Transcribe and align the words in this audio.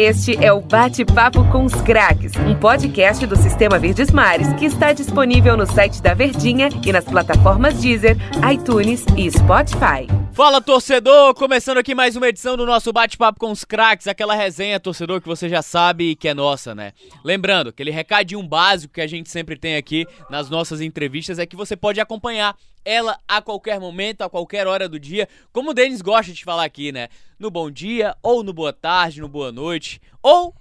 Este 0.00 0.36
é 0.36 0.52
o 0.52 0.60
Bate-Papo 0.60 1.44
com 1.50 1.64
os 1.64 1.74
Craques, 1.74 2.30
um 2.36 2.54
podcast 2.54 3.26
do 3.26 3.34
Sistema 3.34 3.80
Verdes 3.80 4.12
Mares 4.12 4.52
que 4.52 4.64
está 4.64 4.92
disponível 4.92 5.56
no 5.56 5.66
site 5.66 6.00
da 6.00 6.14
Verdinha 6.14 6.68
e 6.86 6.92
nas 6.92 7.04
plataformas 7.04 7.80
Deezer, 7.80 8.16
iTunes 8.48 9.04
e 9.16 9.28
Spotify. 9.28 10.06
Fala 10.32 10.60
torcedor, 10.60 11.34
começando 11.34 11.78
aqui 11.78 11.96
mais 11.96 12.14
uma 12.14 12.28
edição 12.28 12.56
do 12.56 12.64
nosso 12.64 12.92
bate-papo 12.92 13.40
com 13.40 13.50
os 13.50 13.64
craques, 13.64 14.06
aquela 14.06 14.36
resenha 14.36 14.78
torcedor 14.78 15.20
que 15.20 15.26
você 15.26 15.48
já 15.48 15.62
sabe 15.62 16.14
que 16.14 16.28
é 16.28 16.32
nossa, 16.32 16.76
né? 16.76 16.92
Lembrando, 17.24 17.70
aquele 17.70 17.90
recadinho 17.90 18.40
básico 18.44 18.94
que 18.94 19.00
a 19.00 19.06
gente 19.08 19.28
sempre 19.28 19.56
tem 19.56 19.74
aqui 19.74 20.06
nas 20.30 20.48
nossas 20.48 20.80
entrevistas 20.80 21.40
é 21.40 21.44
que 21.44 21.56
você 21.56 21.76
pode 21.76 22.00
acompanhar 22.00 22.54
ela 22.88 23.18
a 23.28 23.42
qualquer 23.42 23.78
momento, 23.78 24.22
a 24.22 24.30
qualquer 24.30 24.66
hora 24.66 24.88
do 24.88 24.98
dia, 24.98 25.28
como 25.52 25.70
o 25.70 25.74
Denis 25.74 26.00
gosta 26.00 26.32
de 26.32 26.44
falar 26.44 26.64
aqui, 26.64 26.90
né? 26.90 27.08
No 27.38 27.50
bom 27.50 27.70
dia, 27.70 28.16
ou 28.22 28.42
no 28.42 28.52
boa 28.52 28.72
tarde, 28.72 29.20
no 29.20 29.28
boa 29.28 29.52
noite, 29.52 30.00
ou 30.22 30.54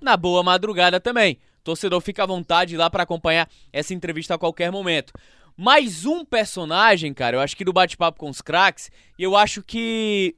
na 0.00 0.16
boa 0.16 0.42
madrugada 0.42 0.98
também. 0.98 1.38
Torcedor, 1.62 2.00
fica 2.00 2.22
à 2.22 2.26
vontade 2.26 2.76
lá 2.76 2.88
para 2.88 3.02
acompanhar 3.02 3.48
essa 3.72 3.92
entrevista 3.92 4.34
a 4.34 4.38
qualquer 4.38 4.72
momento 4.72 5.12
mais 5.56 6.04
um 6.04 6.24
personagem, 6.24 7.14
cara, 7.14 7.36
eu 7.36 7.40
acho 7.40 7.56
que 7.56 7.64
do 7.64 7.72
bate-papo 7.72 8.18
com 8.18 8.28
os 8.28 8.40
craques, 8.40 8.90
eu 9.16 9.36
acho 9.36 9.62
que 9.62 10.34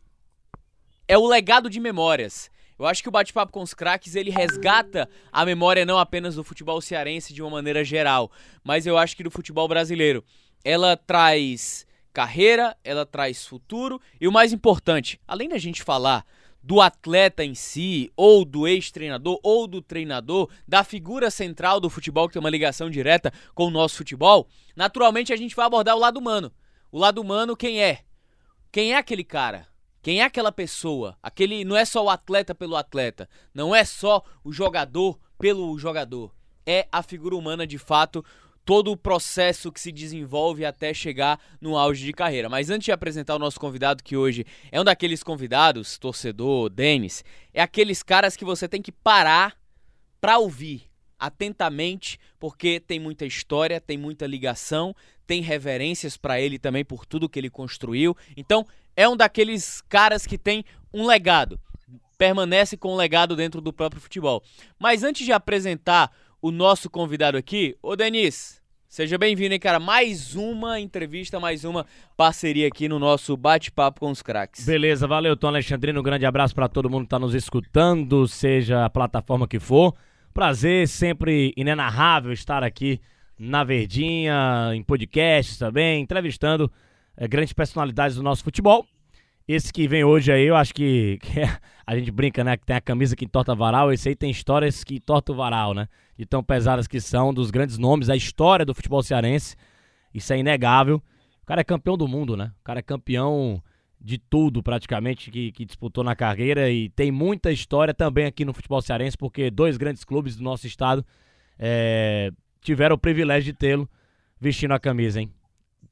é 1.09 1.17
o 1.17 1.27
legado 1.27 1.71
de 1.71 1.81
memórias. 1.81 2.51
Eu 2.79 2.85
acho 2.85 3.03
que 3.03 3.09
o 3.09 3.13
bate-papo 3.13 3.51
com 3.51 3.63
os 3.63 3.73
craques 3.73 4.15
ele 4.15 4.31
resgata 4.31 5.09
a 5.33 5.47
memória 5.47 5.87
não 5.87 5.99
apenas 5.99 6.35
do 6.35 6.45
futebol 6.45 6.79
cearense 6.83 7.33
de 7.33 7.41
uma 7.41 7.51
maneira 7.51 7.83
geral, 7.83 8.31
mas 8.63 8.87
eu 8.87 8.99
acho 8.99 9.17
que 9.17 9.23
do 9.23 9.31
futebol 9.31 9.67
brasileiro. 9.67 10.23
Ela 10.69 10.97
traz 10.97 11.87
carreira, 12.13 12.77
ela 12.83 13.07
traz 13.07 13.47
futuro 13.47 14.01
e 14.21 14.27
o 14.27 14.33
mais 14.33 14.53
importante, 14.53 15.21
além 15.25 15.49
da 15.49 15.59
gente 15.59 15.81
falar 15.81 16.27
do 16.61 16.81
atleta 16.81 17.45
em 17.45 17.55
si, 17.55 18.13
ou 18.17 18.45
do 18.45 18.67
ex-treinador, 18.67 19.39
ou 19.45 19.69
do 19.69 19.81
treinador, 19.81 20.51
da 20.67 20.83
figura 20.83 21.31
central 21.31 21.79
do 21.79 21.89
futebol 21.89 22.27
que 22.27 22.33
tem 22.33 22.41
uma 22.41 22.51
ligação 22.51 22.91
direta 22.91 23.33
com 23.55 23.67
o 23.67 23.71
nosso 23.71 23.99
futebol, 23.99 24.49
naturalmente 24.75 25.33
a 25.33 25.37
gente 25.37 25.55
vai 25.55 25.67
abordar 25.67 25.95
o 25.95 26.01
lado 26.01 26.19
humano. 26.19 26.51
O 26.91 26.99
lado 26.99 27.21
humano, 27.21 27.57
quem 27.57 27.81
é? 27.81 28.01
Quem 28.73 28.93
é 28.93 28.97
aquele 28.97 29.23
cara? 29.23 29.69
Quem 30.03 30.21
é 30.21 30.25
aquela 30.25 30.51
pessoa? 30.51 31.17
Aquele 31.23 31.65
não 31.65 31.77
é 31.77 31.85
só 31.85 32.03
o 32.03 32.11
atleta 32.11 32.57
pelo 32.57 32.75
atleta, 32.75 33.29
não 33.55 33.73
é 33.73 33.85
só 33.85 34.21
o 34.43 34.53
jogador 34.53 35.17
pelo 35.39 35.79
jogador. 35.79 36.35
É 36.67 36.89
a 36.91 37.05
figura 37.05 37.37
humana 37.37 37.65
de 37.65 37.79
fato 37.79 38.25
todo 38.67 38.91
o 38.91 38.97
processo 38.97 39.71
que 39.71 39.81
se 39.81 39.93
desenvolve 39.93 40.65
até 40.65 40.93
chegar 40.93 41.41
no 41.61 41.79
auge 41.79 42.05
de 42.05 42.13
carreira. 42.13 42.49
Mas 42.49 42.69
antes 42.69 42.87
de 42.87 42.93
apresentar 42.93 43.37
o 43.37 43.39
nosso 43.39 43.61
convidado, 43.61 44.03
que 44.03 44.17
hoje 44.17 44.45
é 44.73 44.81
um 44.81 44.85
daqueles 44.85 45.23
convidados, 45.23 45.97
torcedor, 45.97 46.69
Denis, 46.69 47.25
é 47.55 47.63
aqueles 47.63 48.03
caras 48.03 48.37
que 48.37 48.45
você 48.45 48.69
tem 48.69 48.83
que 48.83 48.91
parar 48.91 49.57
para 50.21 50.39
ouvir 50.39 50.83
atentamente, 51.17 52.19
porque 52.41 52.81
tem 52.81 52.99
muita 52.99 53.25
história, 53.25 53.81
tem 53.81 53.97
muita 53.97 54.27
ligação, 54.27 54.95
tem 55.29 55.41
reverências 55.41 56.17
para 56.17 56.41
ele 56.41 56.59
também 56.59 56.85
por 56.85 57.07
tudo 57.07 57.29
que 57.29 57.39
ele 57.39 57.49
construiu. 57.49 58.17
Então, 58.37 58.67
é 58.97 59.09
um 59.09 59.17
daqueles 59.17 59.81
caras 59.83 60.27
que 60.27 60.37
tem 60.37 60.65
um 60.93 61.07
legado, 61.07 61.61
permanece 62.19 62.77
com 62.77 62.93
um 62.93 62.97
legado 62.97 63.37
dentro 63.37 63.61
do 63.61 63.73
próprio 63.73 64.03
futebol. 64.03 64.43
Mas 64.77 65.05
antes 65.05 65.25
de 65.25 65.33
apresentar 65.33 66.11
o 66.41 66.51
nosso 66.51 66.89
convidado 66.91 67.37
aqui. 67.37 67.77
Ô, 67.83 67.97
Denis, 67.97 68.63
seja 68.89 69.19
bem-vindo, 69.19 69.55
hein, 69.55 69.61
cara? 69.61 69.79
Mais 69.79 70.35
uma 70.35 70.81
entrevista, 70.81 71.41
mais 71.41 71.65
uma 71.65 71.87
parceria 72.17 72.69
aqui 72.69 72.89
no 72.89 72.99
nosso 72.99 73.37
bate-papo 73.37 74.01
com 74.01 74.11
os 74.11 74.23
craques. 74.23 74.65
Beleza, 74.65 75.07
valeu, 75.07 75.37
Tom 75.37 75.49
Alexandrino. 75.49 76.01
Um 76.01 76.03
grande 76.03 76.27
abraço 76.27 76.55
para 76.55 76.69
todo 76.69 76.91
mundo 76.91 77.05
que 77.05 77.11
tá 77.11 77.19
nos 77.19 77.35
escutando, 77.35 78.27
seja 78.29 78.85
a 78.85 78.91
plataforma 78.91 79.49
que 79.49 79.59
for. 79.59 79.95
Prazer, 80.33 80.87
sempre 80.87 81.53
inenarrável 81.57 82.33
estar 82.33 82.63
aqui 82.63 83.01
na 83.39 83.65
Verdinha, 83.65 84.71
em 84.75 84.83
podcasts 84.83 85.59
também, 85.59 86.03
entrevistando 86.03 86.71
é, 87.17 87.29
grandes 87.29 87.53
personalidades 87.53 88.17
do 88.17 88.23
nosso 88.23 88.43
futebol. 88.43 88.87
Esse 89.49 89.73
que 89.73 89.87
vem 89.87 90.03
hoje 90.03 90.33
aí, 90.33 90.45
eu 90.45 90.57
acho 90.57 90.75
que, 90.75 91.19
que 91.23 91.39
é, 91.39 91.59
a 91.87 91.97
gente 91.97 92.11
brinca, 92.11 92.43
né? 92.43 92.57
Que 92.57 92.67
tem 92.67 92.75
a 92.75 92.81
camisa 92.81 93.15
que 93.15 93.25
entorta 93.25 93.55
varal, 93.55 93.93
esse 93.93 94.09
aí 94.09 94.17
tem 94.17 94.29
histórias 94.29 94.83
que 94.83 94.97
entorta 94.97 95.31
o 95.31 95.37
varal, 95.37 95.73
né? 95.73 95.89
De 96.19 96.27
tão 96.27 96.43
pesadas 96.43 96.89
que 96.89 97.01
são, 97.01 97.33
dos 97.33 97.53
grandes 97.53 97.79
nomes, 97.79 98.11
a 98.11 98.17
história 98.17 98.65
do 98.65 98.75
futebol 98.75 99.03
cearense. 99.05 99.55
Isso 100.13 100.33
é 100.33 100.39
inegável. 100.39 101.01
O 101.43 101.47
cara 101.47 101.61
é 101.61 101.65
campeão 101.65 101.97
do 101.97 102.09
mundo, 102.09 102.37
né? 102.37 102.53
O 102.61 102.65
cara 102.65 102.81
é 102.81 102.83
campeão 102.83 103.63
de 104.01 104.19
tudo, 104.19 104.65
praticamente, 104.65 105.31
que, 105.31 105.53
que 105.53 105.65
disputou 105.65 106.03
na 106.03 106.17
carreira. 106.17 106.69
E 106.69 106.89
tem 106.89 107.13
muita 107.13 107.53
história 107.53 107.95
também 107.95 108.27
aqui 108.27 108.45
no 108.45 108.53
futebol 108.53 108.83
cearense, 108.83 109.17
porque 109.17 109.49
dois 109.49 109.77
grandes 109.77 110.03
clubes 110.03 110.35
do 110.35 110.43
nosso 110.43 110.67
estado 110.67 111.07
é, 111.57 112.33
tiveram 112.61 112.97
o 112.97 112.99
privilégio 112.99 113.53
de 113.53 113.59
tê-lo 113.59 113.89
vestindo 114.41 114.73
a 114.73 114.81
camisa, 114.81 115.21
hein? 115.21 115.31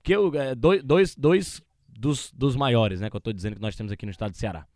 Que 0.02 0.12
eu, 0.12 0.34
é, 0.34 0.56
dois, 0.56 1.14
dois 1.14 1.62
dos, 1.98 2.30
dos 2.32 2.56
maiores, 2.56 3.00
né? 3.00 3.10
Que 3.10 3.16
eu 3.16 3.20
tô 3.20 3.32
dizendo 3.32 3.56
que 3.56 3.62
nós 3.62 3.76
temos 3.76 3.92
aqui 3.92 4.04
no 4.04 4.12
estado 4.12 4.32
de 4.32 4.38
Ceará. 4.38 4.66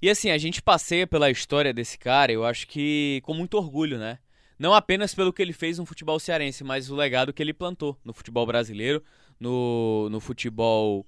E 0.00 0.10
assim, 0.10 0.30
a 0.30 0.38
gente 0.38 0.60
passeia 0.60 1.06
pela 1.06 1.30
história 1.30 1.72
desse 1.72 1.98
cara, 1.98 2.30
eu 2.30 2.44
acho 2.44 2.66
que 2.66 3.20
com 3.24 3.32
muito 3.32 3.54
orgulho, 3.56 3.98
né? 3.98 4.18
Não 4.58 4.74
apenas 4.74 5.14
pelo 5.14 5.32
que 5.32 5.42
ele 5.42 5.52
fez 5.52 5.78
no 5.78 5.86
futebol 5.86 6.18
cearense, 6.20 6.62
mas 6.62 6.90
o 6.90 6.94
legado 6.94 7.32
que 7.32 7.42
ele 7.42 7.52
plantou 7.52 7.98
no 8.04 8.12
futebol 8.12 8.46
brasileiro, 8.46 9.02
no, 9.40 10.08
no 10.10 10.20
futebol 10.20 11.06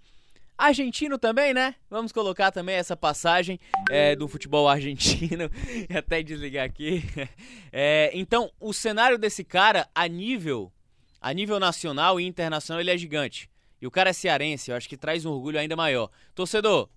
argentino 0.59 1.19
também, 1.19 1.53
né? 1.53 1.75
Vamos 1.91 2.13
colocar 2.13 2.51
também 2.51 2.77
essa 2.77 2.97
passagem 2.97 3.61
é, 3.91 4.17
do 4.17 4.27
futebol 4.27 4.67
argentino 4.69 5.51
e 5.89 5.97
até 5.97 6.23
desligar 6.23 6.65
aqui. 6.65 7.03
É, 7.79 8.11
então, 8.15 8.51
o 8.59 8.73
cenário 8.73 9.19
desse 9.19 9.45
cara 9.45 9.87
a 9.95 10.09
nível, 10.09 10.73
a 11.21 11.35
nível 11.35 11.61
nacional 11.61 12.19
e 12.19 12.25
internacional, 12.25 12.81
ele 12.81 12.91
é 12.91 12.97
gigante. 12.97 13.51
O 13.87 13.91
cara 13.91 14.11
é 14.11 14.13
cearense, 14.13 14.71
eu 14.71 14.77
acho 14.77 14.89
que 14.89 14.97
traz 14.97 15.25
um 15.25 15.31
orgulho 15.31 15.59
ainda 15.59 15.77
maior. 15.77 16.11
Torcedor, 16.35 16.89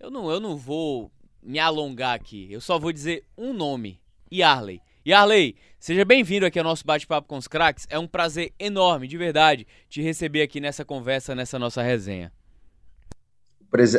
eu 0.00 0.10
não, 0.10 0.30
eu 0.30 0.40
não 0.40 0.56
vou 0.56 1.10
me 1.42 1.58
alongar 1.58 2.14
aqui. 2.14 2.48
Eu 2.50 2.60
só 2.60 2.78
vou 2.78 2.92
dizer 2.92 3.24
um 3.36 3.52
nome: 3.52 4.00
Yarley. 4.32 4.80
Yarley, 5.06 5.56
seja 5.80 6.04
bem-vindo 6.04 6.46
aqui 6.46 6.58
ao 6.58 6.64
nosso 6.64 6.86
bate-papo 6.86 7.26
com 7.26 7.36
os 7.36 7.48
craques. 7.48 7.86
É 7.90 7.98
um 7.98 8.06
prazer 8.06 8.52
enorme, 8.58 9.08
de 9.08 9.18
verdade, 9.18 9.66
te 9.88 10.00
receber 10.00 10.42
aqui 10.42 10.60
nessa 10.60 10.84
conversa, 10.84 11.34
nessa 11.34 11.58
nossa 11.58 11.82
resenha. 11.82 12.32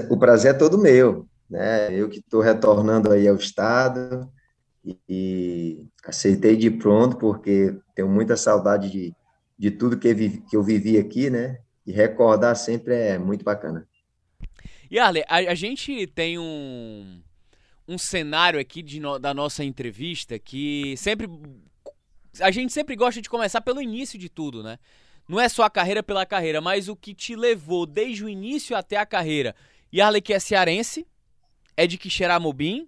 O 0.10 0.18
prazer 0.18 0.56
é 0.56 0.58
todo 0.58 0.78
meu, 0.78 1.28
né? 1.50 1.94
Eu 1.94 2.08
que 2.08 2.20
estou 2.20 2.42
retornando 2.42 3.12
aí 3.12 3.28
ao 3.28 3.36
estado 3.36 4.32
e, 5.10 5.88
aceitei 6.06 6.56
de 6.56 6.70
pronto 6.70 7.18
porque 7.18 7.76
tenho 7.96 8.08
muita 8.08 8.38
saudade 8.38 8.90
de, 8.90 9.16
de 9.58 9.72
tudo 9.72 9.98
que 9.98 10.08
eu 10.54 10.64
vivi 10.64 10.98
aqui, 10.98 11.30
né? 11.30 11.60
E 11.86 11.92
recordar 11.92 12.56
sempre 12.56 12.94
é 12.96 13.18
muito 13.18 13.44
bacana. 13.44 13.88
E 14.90 15.00
Arle, 15.00 15.24
a, 15.28 15.38
a 15.38 15.56
gente 15.56 16.08
tem 16.08 16.38
um, 16.38 17.22
um 17.88 17.98
cenário 17.98 18.60
aqui 18.60 18.82
de 18.82 19.00
no, 19.00 19.20
da 19.20 19.34
nossa 19.34 19.64
entrevista 19.64 20.38
que 20.40 20.96
sempre. 20.98 21.28
A 22.40 22.50
gente 22.52 22.74
sempre 22.74 22.96
gosta 22.96 23.22
de 23.22 23.30
começar 23.30 23.62
pelo 23.62 23.82
início 23.82 24.18
de 24.18 24.30
tudo, 24.30 24.64
né? 24.64 24.80
Não 25.28 25.40
é 25.40 25.48
só 25.48 25.64
a 25.64 25.70
carreira 25.70 26.02
pela 26.02 26.26
carreira, 26.26 26.60
mas 26.60 26.90
o 26.90 26.96
que 26.96 27.14
te 27.14 27.36
levou 27.36 27.86
desde 27.86 28.24
o 28.26 28.30
início 28.30 28.76
até 28.76 28.98
a 28.98 29.06
carreira. 29.06 29.56
Yarley 29.94 30.22
que 30.22 30.34
é 30.34 30.40
cearense, 30.40 31.08
é 31.78 31.86
de 31.86 31.98
Quixeramobim. 31.98 32.88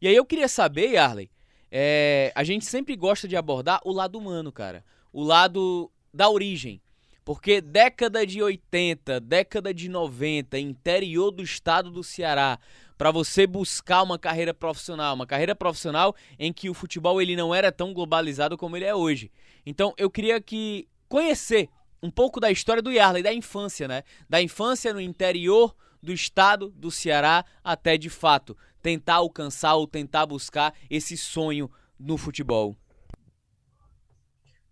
E 0.00 0.06
aí 0.08 0.14
eu 0.14 0.24
queria 0.24 0.48
saber, 0.48 0.92
Yarley, 0.92 1.30
é, 1.70 2.32
a 2.34 2.44
gente 2.44 2.64
sempre 2.64 2.96
gosta 2.96 3.26
de 3.26 3.36
abordar 3.36 3.80
o 3.84 3.92
lado 3.92 4.18
humano, 4.18 4.52
cara. 4.52 4.84
O 5.12 5.22
lado 5.22 5.90
da 6.12 6.28
origem. 6.28 6.80
Porque 7.26 7.60
década 7.60 8.24
de 8.24 8.40
80, 8.40 9.18
década 9.18 9.74
de 9.74 9.88
90, 9.88 10.60
interior 10.60 11.32
do 11.32 11.42
estado 11.42 11.90
do 11.90 12.04
Ceará, 12.04 12.56
para 12.96 13.10
você 13.10 13.48
buscar 13.48 14.04
uma 14.04 14.16
carreira 14.16 14.54
profissional, 14.54 15.12
uma 15.12 15.26
carreira 15.26 15.52
profissional 15.52 16.14
em 16.38 16.52
que 16.52 16.70
o 16.70 16.74
futebol 16.74 17.20
ele 17.20 17.34
não 17.34 17.52
era 17.52 17.72
tão 17.72 17.92
globalizado 17.92 18.56
como 18.56 18.76
ele 18.76 18.84
é 18.84 18.94
hoje. 18.94 19.32
Então 19.66 19.92
eu 19.98 20.08
queria 20.08 20.40
que 20.40 20.86
conhecer 21.08 21.68
um 22.00 22.12
pouco 22.12 22.38
da 22.38 22.48
história 22.48 22.80
do 22.80 22.92
Yarley, 22.92 23.24
da 23.24 23.34
infância, 23.34 23.88
né? 23.88 24.04
Da 24.30 24.40
infância 24.40 24.94
no 24.94 25.00
interior 25.00 25.74
do 26.00 26.12
estado 26.12 26.72
do 26.76 26.92
Ceará 26.92 27.44
até 27.64 27.98
de 27.98 28.08
fato 28.08 28.56
tentar 28.80 29.16
alcançar 29.16 29.74
ou 29.74 29.88
tentar 29.88 30.26
buscar 30.26 30.72
esse 30.88 31.16
sonho 31.16 31.68
no 31.98 32.16
futebol. 32.16 32.76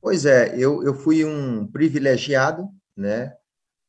Pois 0.05 0.27
é, 0.27 0.55
eu, 0.59 0.83
eu 0.83 0.93
fui 0.93 1.25
um 1.25 1.67
privilegiado, 1.67 2.69
né? 2.95 3.33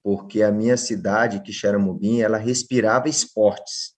Porque 0.02 0.42
a 0.42 0.50
minha 0.50 0.78
cidade, 0.78 1.42
Quixeramobim, 1.42 2.22
ela 2.22 2.38
respirava 2.38 3.10
esportes, 3.10 3.92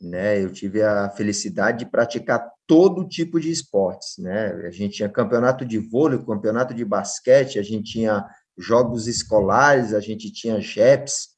né? 0.00 0.42
Eu 0.42 0.50
tive 0.52 0.82
a 0.82 1.08
felicidade 1.10 1.78
de 1.78 1.86
praticar 1.92 2.44
todo 2.66 3.06
tipo 3.06 3.38
de 3.38 3.52
esportes, 3.52 4.18
né? 4.18 4.48
A 4.66 4.72
gente 4.72 4.96
tinha 4.96 5.08
campeonato 5.08 5.64
de 5.64 5.78
vôlei, 5.78 6.18
campeonato 6.18 6.74
de 6.74 6.84
basquete, 6.84 7.60
a 7.60 7.62
gente 7.62 7.92
tinha 7.92 8.26
jogos 8.58 9.06
escolares, 9.06 9.94
a 9.94 10.00
gente 10.00 10.32
tinha 10.32 10.60
JEPs, 10.60 11.28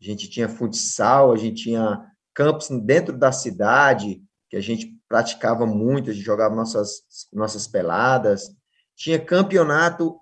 a 0.00 0.04
gente 0.06 0.30
tinha 0.30 0.48
futsal, 0.48 1.34
a 1.34 1.36
gente 1.36 1.64
tinha 1.64 2.02
campos 2.32 2.70
dentro 2.82 3.14
da 3.14 3.30
cidade, 3.30 4.22
que 4.48 4.56
a 4.56 4.60
gente 4.62 4.98
praticava 5.06 5.66
muito, 5.66 6.08
a 6.08 6.14
gente 6.14 6.24
jogava 6.24 6.56
nossas, 6.56 7.02
nossas 7.30 7.68
peladas. 7.68 8.58
Tinha 9.00 9.18
campeonato 9.18 10.20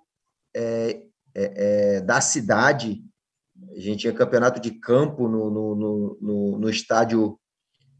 é, 0.54 1.02
é, 1.34 1.96
é, 1.96 2.00
da 2.00 2.20
cidade, 2.20 3.02
a 3.72 3.80
gente 3.80 4.02
tinha 4.02 4.12
campeonato 4.12 4.60
de 4.60 4.70
campo 4.70 5.26
no, 5.26 5.50
no, 5.50 6.16
no, 6.20 6.58
no, 6.58 6.70
estádio 6.70 7.36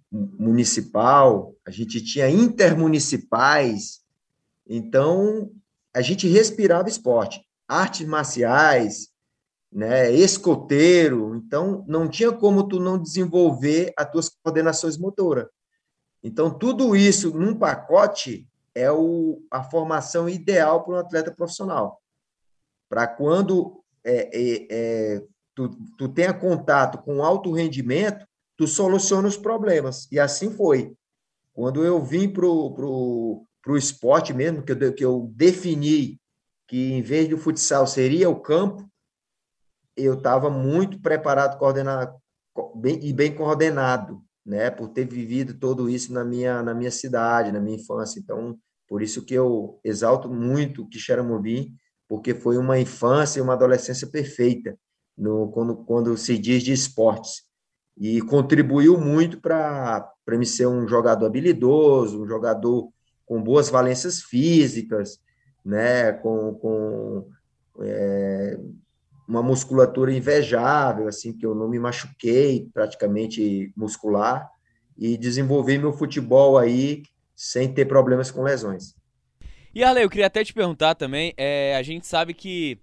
municipal, 0.08 1.52
a 1.66 1.72
gente 1.72 2.00
tinha 2.00 2.30
intermunicipais, 2.30 4.02
então 4.69 5.50
a 5.92 6.00
gente 6.00 6.28
respirava 6.28 6.88
esporte, 6.88 7.44
artes 7.66 8.06
marciais, 8.06 9.08
né, 9.72 10.12
escoteiro, 10.12 11.34
então 11.34 11.84
não 11.88 12.08
tinha 12.08 12.31
como 12.31 12.69
tu 12.69 12.78
não 12.78 13.02
desenvolver 13.02 13.92
as 13.98 14.08
tuas 14.12 14.28
coordenações 14.28 14.96
motoras. 14.96 15.48
Então 16.22 16.56
tudo 16.56 16.94
isso 16.94 17.36
num 17.36 17.56
pacote 17.56 18.48
é 18.75 18.91
o, 18.91 19.43
a 19.50 19.62
formação 19.62 20.29
ideal 20.29 20.85
para 20.85 20.94
um 20.94 20.99
atleta 20.99 21.32
profissional. 21.32 22.00
Para 22.88 23.06
quando 23.06 23.82
é, 24.05 24.31
é, 24.32 24.67
é, 24.70 25.25
tu, 25.55 25.69
tu 25.97 26.09
tenha 26.09 26.32
contato 26.32 26.99
com 26.99 27.23
alto 27.23 27.53
rendimento, 27.53 28.26
tu 28.56 28.67
soluciona 28.67 29.29
os 29.29 29.37
problemas. 29.37 30.11
E 30.11 30.19
assim 30.19 30.50
foi. 30.50 30.94
Quando 31.53 31.85
eu 31.85 32.03
vim 32.03 32.29
para 32.29 32.47
o 32.47 32.73
pro, 32.73 33.47
pro 33.62 33.76
esporte 33.76 34.32
mesmo, 34.32 34.62
que 34.62 34.73
eu, 34.73 34.94
que 34.94 35.05
eu 35.05 35.31
defini 35.35 36.19
que 36.67 36.93
em 36.93 37.03
vez 37.03 37.29
do 37.29 37.38
futsal 37.38 37.87
seria 37.87 38.29
o 38.29 38.41
campo, 38.41 38.88
eu 39.97 40.15
estava 40.15 40.50
muito 40.50 41.00
preparado, 41.00 41.59
coordenado 41.59 42.20
bem, 42.76 43.00
e 43.03 43.12
bem 43.12 43.35
coordenado, 43.35 44.23
né, 44.48 44.70
por 44.70 44.88
ter 44.88 45.06
vivido 45.06 45.52
tudo 45.52 45.90
isso 45.90 46.10
na 46.10 46.24
minha 46.24 46.62
na 46.62 46.72
minha 46.72 46.90
cidade, 46.90 47.52
na 47.52 47.60
minha 47.60 47.76
infância. 47.76 48.18
Então, 48.18 48.58
por 48.88 49.02
isso 49.02 49.22
que 49.24 49.34
eu 49.34 49.78
exalto 49.84 50.30
muito 50.30 50.82
o 50.82 50.88
Quixeramobim, 50.88 51.74
porque 52.08 52.34
foi 52.34 52.56
uma 52.56 52.78
infância 52.78 53.38
e 53.38 53.42
uma 53.42 53.52
adolescência 53.52 54.06
perfeita 54.06 54.78
no 55.16 55.50
quando 55.52 55.76
quando 55.76 56.16
se 56.16 56.38
diz 56.38 56.62
de 56.62 56.72
esportes 56.72 57.42
e 57.96 58.22
contribuiu 58.22 58.98
muito 58.98 59.38
para 59.38 60.10
para 60.24 60.38
me 60.38 60.46
ser 60.46 60.66
um 60.66 60.88
jogador 60.88 61.26
habilidoso, 61.26 62.22
um 62.22 62.26
jogador 62.26 62.90
com 63.26 63.42
boas 63.42 63.68
valências 63.68 64.22
físicas, 64.22 65.20
né, 65.64 66.12
com, 66.12 66.54
com 66.54 67.28
é, 67.82 68.58
uma 69.28 69.42
musculatura 69.42 70.10
invejável, 70.10 71.06
assim, 71.06 71.36
que 71.36 71.44
eu 71.44 71.54
não 71.54 71.69
me 71.69 71.78
machuquei 71.78 72.69
praticamente 72.72 73.70
muscular 73.76 74.48
e 74.96 75.19
desenvolvi 75.19 75.78
meu 75.78 75.92
futebol 75.92 76.56
aí 76.56 77.02
sem 77.36 77.72
ter 77.72 77.84
problemas 77.84 78.30
com 78.30 78.42
lesões. 78.42 78.94
E 79.75 79.84
Ale, 79.84 80.02
eu 80.02 80.08
queria 80.08 80.26
até 80.26 80.42
te 80.42 80.54
perguntar 80.54 80.94
também, 80.94 81.34
é, 81.36 81.76
a 81.76 81.82
gente 81.82 82.06
sabe 82.06 82.32
que 82.32 82.80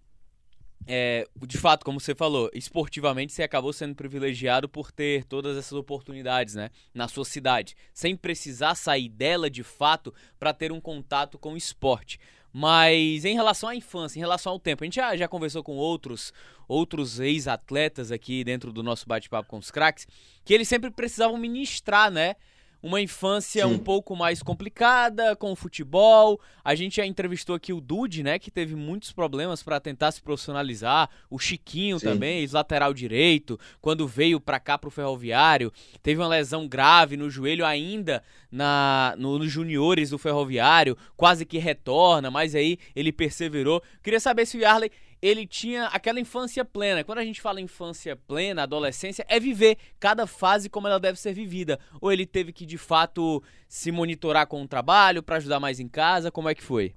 é, 0.88 1.28
de 1.48 1.58
fato, 1.58 1.84
como 1.84 2.00
você 2.00 2.14
falou, 2.14 2.50
esportivamente 2.54 3.34
você 3.34 3.42
acabou 3.42 3.74
sendo 3.74 3.96
privilegiado 3.96 4.70
por 4.70 4.92
ter 4.92 5.24
todas 5.24 5.58
essas 5.58 5.74
oportunidades, 5.74 6.54
né, 6.54 6.70
na 6.94 7.08
sua 7.08 7.26
cidade, 7.26 7.76
sem 7.92 8.16
precisar 8.16 8.76
sair 8.76 9.10
dela 9.10 9.50
de 9.50 9.64
fato 9.64 10.14
para 10.40 10.54
ter 10.54 10.72
um 10.72 10.80
contato 10.80 11.40
com 11.40 11.54
o 11.54 11.58
esporte. 11.58 12.20
Mas 12.58 13.26
em 13.26 13.34
relação 13.34 13.68
à 13.68 13.76
infância, 13.76 14.18
em 14.18 14.22
relação 14.22 14.54
ao 14.54 14.60
tempo, 14.62 14.82
a 14.82 14.86
gente 14.86 14.96
já, 14.96 15.14
já 15.18 15.28
conversou 15.28 15.62
com 15.62 15.76
outros 15.76 16.32
outros 16.70 17.20
ex-atletas 17.20 18.14
aqui 18.14 18.46
dentro 18.46 18.72
do 18.72 18.82
nosso 18.82 19.06
bate-papo 19.06 19.50
com 19.50 19.58
os 19.58 19.70
craques, 19.70 20.08
que 20.46 20.54
eles 20.54 20.66
sempre 20.66 20.90
precisavam 20.90 21.38
ministrar, 21.38 22.10
né? 22.10 22.38
Uma 22.86 23.02
infância 23.02 23.66
Sim. 23.66 23.74
um 23.74 23.80
pouco 23.80 24.16
mais 24.16 24.44
complicada 24.44 25.36
com 25.36 25.52
o 25.52 25.56
futebol. 25.56 26.40
A 26.64 26.76
gente 26.76 26.98
já 26.98 27.06
entrevistou 27.06 27.56
aqui 27.56 27.74
o 27.74 27.82
Dude, 27.82 28.22
né, 28.22 28.38
que 28.38 28.52
teve 28.52 28.76
muitos 28.76 29.12
problemas 29.12 29.64
para 29.64 29.80
tentar 29.80 30.12
se 30.12 30.22
profissionalizar. 30.22 31.10
O 31.28 31.40
Chiquinho 31.40 32.00
Sim. 32.00 32.06
também, 32.06 32.42
ex-lateral 32.42 32.94
direito, 32.94 33.60
quando 33.82 34.08
veio 34.08 34.40
para 34.40 34.60
cá 34.60 34.78
pro 34.78 34.92
Ferroviário, 34.92 35.74
teve 36.04 36.22
uma 36.22 36.28
lesão 36.28 36.68
grave 36.68 37.18
no 37.18 37.28
joelho 37.28 37.66
ainda 37.66 38.22
na 38.52 39.16
no, 39.18 39.40
nos 39.40 39.52
juniores 39.52 40.12
do 40.12 40.20
Ferroviário, 40.20 40.96
quase 41.18 41.44
que 41.44 41.58
retorna, 41.58 42.30
mas 42.30 42.54
aí 42.54 42.78
ele 42.96 43.12
perseverou. 43.12 43.82
Queria 44.04 44.20
saber 44.20 44.46
se 44.46 44.58
o 44.58 44.62
Yarley 44.62 44.92
ele 45.26 45.48
tinha 45.48 45.86
aquela 45.88 46.20
infância 46.20 46.64
plena. 46.64 47.04
Quando 47.04 47.18
a 47.18 47.26
gente 47.26 47.42
fala 47.42 47.60
infância 47.60 48.16
plena, 48.16 48.62
adolescência, 48.62 49.26
é 49.28 49.40
viver 49.40 49.76
cada 50.00 50.28
fase 50.28 50.70
como 50.70 50.88
ela 50.88 51.00
deve 51.00 51.20
ser 51.20 51.34
vivida. 51.34 51.80
Ou 52.00 52.12
ele 52.12 52.28
teve 52.28 52.54
que 52.54 52.64
de 52.64 52.78
fato 52.78 53.42
se 53.68 53.92
monitorar 53.92 54.46
com 54.46 54.62
o 54.62 54.68
trabalho 54.68 55.24
para 55.24 55.38
ajudar 55.38 55.60
mais 55.60 55.80
em 55.80 55.88
casa? 55.88 56.30
Como 56.30 56.48
é 56.48 56.54
que 56.54 56.62
foi? 56.62 56.94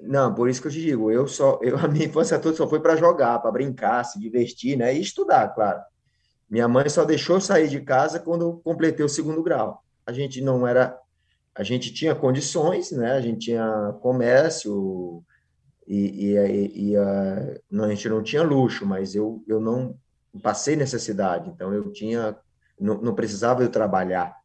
Não, 0.00 0.34
por 0.34 0.48
isso 0.48 0.60
que 0.60 0.66
eu 0.66 0.72
te 0.72 0.80
digo, 0.80 1.10
eu 1.12 1.28
só, 1.28 1.60
eu 1.62 1.76
a 1.78 1.86
minha 1.86 2.06
infância 2.06 2.38
toda 2.38 2.56
só 2.56 2.68
foi 2.68 2.80
para 2.80 2.96
jogar, 2.96 3.38
para 3.38 3.52
brincar, 3.52 4.02
se 4.02 4.18
divertir, 4.18 4.76
né, 4.76 4.92
e 4.92 5.00
estudar, 5.00 5.48
claro. 5.54 5.80
Minha 6.50 6.66
mãe 6.66 6.88
só 6.88 7.04
deixou 7.04 7.40
sair 7.40 7.68
de 7.68 7.80
casa 7.80 8.18
quando 8.18 8.42
eu 8.42 8.60
completei 8.64 9.04
o 9.04 9.08
segundo 9.08 9.42
grau. 9.42 9.84
A 10.06 10.12
gente 10.12 10.40
não 10.40 10.66
era, 10.66 10.98
a 11.54 11.62
gente 11.62 11.92
tinha 11.92 12.14
condições, 12.14 12.90
né? 12.90 13.12
A 13.12 13.20
gente 13.20 13.46
tinha 13.46 13.94
comércio, 14.00 15.22
e, 15.86 16.34
e, 16.34 16.90
e 16.90 16.96
a, 16.96 17.60
não, 17.70 17.84
a 17.84 17.88
gente 17.90 18.08
não 18.08 18.22
tinha 18.22 18.42
luxo, 18.42 18.86
mas 18.86 19.14
eu, 19.14 19.42
eu 19.46 19.60
não 19.60 19.96
passei 20.42 20.76
necessidade, 20.76 21.50
então 21.50 21.72
eu 21.72 21.92
tinha, 21.92 22.36
não, 22.80 23.00
não 23.00 23.14
precisava 23.14 23.62
eu 23.62 23.68
trabalhar. 23.68 24.36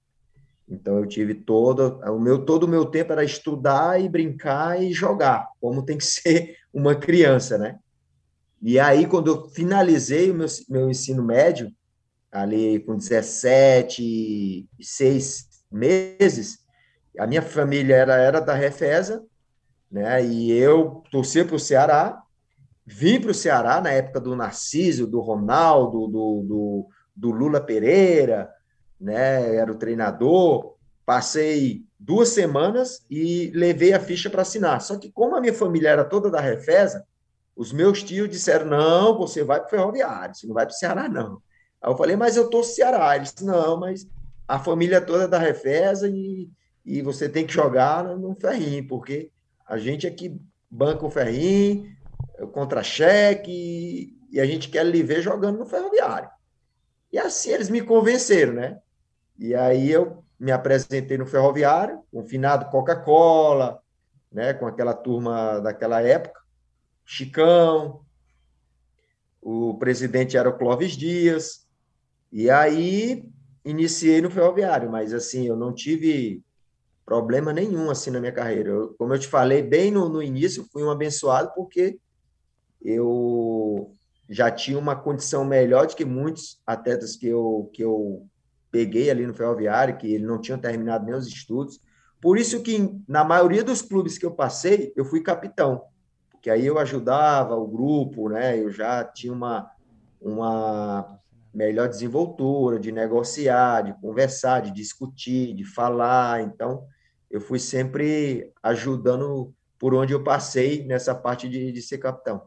Então 0.67 0.99
eu 0.99 1.07
tive 1.07 1.33
todo 1.33 1.99
o 2.05 2.19
meu 2.19 2.45
todo 2.45 2.63
o 2.63 2.67
meu 2.67 2.85
tempo 2.85 3.11
era 3.11 3.23
estudar 3.23 3.99
e 3.99 4.07
brincar 4.07 4.79
e 4.81 4.93
jogar, 4.93 5.49
como 5.59 5.83
tem 5.83 5.97
que 5.97 6.05
ser 6.05 6.57
uma 6.71 6.93
criança, 6.93 7.57
né? 7.57 7.79
E 8.61 8.79
aí 8.79 9.07
quando 9.07 9.27
eu 9.27 9.49
finalizei 9.49 10.29
o 10.29 10.35
meu, 10.35 10.47
meu 10.69 10.89
ensino 10.89 11.23
médio, 11.23 11.71
ali 12.31 12.79
com 12.81 12.95
17, 12.95 14.69
6 14.79 15.47
meses, 15.71 16.59
a 17.17 17.25
minha 17.25 17.41
família 17.41 17.95
era 17.95 18.15
era 18.17 18.39
da 18.39 18.53
Refesa 18.53 19.23
né? 19.91 20.23
E 20.23 20.51
eu 20.51 21.03
torci 21.11 21.43
para 21.43 21.55
o 21.55 21.59
Ceará, 21.59 22.21
vim 22.85 23.19
para 23.19 23.31
o 23.31 23.35
Ceará 23.35 23.81
na 23.81 23.91
época 23.91 24.19
do 24.19 24.35
Narciso, 24.35 25.07
do 25.07 25.19
Ronaldo, 25.19 26.07
do, 26.07 26.43
do, 26.43 26.87
do, 27.15 27.31
Lula 27.31 27.61
Pereira, 27.61 28.49
né? 28.99 29.55
Era 29.55 29.71
o 29.71 29.77
treinador. 29.77 30.75
Passei 31.05 31.83
duas 31.99 32.29
semanas 32.29 33.03
e 33.09 33.51
levei 33.55 33.93
a 33.93 33.99
ficha 33.99 34.29
para 34.29 34.43
assinar. 34.43 34.81
Só 34.81 34.97
que 34.97 35.11
como 35.11 35.35
a 35.35 35.41
minha 35.41 35.53
família 35.53 35.89
era 35.89 36.05
toda 36.05 36.29
da 36.29 36.39
Refesa, 36.39 37.03
os 37.55 37.73
meus 37.73 38.03
tios 38.03 38.29
disseram: 38.29 38.67
não, 38.67 39.17
você 39.17 39.43
vai 39.43 39.59
para 39.59 39.67
o 39.67 39.69
Ferroviário, 39.69 40.35
você 40.35 40.47
não 40.47 40.53
vai 40.53 40.65
para 40.65 40.73
o 40.73 40.77
Ceará, 40.77 41.09
não. 41.09 41.41
Aí 41.81 41.91
eu 41.91 41.97
falei, 41.97 42.15
mas 42.15 42.37
eu 42.37 42.45
estou 42.45 42.63
Ceará. 42.63 43.15
Eles 43.15 43.33
não, 43.41 43.79
mas 43.79 44.07
a 44.47 44.59
família 44.59 45.01
toda 45.01 45.23
é 45.23 45.27
da 45.27 45.37
Refesa 45.39 46.07
e, 46.07 46.49
e 46.85 47.01
você 47.01 47.27
tem 47.27 47.45
que 47.45 47.53
jogar 47.53 48.03
no 48.17 48.35
Ferrinho, 48.35 48.87
porque 48.87 49.31
a 49.69 49.77
gente 49.77 50.07
aqui 50.07 50.35
banca 50.69 51.05
o 51.05 51.11
ferrinho, 51.11 51.95
contra-cheque, 52.51 54.17
e 54.31 54.39
a 54.39 54.45
gente 54.45 54.67
quer 54.67 54.83
lhe 54.83 55.03
ver 55.03 55.21
jogando 55.21 55.59
no 55.59 55.65
ferroviário. 55.65 56.27
E 57.13 57.19
assim 57.19 57.51
eles 57.51 57.69
me 57.69 57.81
convenceram, 57.81 58.53
né? 58.53 58.79
E 59.37 59.53
aí 59.53 59.91
eu 59.91 60.23
me 60.39 60.51
apresentei 60.51 61.19
no 61.19 61.25
ferroviário, 61.27 62.01
com 62.11 62.25
finado 62.25 62.69
Coca-Cola, 62.71 63.79
né? 64.31 64.53
Com 64.55 64.65
aquela 64.65 64.93
turma 64.93 65.59
daquela 65.59 66.01
época, 66.01 66.39
Chicão, 67.05 68.01
o 69.39 69.75
presidente 69.75 70.35
era 70.35 70.49
o 70.49 70.57
Clóvis 70.57 70.93
Dias, 70.97 71.67
e 72.31 72.49
aí 72.49 73.23
iniciei 73.63 74.19
no 74.19 74.31
ferroviário, 74.31 74.89
mas 74.89 75.13
assim, 75.13 75.45
eu 75.45 75.55
não 75.55 75.73
tive 75.73 76.43
problema 77.09 77.51
nenhum 77.51 77.89
assim 77.89 78.11
na 78.11 78.19
minha 78.19 78.31
carreira. 78.31 78.69
Eu, 78.69 78.93
como 78.99 79.15
eu 79.15 79.19
te 79.19 79.27
falei 79.27 79.63
bem 79.63 79.89
no, 79.89 80.07
no 80.07 80.21
início, 80.21 80.67
fui 80.71 80.83
um 80.83 80.91
abençoado 80.91 81.51
porque 81.55 81.97
eu 82.79 83.95
já 84.29 84.51
tinha 84.51 84.77
uma 84.77 84.95
condição 84.95 85.43
melhor 85.43 85.87
do 85.87 85.95
que 85.95 86.05
muitos 86.05 86.61
atletas 86.67 87.15
que 87.15 87.25
eu, 87.25 87.71
que 87.73 87.83
eu 87.83 88.27
peguei 88.71 89.09
ali 89.09 89.25
no 89.25 89.33
Ferroviário, 89.33 89.97
que 89.97 90.13
ele 90.13 90.23
não 90.23 90.39
tinham 90.39 90.59
terminado 90.59 91.03
nem 91.03 91.15
os 91.15 91.25
estudos. 91.25 91.81
Por 92.21 92.37
isso 92.37 92.61
que, 92.61 93.01
na 93.07 93.23
maioria 93.23 93.63
dos 93.63 93.81
clubes 93.81 94.19
que 94.19 94.25
eu 94.25 94.31
passei, 94.31 94.93
eu 94.95 95.03
fui 95.03 95.23
capitão, 95.23 95.81
porque 96.31 96.47
aí 96.47 96.63
eu 96.63 96.77
ajudava 96.77 97.55
o 97.55 97.67
grupo, 97.67 98.29
né? 98.29 98.59
Eu 98.59 98.69
já 98.69 99.03
tinha 99.03 99.33
uma, 99.33 99.71
uma 100.21 101.19
melhor 101.51 101.89
desenvoltura 101.89 102.79
de 102.79 102.91
negociar, 102.91 103.81
de 103.81 103.99
conversar, 103.99 104.61
de 104.61 104.71
discutir, 104.71 105.55
de 105.55 105.65
falar. 105.65 106.41
Então, 106.43 106.85
eu 107.29 107.41
fui 107.41 107.59
sempre 107.59 108.51
ajudando 108.61 109.53
por 109.77 109.93
onde 109.93 110.13
eu 110.13 110.23
passei 110.23 110.83
nessa 110.85 111.15
parte 111.15 111.47
de, 111.47 111.71
de 111.71 111.81
ser 111.81 111.97
capitão. 111.97 112.41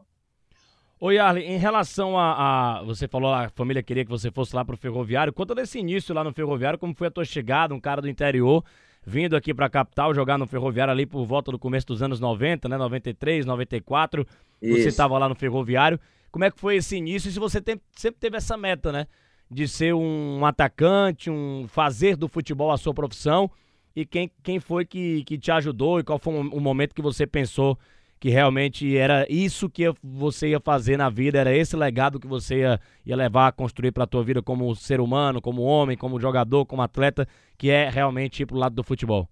Oi, 0.99 1.17
Arlen, 1.17 1.51
em 1.51 1.57
relação 1.57 2.17
a, 2.17 2.79
a, 2.79 2.83
Você 2.83 3.07
falou 3.07 3.33
a 3.33 3.49
família 3.49 3.83
queria 3.83 4.05
que 4.05 4.11
você 4.11 4.31
fosse 4.31 4.55
lá 4.55 4.63
pro 4.63 4.77
Ferroviário. 4.77 5.33
Conta 5.33 5.53
desse 5.53 5.79
início 5.79 6.15
lá 6.15 6.23
no 6.23 6.31
Ferroviário, 6.31 6.79
como 6.79 6.95
foi 6.95 7.07
a 7.07 7.11
tua 7.11 7.25
chegada, 7.25 7.73
um 7.73 7.79
cara 7.79 8.01
do 8.01 8.09
interior 8.09 8.63
vindo 9.05 9.35
aqui 9.35 9.53
pra 9.53 9.69
capital 9.69 10.13
jogar 10.13 10.37
no 10.37 10.47
Ferroviário 10.47 10.91
ali 10.91 11.05
por 11.05 11.25
volta 11.25 11.51
do 11.51 11.59
começo 11.59 11.87
dos 11.87 12.01
anos 12.01 12.19
90, 12.19 12.69
né? 12.69 12.77
93, 12.77 13.45
94. 13.45 14.25
Isso. 14.61 14.81
Você 14.81 14.87
estava 14.89 15.17
lá 15.17 15.27
no 15.27 15.35
Ferroviário. 15.35 15.99
Como 16.31 16.45
é 16.45 16.51
que 16.51 16.59
foi 16.59 16.77
esse 16.77 16.95
início? 16.95 17.29
E 17.29 17.31
se 17.31 17.39
você 17.39 17.61
tem, 17.61 17.79
sempre 17.95 18.19
teve 18.19 18.37
essa 18.37 18.57
meta, 18.57 18.91
né? 18.91 19.07
De 19.51 19.67
ser 19.67 19.93
um 19.93 20.45
atacante, 20.45 21.29
um 21.29 21.65
fazer 21.67 22.15
do 22.15 22.27
futebol 22.27 22.71
a 22.71 22.77
sua 22.77 22.93
profissão. 22.93 23.51
E 23.95 24.05
quem, 24.05 24.31
quem 24.41 24.59
foi 24.59 24.85
que, 24.85 25.23
que 25.23 25.37
te 25.37 25.51
ajudou 25.51 25.99
e 25.99 26.03
qual 26.03 26.17
foi 26.17 26.33
o 26.33 26.59
momento 26.59 26.95
que 26.95 27.01
você 27.01 27.27
pensou 27.27 27.77
que 28.19 28.29
realmente 28.29 28.97
era 28.97 29.27
isso 29.29 29.69
que 29.69 29.83
você 30.01 30.47
ia 30.51 30.59
fazer 30.59 30.95
na 30.95 31.09
vida, 31.09 31.37
era 31.37 31.53
esse 31.53 31.75
legado 31.75 32.19
que 32.21 32.25
você 32.25 32.59
ia, 32.59 32.79
ia 33.05 33.17
levar 33.17 33.49
a 33.49 33.51
construir 33.51 33.91
para 33.91 34.05
a 34.05 34.07
tua 34.07 34.23
vida 34.23 34.41
como 34.41 34.73
ser 34.75 35.01
humano, 35.01 35.41
como 35.41 35.61
homem, 35.61 35.97
como 35.97 36.19
jogador, 36.21 36.65
como 36.65 36.81
atleta, 36.81 37.27
que 37.57 37.69
é 37.69 37.89
realmente 37.89 38.41
ir 38.41 38.45
pro 38.45 38.55
lado 38.55 38.75
do 38.75 38.83
futebol? 38.83 39.27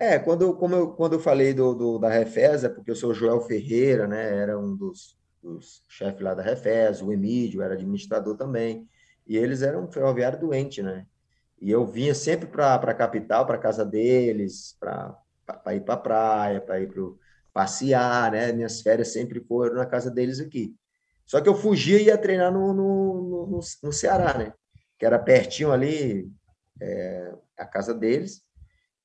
É, 0.00 0.18
quando, 0.18 0.52
como 0.54 0.74
eu, 0.74 0.88
quando 0.94 1.12
eu 1.12 1.20
falei 1.20 1.54
do, 1.54 1.74
do 1.74 1.98
da 1.98 2.08
Refesa, 2.08 2.68
porque 2.68 2.90
eu 2.90 2.96
sou 2.96 3.14
Joel 3.14 3.40
Ferreira, 3.42 4.08
né, 4.08 4.36
era 4.38 4.58
um 4.58 4.74
dos, 4.74 5.16
dos 5.40 5.84
chefes 5.88 6.20
lá 6.20 6.34
da 6.34 6.42
Refesa, 6.42 7.04
o 7.04 7.12
Emílio 7.12 7.62
era 7.62 7.74
administrador 7.74 8.36
também, 8.36 8.88
e 9.24 9.36
eles 9.36 9.62
eram 9.62 9.84
um 9.84 9.92
ferroviário 9.92 10.40
doente, 10.40 10.82
né, 10.82 11.06
e 11.62 11.70
eu 11.70 11.86
vinha 11.86 12.12
sempre 12.12 12.48
para 12.48 12.74
a 12.74 12.94
capital, 12.94 13.46
para 13.46 13.56
casa 13.56 13.84
deles, 13.84 14.76
para 14.80 15.16
para 15.46 15.74
ir 15.74 15.80
para 15.82 15.94
a 15.94 15.98
praia, 15.98 16.60
para 16.60 16.80
ir 16.80 16.88
para 16.88 17.02
passear, 17.52 18.32
né? 18.32 18.52
Minhas 18.52 18.80
férias 18.80 19.12
sempre 19.12 19.40
foram 19.40 19.76
na 19.76 19.86
casa 19.86 20.10
deles 20.10 20.40
aqui. 20.40 20.74
Só 21.24 21.40
que 21.40 21.48
eu 21.48 21.54
fugia 21.54 22.00
e 22.00 22.06
ia 22.06 22.18
treinar 22.18 22.52
no, 22.52 22.72
no, 22.72 23.46
no, 23.46 23.60
no 23.82 23.92
Ceará, 23.92 24.36
né? 24.36 24.52
Que 24.98 25.06
era 25.06 25.18
pertinho 25.18 25.70
ali, 25.72 26.30
é, 26.80 27.32
a 27.58 27.64
casa 27.64 27.94
deles. 27.94 28.42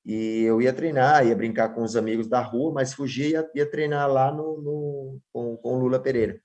E 0.04 0.42
eu 0.42 0.60
ia 0.60 0.72
treinar, 0.72 1.26
ia 1.26 1.36
brincar 1.36 1.70
com 1.74 1.82
os 1.82 1.96
amigos 1.96 2.28
da 2.28 2.40
rua, 2.40 2.72
mas 2.72 2.94
fugia 2.94 3.26
e 3.26 3.30
ia, 3.32 3.50
ia 3.54 3.70
treinar 3.70 4.10
lá 4.10 4.32
no, 4.32 4.60
no, 4.60 5.20
com, 5.32 5.56
com 5.58 5.78
Lula 5.78 6.00
Pereira. 6.00 6.40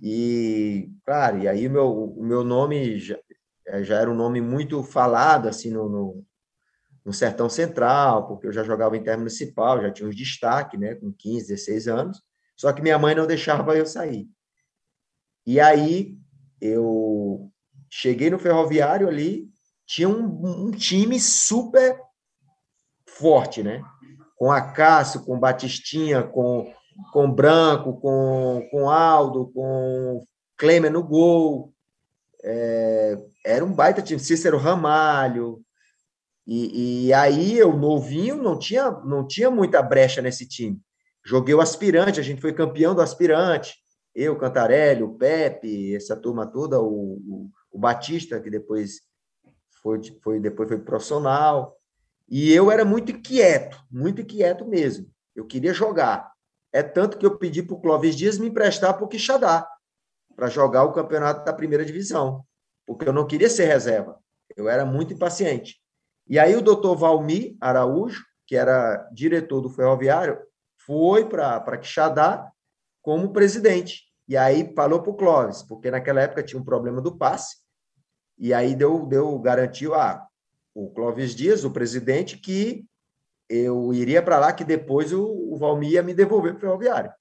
E, 0.00 0.90
claro, 1.04 1.38
e 1.40 1.48
aí 1.48 1.66
o 1.66 1.70
meu, 1.70 1.92
o 1.92 2.22
meu 2.22 2.44
nome 2.44 2.98
já, 2.98 3.18
já 3.82 4.00
era 4.00 4.10
um 4.10 4.14
nome 4.14 4.40
muito 4.40 4.82
falado, 4.82 5.48
assim, 5.48 5.70
no, 5.70 5.88
no, 5.88 6.26
no 7.04 7.12
Sertão 7.12 7.48
Central, 7.48 8.26
porque 8.26 8.46
eu 8.46 8.52
já 8.52 8.62
jogava 8.62 8.96
Intermunicipal, 8.96 9.80
já 9.80 9.90
tinha 9.90 10.08
uns 10.08 10.16
destaque, 10.16 10.76
né, 10.76 10.94
com 10.94 11.12
15, 11.12 11.48
16 11.48 11.88
anos, 11.88 12.22
só 12.56 12.72
que 12.72 12.82
minha 12.82 12.98
mãe 12.98 13.14
não 13.14 13.26
deixava 13.26 13.76
eu 13.76 13.86
sair. 13.86 14.28
E 15.46 15.60
aí 15.60 16.16
eu 16.60 17.50
cheguei 17.90 18.30
no 18.30 18.38
ferroviário 18.38 19.08
ali, 19.08 19.48
tinha 19.86 20.08
um, 20.08 20.66
um 20.66 20.70
time 20.70 21.18
super 21.18 21.98
forte, 23.06 23.62
né? 23.62 23.82
Com 24.36 24.52
a 24.52 24.60
Cássio, 24.60 25.24
com 25.24 25.38
Batistinha, 25.38 26.22
com 26.22 26.70
com 27.12 27.30
Branco, 27.30 28.00
com, 28.00 28.66
com 28.70 28.90
Aldo, 28.90 29.50
com 29.52 30.24
Klemer 30.56 30.90
no 30.90 31.02
gol. 31.02 31.72
É, 32.42 33.18
era 33.44 33.64
um 33.64 33.72
baita 33.72 34.02
time. 34.02 34.20
Cícero 34.20 34.58
Ramalho, 34.58 35.62
e, 36.50 37.08
e, 37.08 37.12
aí 37.12 37.58
eu 37.58 37.76
novinho 37.76 38.42
não 38.42 38.58
tinha 38.58 38.90
não 38.90 39.26
tinha 39.26 39.50
muita 39.50 39.82
brecha 39.82 40.22
nesse 40.22 40.48
time. 40.48 40.80
Joguei 41.22 41.54
o 41.54 41.60
aspirante, 41.60 42.18
a 42.18 42.22
gente 42.22 42.40
foi 42.40 42.54
campeão 42.54 42.94
do 42.94 43.02
aspirante. 43.02 43.76
Eu, 44.14 44.34
Cantarelli, 44.34 45.02
o 45.02 45.14
Pepe, 45.14 45.94
essa 45.94 46.16
turma 46.16 46.46
toda, 46.46 46.80
o, 46.80 46.86
o, 46.86 47.50
o 47.70 47.78
Batista 47.78 48.40
que 48.40 48.48
depois 48.48 49.02
foi 49.82 50.00
foi 50.22 50.40
depois 50.40 50.70
foi 50.70 50.78
profissional. 50.78 51.76
E 52.26 52.50
eu 52.50 52.70
era 52.70 52.82
muito 52.84 53.12
inquieto, 53.12 53.78
muito 53.90 54.22
inquieto 54.22 54.64
mesmo. 54.66 55.06
Eu 55.36 55.46
queria 55.46 55.74
jogar. 55.74 56.32
É 56.72 56.82
tanto 56.82 57.18
que 57.18 57.26
eu 57.26 57.36
pedi 57.36 57.62
para 57.62 57.76
o 57.76 57.80
Clóvis 57.80 58.16
Dias 58.16 58.38
me 58.38 58.48
emprestar 58.48 58.94
para 58.94 59.04
o 59.04 59.08
Quixadá, 59.08 59.68
para 60.38 60.48
jogar 60.48 60.84
o 60.84 60.92
campeonato 60.92 61.44
da 61.44 61.52
primeira 61.52 61.84
divisão, 61.84 62.44
porque 62.86 63.08
eu 63.08 63.12
não 63.12 63.26
queria 63.26 63.50
ser 63.50 63.64
reserva. 63.64 64.20
Eu 64.56 64.68
era 64.68 64.86
muito 64.86 65.12
impaciente. 65.12 65.80
E 66.28 66.38
aí 66.38 66.54
o 66.54 66.62
doutor 66.62 66.94
Valmir 66.94 67.56
Araújo, 67.60 68.24
que 68.46 68.54
era 68.54 69.08
diretor 69.12 69.60
do 69.60 69.68
ferroviário, 69.68 70.38
foi 70.86 71.28
para 71.28 71.76
Quixadá 71.76 72.52
como 73.02 73.32
presidente. 73.32 74.04
E 74.28 74.36
aí 74.36 74.72
falou 74.76 75.02
para 75.02 75.10
o 75.10 75.16
Clóvis, 75.16 75.64
porque 75.64 75.90
naquela 75.90 76.20
época 76.20 76.44
tinha 76.44 76.60
um 76.60 76.64
problema 76.64 77.00
do 77.02 77.18
passe, 77.18 77.56
e 78.38 78.54
aí 78.54 78.76
deu, 78.76 79.06
deu 79.06 79.36
garantiu 79.40 79.92
a 79.92 80.12
ah, 80.12 80.28
o 80.72 80.88
Clóvis 80.90 81.34
Dias, 81.34 81.64
o 81.64 81.72
presidente, 81.72 82.38
que 82.38 82.86
eu 83.48 83.92
iria 83.92 84.22
para 84.22 84.38
lá, 84.38 84.52
que 84.52 84.62
depois 84.62 85.12
o, 85.12 85.24
o 85.24 85.56
Valmir 85.56 85.94
ia 85.94 86.02
me 86.04 86.14
devolver 86.14 86.52
para 86.52 86.58
o 86.58 86.60
ferroviário. 86.60 87.12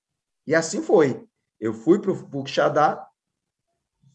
E 0.45 0.53
assim 0.53 0.83
foi. 0.83 1.25
Eu 1.59 1.73
fui 1.73 1.99
para 1.99 2.11
o 2.11 2.43
Quixadá, 2.43 3.06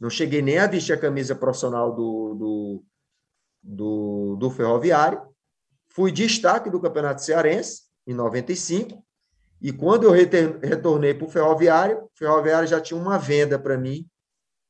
não 0.03 0.11
cheguei 0.11 0.43
nem 0.43 0.59
a 0.59 0.67
vestir 0.67 0.93
a 0.93 0.99
camisa 0.99 1.33
profissional 1.33 1.95
do, 1.95 2.35
do, 2.35 2.85
do, 3.63 4.37
do 4.37 4.51
Ferroviário, 4.51 5.23
fui 5.91 6.11
destaque 6.11 6.69
do 6.69 6.81
Campeonato 6.81 7.23
Cearense 7.23 7.83
em 8.05 8.13
95, 8.13 9.01
e 9.61 9.73
quando 9.73 10.03
eu 10.03 10.11
retornei 10.11 11.15
para 11.15 11.25
o 11.25 11.31
Ferroviário, 11.31 11.99
o 11.99 12.11
Ferroviário 12.17 12.67
já 12.67 12.81
tinha 12.81 12.99
uma 12.99 13.17
venda 13.17 13.61
para 13.61 13.79
mim 13.79 14.05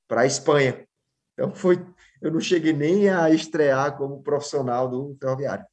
para 0.07 0.21
a 0.21 0.27
Espanha. 0.27 0.87
Então 1.33 1.55
foi, 1.55 1.83
eu 2.21 2.31
não 2.31 2.39
cheguei 2.39 2.75
nem 2.75 3.09
a 3.09 3.31
estrear 3.31 3.97
como 3.97 4.23
profissional 4.23 4.87
do 4.87 5.17
Ferroviário. 5.19 5.65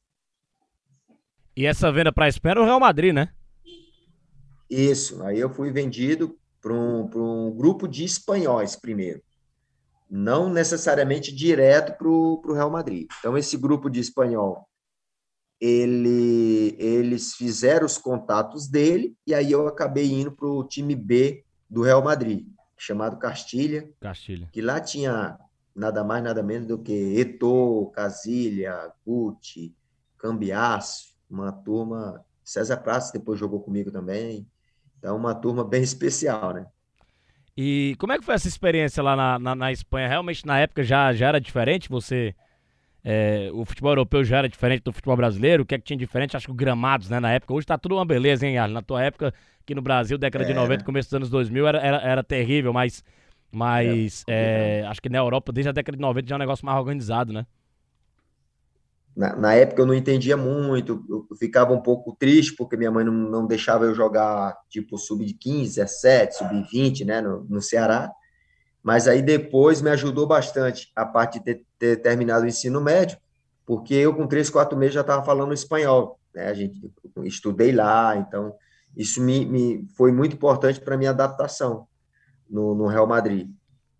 E 1.54 1.66
essa 1.66 1.92
venda 1.92 2.10
para 2.10 2.24
a 2.24 2.28
Espanha 2.30 2.52
era 2.52 2.62
o 2.62 2.64
Real 2.64 2.80
Madrid, 2.80 3.12
né? 3.12 3.30
Isso. 4.70 5.22
Aí 5.22 5.38
eu 5.38 5.50
fui 5.50 5.70
vendido 5.70 6.34
para 6.62 6.72
um, 6.72 7.10
um 7.14 7.54
grupo 7.54 7.86
de 7.86 8.04
espanhóis 8.04 8.74
primeiro 8.74 9.22
não 10.10 10.50
necessariamente 10.50 11.32
direto 11.32 11.96
para 11.96 12.08
o 12.08 12.52
Real 12.52 12.70
Madrid. 12.70 13.06
Então, 13.20 13.38
esse 13.38 13.56
grupo 13.56 13.88
de 13.88 14.00
espanhol, 14.00 14.68
ele, 15.60 16.74
eles 16.78 17.34
fizeram 17.34 17.86
os 17.86 17.96
contatos 17.96 18.66
dele, 18.66 19.14
e 19.26 19.32
aí 19.32 19.52
eu 19.52 19.68
acabei 19.68 20.10
indo 20.10 20.32
para 20.32 20.48
o 20.48 20.64
time 20.64 20.96
B 20.96 21.44
do 21.68 21.82
Real 21.82 22.02
Madrid, 22.02 22.46
chamado 22.76 23.18
Castilha, 23.18 23.88
Castilha, 24.00 24.48
que 24.50 24.60
lá 24.60 24.80
tinha 24.80 25.38
nada 25.74 26.02
mais, 26.02 26.24
nada 26.24 26.42
menos 26.42 26.66
do 26.66 26.78
que 26.78 26.92
Eto'o, 27.20 27.90
Casilha, 27.90 28.92
Guti, 29.06 29.74
Cambiaço, 30.18 31.14
uma 31.30 31.52
turma... 31.52 32.24
César 32.42 32.78
Praça 32.78 33.12
depois 33.12 33.38
jogou 33.38 33.60
comigo 33.60 33.92
também. 33.92 34.44
Então, 34.98 35.16
uma 35.16 35.34
turma 35.36 35.62
bem 35.62 35.82
especial, 35.84 36.52
né? 36.52 36.66
E 37.56 37.94
como 37.98 38.12
é 38.12 38.18
que 38.18 38.24
foi 38.24 38.34
essa 38.34 38.48
experiência 38.48 39.02
lá 39.02 39.16
na, 39.16 39.38
na, 39.38 39.54
na 39.54 39.72
Espanha? 39.72 40.08
Realmente 40.08 40.46
na 40.46 40.58
época 40.58 40.82
já, 40.82 41.12
já 41.12 41.28
era 41.28 41.40
diferente? 41.40 41.88
Você. 41.88 42.34
É, 43.02 43.48
o 43.54 43.64
futebol 43.64 43.92
europeu 43.92 44.22
já 44.22 44.38
era 44.38 44.48
diferente 44.48 44.82
do 44.82 44.92
futebol 44.92 45.16
brasileiro? 45.16 45.62
O 45.62 45.66
que 45.66 45.74
é 45.74 45.78
que 45.78 45.84
tinha 45.84 45.96
diferente? 45.96 46.36
Acho 46.36 46.48
que 46.48 46.54
gramados, 46.54 47.08
né, 47.08 47.18
na 47.18 47.32
época. 47.32 47.54
Hoje 47.54 47.66
tá 47.66 47.78
tudo 47.78 47.94
uma 47.94 48.04
beleza, 48.04 48.46
hein, 48.46 48.58
Arlen? 48.58 48.74
Na 48.74 48.82
tua 48.82 49.02
época, 49.02 49.32
aqui 49.62 49.74
no 49.74 49.80
Brasil, 49.80 50.18
década 50.18 50.44
é. 50.44 50.48
de 50.48 50.54
90, 50.54 50.84
começo 50.84 51.08
dos 51.08 51.14
anos 51.14 51.30
2000, 51.30 51.66
era, 51.66 51.78
era, 51.78 51.96
era 51.98 52.22
terrível, 52.22 52.74
mas, 52.74 53.02
mas 53.50 54.22
é, 54.28 54.84
acho 54.86 55.00
que 55.00 55.08
na 55.08 55.18
Europa, 55.18 55.50
desde 55.50 55.70
a 55.70 55.72
década 55.72 55.96
de 55.96 56.02
90, 56.02 56.28
já 56.28 56.34
é 56.34 56.36
um 56.36 56.38
negócio 56.38 56.66
mais 56.66 56.78
organizado, 56.78 57.32
né? 57.32 57.46
Na, 59.16 59.34
na, 59.36 59.54
época 59.54 59.82
eu 59.82 59.86
não 59.86 59.94
entendia 59.94 60.36
muito, 60.36 61.04
eu 61.08 61.36
ficava 61.36 61.72
um 61.72 61.80
pouco 61.80 62.14
triste 62.18 62.54
porque 62.56 62.76
minha 62.76 62.90
mãe 62.90 63.04
não, 63.04 63.12
não 63.12 63.46
deixava 63.46 63.84
eu 63.84 63.94
jogar 63.94 64.56
tipo 64.68 64.96
sub-15, 64.96 65.74
17, 65.76 66.36
sub-20, 66.36 67.04
né, 67.04 67.20
no, 67.20 67.44
no 67.44 67.60
Ceará. 67.60 68.10
Mas 68.82 69.06
aí 69.06 69.20
depois 69.20 69.82
me 69.82 69.90
ajudou 69.90 70.26
bastante 70.26 70.90
a 70.96 71.04
parte 71.04 71.38
de 71.38 71.44
ter, 71.44 71.66
ter 71.78 71.96
terminado 71.96 72.44
o 72.44 72.48
ensino 72.48 72.80
médio, 72.80 73.18
porque 73.66 73.94
eu 73.94 74.14
com 74.14 74.26
3, 74.26 74.48
4 74.48 74.78
meses 74.78 74.94
já 74.94 75.02
estava 75.02 75.24
falando 75.24 75.52
espanhol, 75.52 76.18
né? 76.34 76.48
A 76.48 76.54
gente 76.54 76.90
estudei 77.24 77.72
lá, 77.72 78.16
então 78.16 78.54
isso 78.96 79.20
me, 79.20 79.44
me 79.44 79.86
foi 79.96 80.12
muito 80.12 80.34
importante 80.34 80.80
para 80.80 80.96
minha 80.96 81.10
adaptação 81.10 81.86
no, 82.48 82.74
no 82.74 82.86
Real 82.86 83.06
Madrid. 83.06 83.50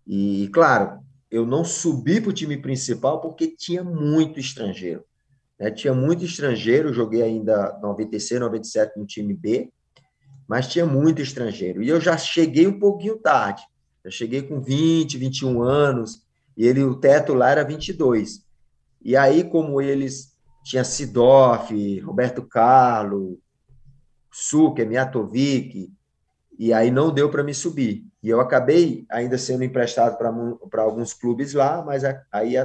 E 0.07 0.49
claro, 0.51 0.99
eu 1.31 1.45
não 1.45 1.63
subi 1.63 2.19
para 2.19 2.29
o 2.29 2.33
time 2.33 2.57
principal 2.57 3.21
porque 3.21 3.47
tinha 3.47 3.83
muito 3.83 4.37
estrangeiro. 4.37 5.05
Né? 5.57 5.71
Tinha 5.71 5.93
muito 5.93 6.25
estrangeiro, 6.25 6.93
joguei 6.93 7.21
ainda 7.21 7.79
96, 7.81 8.41
97 8.41 8.99
no 8.99 9.05
time 9.05 9.33
B, 9.33 9.71
mas 10.45 10.67
tinha 10.67 10.85
muito 10.85 11.21
estrangeiro. 11.21 11.81
E 11.81 11.87
eu 11.87 12.01
já 12.01 12.17
cheguei 12.17 12.67
um 12.67 12.77
pouquinho 12.77 13.17
tarde. 13.17 13.63
Já 14.03 14.11
cheguei 14.11 14.41
com 14.41 14.59
20, 14.59 15.17
21 15.17 15.61
anos, 15.61 16.23
e 16.57 16.65
ele 16.67 16.83
o 16.83 16.95
teto 16.95 17.33
lá 17.33 17.49
era 17.49 17.63
22. 17.63 18.45
E 19.01 19.15
aí, 19.15 19.43
como 19.43 19.79
eles 19.79 20.35
tinha 20.63 20.83
Sidoff, 20.83 21.99
Roberto 22.01 22.43
Carlos, 22.43 23.37
Suker, 24.31 24.87
Miatovic, 24.87 25.91
e 26.59 26.73
aí 26.73 26.91
não 26.91 27.13
deu 27.13 27.29
para 27.29 27.43
me 27.43 27.53
subir. 27.53 28.05
E 28.21 28.29
eu 28.29 28.39
acabei 28.39 29.05
ainda 29.09 29.37
sendo 29.37 29.63
emprestado 29.63 30.17
para 30.17 30.81
alguns 30.81 31.13
clubes 31.13 31.53
lá, 31.53 31.83
mas 31.83 32.03
aí 32.31 32.55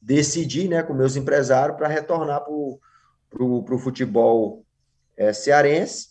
decidi, 0.00 0.68
né, 0.68 0.82
com 0.82 0.94
meus 0.94 1.16
empresários, 1.16 1.76
para 1.76 1.88
retornar 1.88 2.42
para 2.42 3.42
o 3.44 3.78
futebol 3.78 4.64
é, 5.16 5.32
cearense, 5.32 6.10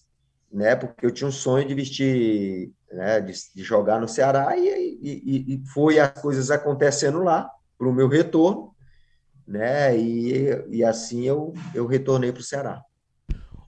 né, 0.51 0.75
porque 0.75 1.05
eu 1.05 1.11
tinha 1.11 1.27
um 1.27 1.31
sonho 1.31 1.67
de 1.67 1.73
vestir, 1.73 2.71
né, 2.91 3.21
de, 3.21 3.33
de 3.55 3.63
jogar 3.63 3.99
no 3.99 4.07
Ceará, 4.07 4.57
e, 4.57 4.99
e, 5.01 5.55
e, 5.55 5.63
foi 5.73 5.99
as 5.99 6.11
coisas 6.21 6.51
acontecendo 6.51 7.23
lá, 7.23 7.49
para 7.77 7.87
o 7.87 7.93
meu 7.93 8.07
retorno, 8.07 8.75
né, 9.47 9.97
e, 9.97 10.65
e 10.69 10.83
assim 10.83 11.25
eu, 11.25 11.53
eu 11.73 11.87
retornei 11.87 12.31
para 12.31 12.41
o 12.41 12.43
Ceará. 12.43 12.83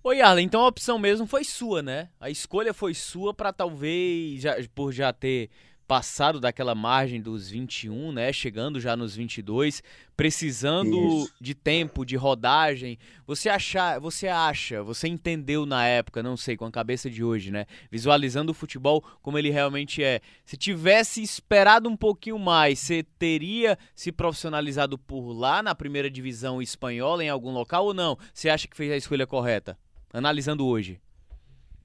Oi, 0.10 0.22
Arlen, 0.22 0.48
então 0.48 0.62
a 0.62 0.68
opção 0.68 0.98
mesmo 0.98 1.28
foi 1.28 1.44
sua, 1.44 1.84
né? 1.84 2.10
A 2.20 2.32
escolha 2.32 2.74
foi 2.74 2.96
sua 2.96 3.32
para 3.32 3.54
talvez, 3.54 4.42
já, 4.42 4.56
por 4.74 4.92
já 4.92 5.14
ter 5.14 5.52
passado 5.88 6.40
daquela 6.40 6.74
margem 6.74 7.22
dos 7.22 7.48
21, 7.52 8.12
né, 8.12 8.34
chegando 8.34 8.80
já 8.80 8.98
nos 8.98 9.16
22, 9.16 9.84
precisando 10.18 11.22
Isso. 11.22 11.34
de 11.40 11.54
tempo, 11.54 12.04
de 12.04 12.16
rodagem. 12.16 12.98
Você 13.28 13.50
achar, 13.50 14.00
você 14.00 14.28
acha, 14.28 14.82
você 14.82 15.08
entendeu 15.08 15.64
na 15.64 15.86
época, 15.86 16.24
não 16.24 16.36
sei, 16.36 16.58
com 16.58 16.66
a 16.66 16.72
cabeça 16.72 17.08
de 17.08 17.24
hoje, 17.24 17.52
né, 17.52 17.68
visualizando 17.92 18.52
o 18.52 18.56
futebol 18.56 19.04
como 19.22 19.38
ele 19.38 19.52
realmente 19.52 20.04
é. 20.04 20.22
Se 20.44 20.58
tivesse 20.58 21.22
esperado 21.22 21.88
um 21.88 21.96
pouquinho 21.96 22.40
mais, 22.40 22.80
você 22.80 23.04
teria 23.20 23.78
se 23.94 24.12
profissionalizado 24.12 24.98
por 24.98 25.32
lá 25.34 25.62
na 25.62 25.76
primeira 25.76 26.10
divisão 26.10 26.60
espanhola 26.60 27.24
em 27.24 27.30
algum 27.30 27.52
local 27.52 27.86
ou 27.86 27.94
não? 27.94 28.18
Você 28.34 28.50
acha 28.50 28.68
que 28.68 28.76
fez 28.76 28.92
a 28.92 28.98
escolha 28.98 29.28
correta? 29.28 29.78
Analisando 30.14 30.66
hoje. 30.66 31.00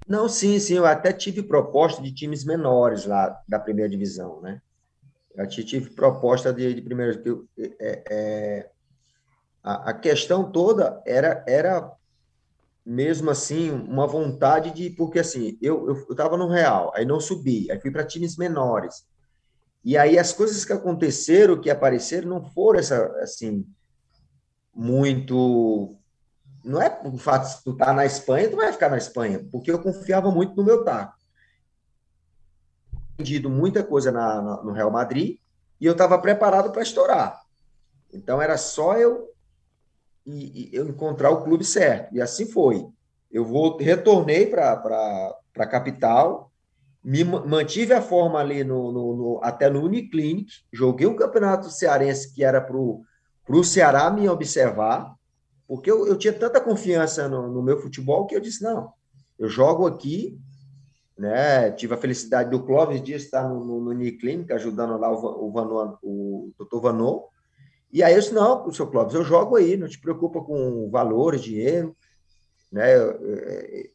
Não, 0.07 0.29
sim, 0.29 0.59
sim. 0.59 0.75
Eu 0.75 0.87
até 0.87 1.13
tive 1.13 1.43
proposta 1.43 2.03
de 2.03 2.13
times 2.13 2.45
menores 2.45 3.07
lá 3.07 3.41
da 3.49 3.59
primeira 3.59 3.91
divisão, 3.91 4.41
né? 4.41 4.61
Eu 5.35 5.49
tive 5.49 5.91
proposta 5.91 6.53
de, 6.53 6.75
de 6.75 6.83
primeira. 6.83 7.21
É, 7.59 8.05
é, 8.11 8.71
a, 9.63 9.91
a, 9.91 9.95
questão 9.95 10.51
toda 10.51 11.03
era, 11.05 11.45
era 11.49 11.91
mesmo 12.85 13.31
assim 13.31 13.71
uma 13.71 14.07
vontade 14.07 14.71
de. 14.71 14.91
Porque 14.91 15.19
assim, 15.19 15.59
eu 15.61 15.93
estava 16.09 16.37
no 16.37 16.49
Real, 16.49 16.93
aí 16.95 17.05
não 17.05 17.19
subi, 17.19 17.71
aí 17.71 17.81
fui 17.81 17.91
para 17.91 18.07
times 18.07 18.37
menores. 18.37 19.07
E 19.85 19.99
aí 19.99 20.19
as 20.19 20.33
coisas 20.33 20.65
que 20.65 20.73
aconteceram, 20.73 21.61
que 21.61 21.69
apareceram, 21.69 22.29
não 22.29 22.43
foram 22.43 22.79
essa, 22.79 23.07
assim, 23.21 23.67
muito 24.75 25.99
não 26.65 26.81
é 26.81 27.01
o 27.05 27.19
fato 27.19 27.47
de 27.49 27.63
tu 27.63 27.73
estar 27.73 27.87
tá 27.87 27.93
na 27.93 28.07
Espanha, 28.07 28.49
tu 28.49 28.57
vai 28.57 28.73
ficar 28.73 28.89
na 28.89 28.97
Espanha, 28.97 29.47
porque 29.53 29.71
eu 29.71 29.79
confiava 29.79 30.31
muito 30.31 30.57
no 30.57 30.65
meu 30.65 30.83
taco. 30.83 31.15
Vendido 33.19 33.51
muita 33.51 33.85
coisa 33.85 34.11
na, 34.11 34.41
na, 34.41 34.63
no 34.63 34.73
Real 34.73 34.91
Madrid 34.91 35.39
e 35.81 35.87
eu 35.87 35.93
estava 35.93 36.19
preparado 36.19 36.73
para 36.73 36.83
estourar. 36.83 37.41
Então 38.13 38.41
era 38.41 38.57
só 38.57 38.97
eu 38.97 39.29
e, 40.25 40.71
e, 40.73 40.75
eu 40.75 40.89
encontrar 40.89 41.31
o 41.31 41.45
clube 41.45 41.65
certo. 41.65 42.15
E 42.15 42.21
assim 42.21 42.47
foi. 42.47 42.87
Eu 43.31 43.45
vou, 43.45 43.77
retornei 43.77 44.47
para 44.47 45.37
a 45.59 45.67
capital, 45.67 46.51
me 47.05 47.23
mantive 47.23 47.93
a 47.93 48.01
forma 48.01 48.39
ali 48.39 48.65
no, 48.65 48.91
no, 48.91 49.17
no, 49.17 49.41
até 49.43 49.69
no 49.69 49.85
Uniclinic, 49.85 50.63
joguei 50.73 51.07
um 51.07 51.17
campeonato 51.17 51.69
cearense 51.69 52.33
que 52.33 52.43
era 52.43 52.61
para 52.61 52.77
o 52.77 53.65
Ceará 53.65 54.11
me 54.11 54.29
observar, 54.29 55.15
porque 55.67 55.91
eu, 55.91 56.07
eu 56.07 56.17
tinha 56.17 56.33
tanta 56.33 56.61
confiança 56.61 57.29
no, 57.29 57.49
no, 57.49 57.63
meu 57.63 57.79
futebol 57.81 58.27
que 58.27 58.35
eu 58.35 58.41
disse, 58.41 58.63
não, 58.63 58.93
eu 59.39 59.49
jogo 59.49 59.87
aqui, 59.87 60.39
né? 61.17 61.71
Tive 61.73 61.95
a 61.95 61.99
felicidade 61.99 62.51
do 62.51 62.63
Clóvis 62.65 63.03
Dias 63.03 63.23
estar 63.23 63.49
no, 63.49 63.65
no, 63.65 63.81
no 63.81 63.91
Uniclínica, 63.91 64.55
ajudando 64.55 64.99
lá 64.99 65.11
o, 65.11 65.49
o, 65.49 65.99
o 66.03 66.53
doutor 66.59 66.81
Vanô. 66.81 67.29
E 67.93 68.03
aí 68.03 68.15
eu 68.15 68.21
disse, 68.21 68.35
não, 68.35 68.71
seu 68.73 68.87
Clóvis, 68.87 69.15
eu 69.15 69.25
jogo 69.25 69.57
aí, 69.57 69.77
não 69.77 69.89
te 69.89 70.01
preocupa 70.01 70.41
com 70.41 70.91
valores, 70.91 71.43
dinheiro, 71.43 71.97
né? 72.71 72.97
Eu, 72.97 73.21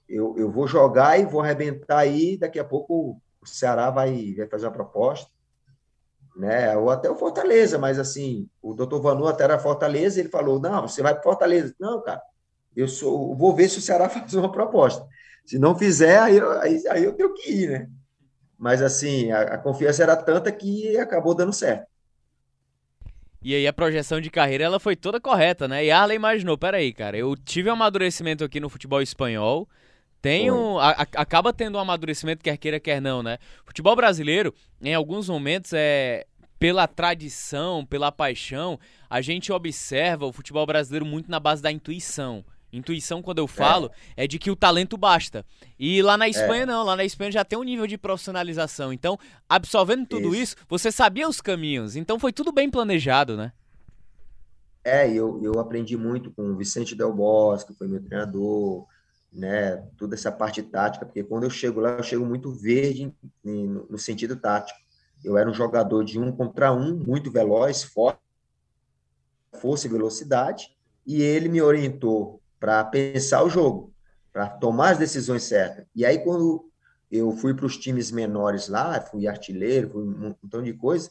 eu, 0.08 0.36
eu 0.38 0.52
vou 0.52 0.68
jogar 0.68 1.20
e 1.20 1.26
vou 1.26 1.42
arrebentar 1.42 2.00
aí, 2.00 2.38
daqui 2.38 2.60
a 2.60 2.64
pouco 2.64 3.22
o 3.42 3.46
Ceará 3.48 3.90
vai, 3.90 4.34
vai 4.36 4.48
fazer 4.48 4.66
uma 4.66 4.74
proposta 4.74 5.30
né? 6.36 6.76
Ou 6.78 6.90
até 6.90 7.10
o 7.10 7.16
Fortaleza, 7.16 7.78
mas 7.78 8.00
assim, 8.00 8.48
o 8.62 8.74
doutor 8.74 9.02
Vanu 9.02 9.28
até 9.28 9.44
era 9.44 9.60
Fortaleza, 9.60 10.20
ele 10.20 10.30
falou: 10.30 10.60
não, 10.60 10.88
você 10.88 11.02
vai 11.02 11.14
para 11.14 11.24
Fortaleza. 11.24 11.76
Não, 11.80 12.02
cara, 12.02 12.22
eu 12.76 12.88
sou, 12.88 13.36
vou 13.36 13.56
ver 13.56 13.70
se 13.70 13.80
o 13.80 13.82
Ceará 13.82 14.08
faz 14.10 14.34
uma 14.34 14.52
proposta. 14.52 15.06
Se 15.46 15.58
não 15.58 15.76
fizer, 15.76 16.20
aí, 16.20 16.40
aí, 16.62 16.88
aí 16.90 17.04
eu 17.04 17.14
tenho 17.14 17.34
que 17.34 17.52
ir, 17.52 17.70
né? 17.70 17.90
Mas 18.58 18.82
assim, 18.82 19.32
a, 19.32 19.42
a 19.42 19.58
confiança 19.58 20.04
era 20.04 20.16
tanta 20.16 20.52
que 20.52 20.98
acabou 20.98 21.34
dando 21.34 21.54
certo. 21.54 21.88
E 23.42 23.56
aí 23.56 23.66
a 23.66 23.72
projeção 23.74 24.20
de 24.20 24.30
carreira 24.30 24.66
ela 24.66 24.80
foi 24.82 24.98
toda 24.98 25.20
correta, 25.20 25.66
né? 25.66 25.86
E 25.86 25.92
Arley 25.92 26.18
imaginou, 26.18 26.58
peraí, 26.58 26.92
cara, 26.92 27.18
eu 27.18 27.36
tive 27.38 27.70
um 27.70 27.74
amadurecimento 27.74 28.44
aqui 28.44 28.60
no 28.60 28.68
futebol 28.68 29.02
espanhol, 29.02 29.68
tenho, 30.22 30.78
a, 30.80 30.92
a, 30.92 31.02
acaba 31.02 31.54
tendo 31.54 31.78
um 31.78 31.82
amadurecimento, 31.82 32.44
quer 32.44 32.58
queira, 32.58 32.80
quer 32.80 33.02
não, 33.02 33.24
né? 33.24 33.38
Futebol 33.66 33.96
brasileiro, 33.96 34.54
em 34.82 34.94
alguns 34.94 35.30
momentos, 35.30 35.72
é 35.74 36.26
pela 36.60 36.86
tradição, 36.88 37.86
pela 37.86 38.12
paixão, 38.12 38.78
a 39.10 39.22
gente 39.22 39.52
observa 39.52 40.26
o 40.26 40.34
futebol 40.34 40.66
brasileiro 40.66 41.06
muito 41.06 41.32
na 41.32 41.40
base 41.40 41.62
da 41.62 41.72
intuição. 41.72 42.44
Intuição, 42.72 43.22
quando 43.22 43.40
eu 43.40 43.48
falo, 43.48 43.90
é, 44.16 44.26
é 44.26 44.28
de 44.28 44.38
que 44.38 44.52
o 44.52 44.56
talento 44.56 44.96
basta. 44.96 45.44
E 45.80 46.02
lá 46.04 46.18
na 46.18 46.28
Espanha, 46.28 46.64
é. 46.64 46.66
não. 46.66 46.84
Lá 46.84 46.96
na 46.96 47.04
Espanha 47.04 47.32
já 47.32 47.44
tem 47.44 47.58
um 47.58 47.64
nível 47.64 47.88
de 47.88 47.98
profissionalização. 47.98 48.94
Então, 48.94 49.18
absorvendo 49.48 50.06
tudo 50.06 50.36
isso. 50.36 50.56
isso, 50.56 50.56
você 50.68 50.92
sabia 50.92 51.28
os 51.28 51.42
caminhos. 51.42 51.96
Então, 51.96 52.20
foi 52.20 52.32
tudo 52.32 52.52
bem 52.52 52.70
planejado, 52.70 53.36
né? 53.36 53.52
É, 54.84 55.10
eu, 55.12 55.42
eu 55.44 55.60
aprendi 55.60 55.98
muito 55.98 56.32
com 56.32 56.44
o 56.44 56.56
Vicente 56.56 56.96
Del 56.96 57.14
Bosque, 57.14 57.74
que 57.74 57.78
foi 57.78 57.88
meu 57.88 58.04
treinador, 58.04 58.86
né? 59.32 59.78
Toda 59.98 60.16
essa 60.16 60.32
parte 60.32 60.62
tática, 60.64 61.06
porque 61.06 61.24
quando 61.24 61.44
eu 61.44 61.50
chego 61.50 61.80
lá, 61.80 61.92
eu 61.92 62.04
chego 62.04 62.26
muito 62.26 62.52
verde 62.52 63.14
no, 63.44 63.98
sentido 63.98 64.36
tático. 64.36 64.80
Eu 65.24 65.38
era 65.38 65.50
um 65.50 65.54
jogador 65.54 66.04
de 66.04 66.20
um 66.20 66.32
contra 66.32 66.72
um, 66.72 66.96
muito 66.96 67.32
veloz, 67.32 67.84
forte, 67.84 68.20
força 69.60 69.88
e 69.88 69.90
velocidade, 69.90 70.76
e 71.06 71.22
ele 71.22 71.50
me 71.50 71.62
orientou 71.62 72.42
para 72.60 72.84
pensar 72.84 73.44
o 73.44 73.50
jogo, 73.50 73.94
para 74.32 74.48
tomar 74.48 74.92
as 74.92 74.98
decisões 74.98 75.44
certas. 75.44 75.86
E 75.96 76.06
aí, 76.06 76.20
quando 76.24 76.70
eu 77.12 77.32
fui 77.32 77.54
para 77.54 77.66
os 77.66 77.78
times 77.78 78.12
menores 78.12 78.68
lá, 78.68 79.02
fui 79.02 79.28
artilheiro, 79.28 79.90
fui 79.90 80.04
um 80.04 80.36
montão 80.42 80.62
de 80.62 80.74
coisa, 80.74 81.10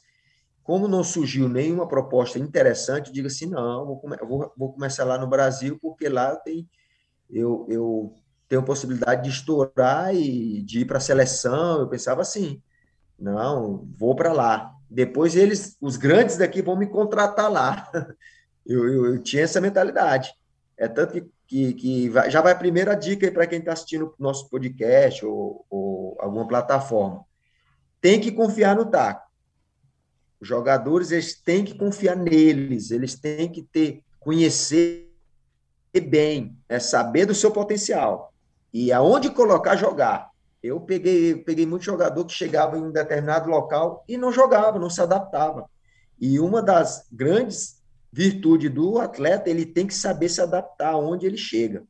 como 0.62 0.87
não 0.87 1.02
surgiu 1.02 1.48
nenhuma 1.48 1.88
proposta 1.88 2.38
interessante, 2.38 3.11
diga 3.11 3.28
assim, 3.28 3.46
não, 3.46 3.87
vou, 3.87 4.02
vou, 4.28 4.52
vou, 4.57 4.72
começar 4.72 5.02
lá 5.04 5.16
no 5.16 5.26
Brasil, 5.26 5.78
porque 5.81 6.09
lá 6.09 6.37
tem, 6.37 6.68
eu, 7.30 7.66
eu 7.68 8.14
tenho 8.48 8.62
possibilidade 8.62 9.24
de 9.24 9.30
estourar 9.30 10.14
e 10.14 10.62
de 10.62 10.80
ir 10.80 10.84
para 10.84 10.98
a 10.98 11.00
seleção. 11.00 11.80
Eu 11.80 11.88
pensava 11.88 12.22
assim, 12.22 12.62
não, 13.18 13.86
vou 13.96 14.14
para 14.14 14.32
lá. 14.32 14.72
Depois 14.88 15.36
eles, 15.36 15.76
os 15.80 15.96
grandes 15.96 16.38
daqui, 16.38 16.62
vão 16.62 16.76
me 16.76 16.86
contratar 16.86 17.50
lá. 17.50 17.90
Eu, 18.70 18.86
eu, 18.86 19.06
eu 19.14 19.22
tinha 19.22 19.44
essa 19.44 19.62
mentalidade. 19.62 20.30
É 20.76 20.86
tanto 20.86 21.14
que, 21.14 21.30
que, 21.46 21.72
que 21.72 22.08
vai, 22.10 22.30
já 22.30 22.42
vai 22.42 22.52
a 22.52 22.58
primeira 22.58 22.94
dica 22.94 23.24
aí 23.24 23.32
para 23.32 23.46
quem 23.46 23.60
está 23.60 23.72
assistindo 23.72 24.14
nosso 24.18 24.46
podcast 24.50 25.24
ou, 25.24 25.64
ou 25.70 26.14
alguma 26.20 26.46
plataforma. 26.46 27.24
Tem 27.98 28.20
que 28.20 28.30
confiar 28.30 28.76
no 28.76 28.84
taco. 28.84 29.26
Os 30.38 30.46
jogadores 30.46 31.10
eles 31.10 31.40
têm 31.40 31.64
que 31.64 31.78
confiar 31.78 32.14
neles, 32.14 32.90
eles 32.90 33.18
têm 33.18 33.50
que 33.50 33.62
ter 33.62 34.04
conhecer 34.20 35.08
bem, 35.94 36.57
é 36.68 36.79
saber 36.79 37.27
do 37.27 37.35
seu 37.35 37.51
potencial 37.51 38.33
e 38.72 38.92
aonde 38.92 39.31
colocar 39.31 39.77
jogar. 39.77 40.31
Eu 40.62 40.81
peguei, 40.81 41.37
peguei 41.37 41.66
muito 41.66 41.85
jogador 41.85 42.24
que 42.24 42.33
chegava 42.33 42.77
em 42.77 42.83
um 42.83 42.90
determinado 42.90 43.48
local 43.48 44.05
e 44.09 44.16
não 44.16 44.33
jogava, 44.33 44.79
não 44.79 44.90
se 44.90 45.01
adaptava. 45.01 45.68
E 46.20 46.40
uma 46.40 46.61
das 46.61 47.07
grandes 47.12 47.81
virtudes 48.12 48.70
do 48.70 48.98
atleta, 48.98 49.48
ele 49.48 49.64
tem 49.64 49.87
que 49.87 49.94
saber 49.94 50.29
se 50.29 50.40
adaptar 50.40 50.90
aonde 50.90 51.27
ele 51.27 51.37
chega. 51.37 51.85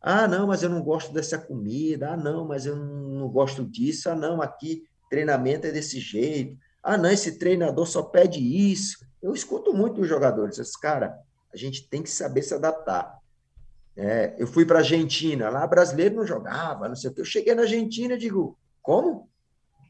Ah, 0.00 0.26
não, 0.26 0.46
mas 0.46 0.62
eu 0.62 0.70
não 0.70 0.82
gosto 0.82 1.12
dessa 1.12 1.36
comida. 1.36 2.12
Ah, 2.12 2.16
não, 2.16 2.46
mas 2.46 2.64
eu 2.64 2.76
não 2.76 3.28
gosto 3.28 3.64
disso. 3.64 4.08
Ah, 4.08 4.14
não, 4.14 4.40
aqui 4.40 4.84
treinamento 5.10 5.66
é 5.66 5.70
desse 5.70 6.00
jeito. 6.00 6.56
Ah, 6.82 6.96
não, 6.96 7.10
esse 7.10 7.38
treinador 7.38 7.86
só 7.86 8.02
pede 8.02 8.40
isso. 8.40 9.04
Eu 9.20 9.34
escuto 9.34 9.74
muito 9.74 9.96
dos 10.00 10.08
jogadores. 10.08 10.58
Esse 10.58 10.78
cara, 10.80 11.18
a 11.52 11.56
gente 11.56 11.88
tem 11.88 12.02
que 12.02 12.10
saber 12.10 12.42
se 12.42 12.54
adaptar. 12.54 13.17
É, 14.00 14.36
eu 14.38 14.46
fui 14.46 14.64
para 14.64 14.76
a 14.76 14.78
Argentina, 14.78 15.50
lá 15.50 15.66
brasileiro 15.66 16.14
não 16.14 16.24
jogava, 16.24 16.88
não 16.88 16.94
sei 16.94 17.10
o 17.10 17.12
que. 17.12 17.20
Eu 17.20 17.24
cheguei 17.24 17.52
na 17.52 17.62
Argentina 17.62 18.14
e 18.14 18.18
digo, 18.18 18.56
como? 18.80 19.28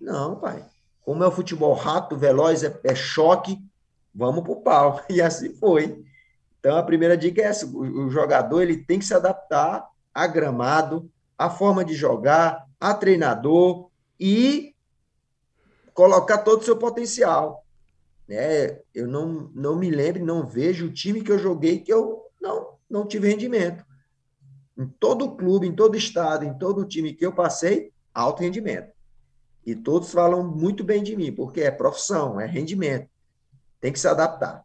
Não, 0.00 0.36
pai. 0.36 0.64
Como 1.02 1.22
é 1.22 1.26
o 1.26 1.30
futebol 1.30 1.74
rápido, 1.74 2.18
veloz, 2.18 2.64
é, 2.64 2.80
é 2.84 2.94
choque, 2.94 3.62
vamos 4.14 4.42
para 4.42 4.52
o 4.52 4.62
pau. 4.62 5.02
E 5.10 5.20
assim 5.20 5.54
foi. 5.54 6.02
Então, 6.58 6.78
a 6.78 6.82
primeira 6.82 7.18
dica 7.18 7.42
é 7.42 7.44
essa: 7.44 7.66
o, 7.66 8.06
o 8.06 8.10
jogador 8.10 8.62
ele 8.62 8.78
tem 8.78 8.98
que 8.98 9.04
se 9.04 9.12
adaptar 9.12 9.86
a 10.14 10.26
gramado, 10.26 11.10
a 11.36 11.50
forma 11.50 11.84
de 11.84 11.92
jogar, 11.94 12.66
a 12.80 12.94
treinador, 12.94 13.90
e 14.18 14.74
colocar 15.92 16.38
todo 16.38 16.62
o 16.62 16.64
seu 16.64 16.78
potencial. 16.78 17.62
Né? 18.26 18.78
Eu 18.94 19.06
não, 19.06 19.50
não 19.54 19.76
me 19.76 19.90
lembro, 19.90 20.24
não 20.24 20.46
vejo 20.46 20.86
o 20.86 20.92
time 20.92 21.20
que 21.20 21.30
eu 21.30 21.38
joguei 21.38 21.80
que 21.80 21.92
eu 21.92 22.22
não, 22.40 22.70
não 22.88 23.06
tive 23.06 23.28
rendimento. 23.28 23.86
Em 24.78 24.86
todo 24.86 25.32
clube, 25.32 25.66
em 25.66 25.72
todo 25.72 25.96
estado, 25.96 26.44
em 26.44 26.54
todo 26.54 26.84
time 26.84 27.12
que 27.12 27.26
eu 27.26 27.32
passei, 27.32 27.90
alto 28.14 28.42
rendimento. 28.42 28.92
E 29.66 29.74
todos 29.74 30.12
falam 30.12 30.46
muito 30.46 30.84
bem 30.84 31.02
de 31.02 31.16
mim, 31.16 31.32
porque 31.32 31.60
é 31.60 31.70
profissão, 31.70 32.40
é 32.40 32.46
rendimento. 32.46 33.08
Tem 33.80 33.92
que 33.92 33.98
se 33.98 34.08
adaptar. 34.08 34.64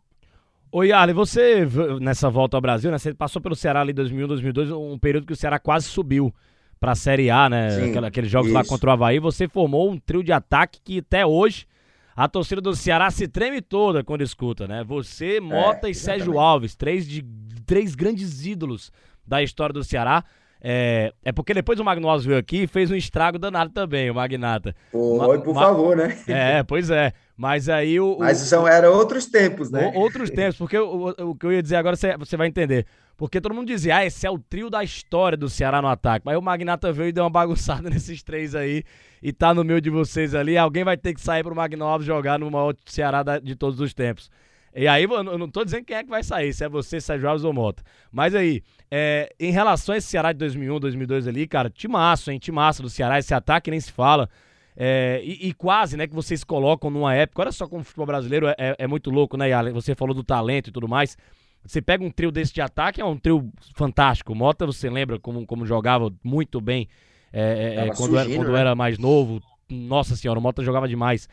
Oi, 0.71 0.91
Arley, 0.91 1.13
você 1.13 1.67
nessa 1.99 2.30
volta 2.30 2.58
ao 2.58 2.62
Brasil, 2.62 2.89
né? 2.89 2.97
Você 2.97 3.13
passou 3.13 3.41
pelo 3.41 3.56
Ceará 3.56 3.82
ali 3.82 3.91
em 3.91 3.95
2001, 3.95 4.28
2002, 4.28 4.71
um 4.71 4.97
período 4.97 5.28
que 5.28 5.34
o 5.34 5.36
Ceará 5.36 5.60
quase 5.60 5.88
subiu 5.88 6.34
para 6.80 6.93
a 6.93 6.95
Série 6.95 7.30
A, 7.30 7.49
né? 7.49 7.69
Sim, 7.69 7.97
Aqueles 7.97 8.30
jogos 8.30 8.47
isso. 8.47 8.58
lá 8.58 8.63
contra 8.63 8.89
o 8.89 8.93
Havaí. 8.93 9.19
Você 9.19 9.47
formou 9.47 9.91
um 9.91 9.97
trio 9.99 10.23
de 10.23 10.32
ataque 10.32 10.80
que 10.84 10.99
até 10.99 11.26
hoje 11.26 11.67
a 12.15 12.28
torcida 12.28 12.62
do 12.62 12.76
Ceará 12.76 13.10
se 13.12 13.28
treme 13.28 13.62
toda 13.62 14.04
quando 14.04 14.21
escuta, 14.21 14.67
né? 14.67 14.84
Você, 14.84 15.39
Mota 15.39 15.88
é, 15.88 15.91
e 15.91 15.95
Sérgio 15.95 16.39
Alves, 16.39 16.76
três, 16.76 17.08
de, 17.08 17.23
três 17.65 17.95
grandes 17.95 18.45
ídolos 18.45 18.91
da 19.25 19.41
história 19.41 19.73
do 19.73 19.83
Ceará. 19.83 20.23
É, 20.65 21.12
é 21.25 21.31
porque 21.33 21.53
depois 21.53 21.77
o 21.77 21.83
Magno 21.83 22.07
Alves 22.07 22.25
veio 22.25 22.39
aqui 22.39 22.63
e 22.63 22.67
fez 22.67 22.89
um 22.89 22.95
estrago 22.95 23.38
danado 23.38 23.71
também, 23.71 24.09
o 24.09 24.15
Magnata. 24.15 24.73
Oi, 24.93 25.39
por 25.41 25.53
favor, 25.53 25.97
né? 25.97 26.17
É, 26.25 26.63
pois 26.63 26.89
é. 26.89 27.12
Mas 27.36 27.67
aí 27.67 27.99
o. 27.99 28.17
Mas 28.19 28.38
são, 28.38 28.65
eram 28.65 28.93
outros 28.93 29.25
tempos, 29.25 29.69
né? 29.69 29.91
Outros 29.93 30.29
tempos, 30.29 30.55
porque 30.55 30.77
o, 30.77 31.13
o, 31.19 31.29
o, 31.31 31.36
que 31.36 31.45
eu 31.45 31.51
ia 31.51 31.62
dizer 31.62 31.75
agora 31.75 31.97
você, 31.97 32.15
você 32.15 32.38
vai 32.38 32.47
entender. 32.47 32.86
Porque 33.17 33.41
todo 33.41 33.53
mundo 33.53 33.67
dizia, 33.67 33.97
ah, 33.97 34.05
esse 34.05 34.25
é 34.25 34.31
o 34.31 34.39
trio 34.39 34.69
da 34.69 34.83
história 34.83 35.38
do 35.38 35.49
Ceará 35.49 35.81
no 35.81 35.88
ataque. 35.88 36.25
Mas 36.25 36.38
o 36.38 36.41
Magnata 36.41 36.91
veio 36.93 37.09
e 37.09 37.12
deu 37.12 37.25
uma 37.25 37.29
bagunçada 37.29 37.89
nesses 37.91 38.23
três 38.23 38.55
aí. 38.55 38.83
E 39.21 39.33
tá 39.33 39.53
no 39.53 39.63
meio 39.63 39.81
de 39.81 39.89
vocês 39.89 40.33
ali. 40.33 40.57
Alguém 40.57 40.83
vai 40.83 40.95
ter 40.95 41.13
que 41.13 41.21
sair 41.21 41.43
pro 41.43 41.55
Magno 41.55 41.86
Alves 41.86 42.07
jogar 42.07 42.39
no 42.39 42.49
maior 42.49 42.73
Ceará 42.86 43.23
de 43.41 43.55
todos 43.55 43.79
os 43.79 43.93
tempos. 43.93 44.31
E 44.75 44.88
aí, 44.88 45.03
eu 45.03 45.38
não 45.38 45.47
tô 45.47 45.63
dizendo 45.63 45.86
quem 45.86 45.95
é 45.95 46.03
que 46.03 46.09
vai 46.09 46.23
sair, 46.23 46.51
se 46.51 46.63
é 46.63 46.69
você, 46.69 46.99
Sérgio 46.99 47.29
Alves 47.29 47.43
ou 47.43 47.53
Mota. 47.53 47.83
Mas 48.12 48.33
aí, 48.33 48.63
é, 48.95 49.34
em 49.39 49.51
relação 49.51 49.95
a 49.95 49.97
esse 49.97 50.06
Ceará 50.06 50.32
de 50.32 50.38
2001, 50.38 50.79
2002 50.79 51.27
ali, 51.27 51.47
cara, 51.47 51.67
timaço, 51.67 52.29
hein? 52.29 52.38
Timaço 52.38 52.84
do 52.84 52.91
Ceará, 52.91 53.17
esse 53.17 53.34
ataque 53.34 53.71
nem 53.71 53.79
se 53.79 53.91
fala. 53.91 54.29
É, 54.77 55.19
e, 55.23 55.47
e, 55.47 55.53
quase, 55.53 55.97
né, 55.97 56.06
que 56.06 56.13
vocês 56.13 56.43
colocam 56.43 56.91
numa 56.91 57.15
época. 57.15 57.41
Olha 57.41 57.51
só 57.51 57.67
como 57.67 57.82
o 57.82 57.84
futebol 57.84 58.06
brasileiro 58.06 58.45
é, 58.45 58.56
é, 58.56 58.75
é 58.77 58.88
muito 58.88 59.10
louco, 59.10 59.36
né? 59.36 59.47
Você 59.71 59.95
falou 59.95 60.13
do 60.13 60.23
talento 60.23 60.67
e 60.67 60.71
tudo 60.71 60.88
mais. 60.88 61.17
Você 61.65 61.82
pega 61.82 62.03
um 62.03 62.12
trio 62.12 62.32
desse 62.32 62.53
de 62.53 62.62
ataque, 62.62 63.01
é 63.01 63.06
um 63.06 63.17
trio 63.17 63.49
fantástico. 63.73 64.36
Mota, 64.36 64.63
você 64.63 64.91
lembra 64.91 65.17
como, 65.17 65.43
como 65.43 65.65
jogava 65.65 66.13
muito 66.23 66.62
bem 66.62 66.88
é, 67.32 67.41
é, 67.41 67.88
é 67.88 67.95
quando, 67.95 68.12
surgindo, 68.12 68.19
era, 68.19 68.36
quando 68.36 68.51
né? 68.51 68.60
era 68.60 68.75
mais 68.75 68.99
novo. 68.99 69.41
Nossa 69.71 70.15
senhora, 70.15 70.39
o 70.39 70.41
Mota 70.41 70.63
jogava 70.63 70.88
demais. 70.88 71.27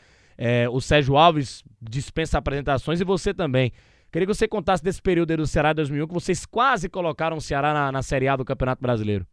O 0.73 0.81
Sérgio 0.81 1.19
Alves 1.19 1.63
dispensa 1.83 2.39
apresentações 2.39 3.03
e 3.03 3.05
você 3.05 3.35
também. 3.35 3.71
Queria 4.11 4.27
que 4.27 4.35
você 4.35 4.49
contasse 4.49 4.83
desse 4.83 5.01
período 5.01 5.31
aí 5.31 5.37
do 5.37 5.47
Ceará 5.47 5.73
2001, 5.73 6.09
que 6.09 6.15
vocês 6.15 6.45
quase 6.45 6.89
colocaram 6.89 7.37
o 7.37 7.41
Ceará 7.41 7.73
na, 7.73 7.93
na 7.93 8.03
Série 8.03 8.27
A 8.27 8.37
do 8.37 8.45
Campeonato 8.45 8.83
Brasileiro. 8.83 9.27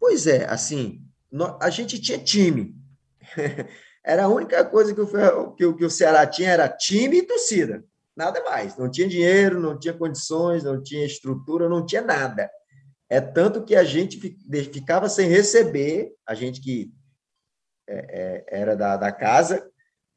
Pois 0.00 0.26
é, 0.26 0.46
assim, 0.46 1.06
a 1.60 1.70
gente 1.70 2.00
tinha 2.00 2.18
time. 2.18 2.74
era 4.04 4.24
a 4.24 4.28
única 4.28 4.64
coisa 4.64 4.92
que 4.92 5.00
o, 5.00 5.52
que, 5.52 5.72
que 5.74 5.84
o 5.84 5.90
Ceará 5.90 6.26
tinha, 6.26 6.50
era 6.50 6.68
time 6.68 7.18
e 7.18 7.22
torcida. 7.22 7.84
Nada 8.16 8.42
mais. 8.42 8.76
Não 8.76 8.90
tinha 8.90 9.06
dinheiro, 9.06 9.60
não 9.60 9.78
tinha 9.78 9.94
condições, 9.94 10.64
não 10.64 10.82
tinha 10.82 11.06
estrutura, 11.06 11.68
não 11.68 11.86
tinha 11.86 12.02
nada. 12.02 12.50
É 13.08 13.20
tanto 13.20 13.64
que 13.64 13.76
a 13.76 13.84
gente 13.84 14.18
ficava 14.72 15.08
sem 15.08 15.28
receber, 15.28 16.12
a 16.26 16.34
gente 16.34 16.60
que 16.60 16.92
é, 17.88 18.44
é, 18.48 18.60
era 18.60 18.76
da, 18.76 18.96
da 18.96 19.12
casa 19.12 19.68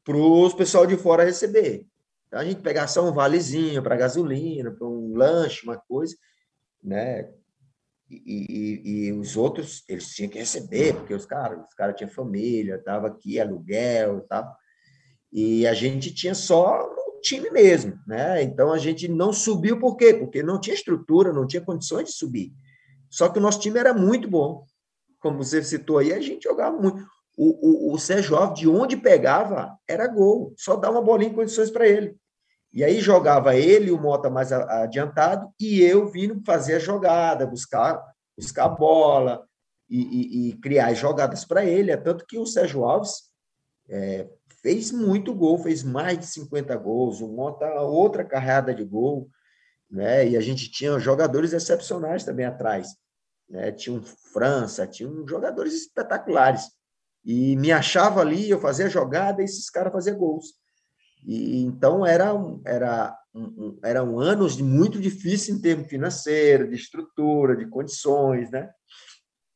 para 0.04 0.16
os 0.16 0.52
pessoal 0.52 0.86
de 0.86 0.96
fora 0.96 1.24
receber. 1.24 1.86
Então 2.34 2.42
a 2.42 2.46
gente 2.46 2.62
pegava 2.62 2.88
só 2.88 3.08
um 3.08 3.12
valezinho 3.12 3.80
para 3.80 3.94
gasolina, 3.94 4.72
para 4.72 4.88
um 4.88 5.16
lanche, 5.16 5.62
uma 5.62 5.76
coisa, 5.76 6.16
né? 6.82 7.30
E, 8.10 8.16
e, 8.26 9.06
e, 9.06 9.12
os 9.12 9.36
outros 9.36 9.84
eles 9.88 10.08
tinham 10.08 10.28
que 10.28 10.40
receber, 10.40 10.96
porque 10.96 11.14
os 11.14 11.24
caras 11.24 11.64
os 11.64 11.74
caras 11.74 11.94
tinham 11.94 12.10
família, 12.10 12.82
tava 12.82 13.06
aqui 13.06 13.38
aluguel, 13.38 14.26
tal. 14.28 14.52
E 15.32 15.64
a 15.64 15.74
gente 15.74 16.12
tinha 16.12 16.34
só 16.34 16.82
o 16.82 17.20
time 17.20 17.50
mesmo, 17.52 17.96
né? 18.04 18.42
Então 18.42 18.72
a 18.72 18.78
gente 18.78 19.06
não 19.06 19.32
subiu 19.32 19.78
por 19.78 19.96
quê? 19.96 20.12
Porque 20.12 20.42
não 20.42 20.60
tinha 20.60 20.74
estrutura, 20.74 21.32
não 21.32 21.46
tinha 21.46 21.62
condições 21.62 22.06
de 22.06 22.16
subir. 22.16 22.52
Só 23.08 23.28
que 23.28 23.38
o 23.38 23.42
nosso 23.42 23.60
time 23.60 23.78
era 23.78 23.94
muito 23.94 24.28
bom. 24.28 24.66
Como 25.20 25.40
você 25.40 25.62
citou 25.62 25.98
aí, 25.98 26.12
a 26.12 26.20
gente 26.20 26.42
jogava 26.42 26.76
muito 26.76 27.00
o, 27.36 27.90
o, 27.90 27.94
o 27.94 27.98
Sérgio 27.98 28.34
Alves, 28.34 28.58
de 28.58 28.68
onde 28.68 28.96
pegava, 28.96 29.78
era 29.86 30.08
gol. 30.08 30.52
Só 30.58 30.74
dava 30.74 30.98
uma 30.98 31.04
bolinha 31.04 31.30
em 31.30 31.34
condições 31.34 31.70
para 31.70 31.86
ele. 31.86 32.18
E 32.74 32.82
aí 32.82 33.00
jogava 33.00 33.54
ele, 33.54 33.92
o 33.92 34.00
Mota 34.00 34.28
mais 34.28 34.50
adiantado, 34.50 35.48
e 35.60 35.80
eu 35.80 36.08
vindo 36.08 36.42
fazer 36.44 36.74
a 36.74 36.78
jogada, 36.80 37.46
buscar, 37.46 38.04
buscar 38.36 38.64
a 38.64 38.68
bola 38.68 39.46
e, 39.88 40.00
e, 40.00 40.48
e 40.48 40.52
criar 40.54 40.92
jogadas 40.92 41.44
para 41.44 41.64
ele. 41.64 41.92
É 41.92 41.96
tanto 41.96 42.26
que 42.26 42.36
o 42.36 42.44
Sérgio 42.44 42.84
Alves 42.84 43.30
é, 43.88 44.28
fez 44.60 44.90
muito 44.90 45.32
gol, 45.32 45.56
fez 45.56 45.84
mais 45.84 46.18
de 46.18 46.26
50 46.26 46.74
gols, 46.76 47.20
o 47.20 47.28
Mota 47.28 47.64
outra 47.82 48.24
carreada 48.24 48.74
de 48.74 48.84
gol, 48.84 49.30
né? 49.88 50.26
E 50.26 50.36
a 50.36 50.40
gente 50.40 50.68
tinha 50.68 50.98
jogadores 50.98 51.52
excepcionais 51.52 52.24
também 52.24 52.44
atrás. 52.44 52.88
Né? 53.48 53.70
Tinha 53.70 53.96
um 53.96 54.02
França, 54.02 54.84
tinha 54.84 55.08
um 55.08 55.28
jogadores 55.28 55.74
espetaculares 55.74 56.72
e 57.24 57.54
me 57.56 57.70
achava 57.70 58.20
ali, 58.20 58.50
eu 58.50 58.60
fazia 58.60 58.88
jogada 58.88 59.42
e 59.42 59.44
esses 59.44 59.70
caras 59.70 59.92
faziam 59.92 60.18
gols. 60.18 60.63
E 61.24 61.62
então 61.62 62.04
era 62.04 62.32
era 62.64 63.18
um, 63.34 63.78
eram 63.82 64.18
anos 64.18 64.60
muito 64.60 65.00
difíceis 65.00 65.56
em 65.56 65.60
termos 65.60 65.88
financeiro, 65.88 66.68
de 66.68 66.76
estrutura, 66.76 67.56
de 67.56 67.66
condições, 67.66 68.50
né? 68.50 68.70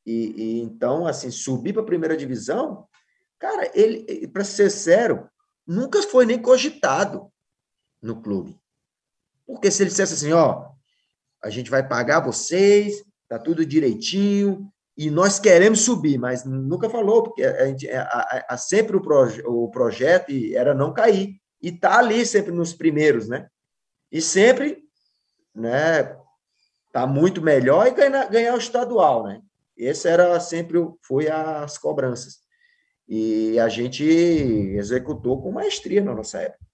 E, 0.07 0.35
e 0.37 0.61
então 0.61 1.07
assim 1.07 1.31
subir 1.31 1.73
para 1.73 1.83
a 1.83 1.87
primeira 1.87 2.17
divisão, 2.17 2.87
cara, 3.39 3.71
ele 3.75 4.27
para 4.29 4.45
ser 4.45 4.71
sério, 4.71 5.29
nunca 5.67 6.03
foi 6.03 6.25
nem 6.25 6.41
cogitado 6.41 7.31
no 8.03 8.21
clube. 8.23 8.59
Porque 9.47 9.71
se 9.71 9.83
ele 9.83 9.91
dissesse 9.91 10.15
assim, 10.15 10.33
ó, 10.33 10.71
a 11.43 11.51
gente 11.51 11.71
vai 11.71 11.87
pagar 11.87 12.21
vocês, 12.21 13.05
tá 13.29 13.39
tudo 13.39 13.65
direitinho, 13.65 14.71
e 14.97 15.11
nós 15.11 15.39
queremos 15.39 15.83
subir, 15.83 16.19
mas 16.19 16.45
nunca 16.45 16.91
falou, 16.91 17.23
porque 17.23 17.45
a 17.45 17.67
gente, 17.67 17.89
a, 17.89 18.03
a, 18.03 18.47
a 18.55 18.57
sempre 18.57 18.97
o, 18.97 19.01
proje, 19.01 19.41
o 19.47 19.71
projeto 19.71 20.33
era 20.55 20.75
não 20.75 20.93
cair, 20.93 21.41
e 21.61 21.73
tá 21.73 21.99
ali 21.99 22.25
sempre 22.25 22.53
nos 22.53 22.73
primeiros, 22.73 23.29
né? 23.29 23.49
E 24.11 24.21
sempre, 24.21 24.83
né, 25.55 26.17
tá 26.93 27.07
muito 27.07 27.43
melhor 27.43 27.87
e 27.87 27.91
ganhar, 27.91 28.29
ganhar 28.31 28.55
o 28.55 28.59
estadual, 28.59 29.25
né? 29.25 29.43
Esse 29.77 30.09
era 30.09 30.39
sempre, 30.41 30.79
foi 31.03 31.29
as 31.29 31.79
cobranças. 31.79 32.39
E 33.09 33.59
a 33.59 33.69
gente 33.69 34.05
executou 34.05 35.41
com 35.41 35.53
maestria 35.53 36.03
na 36.03 36.15
nossa 36.15 36.39
época. 36.41 36.68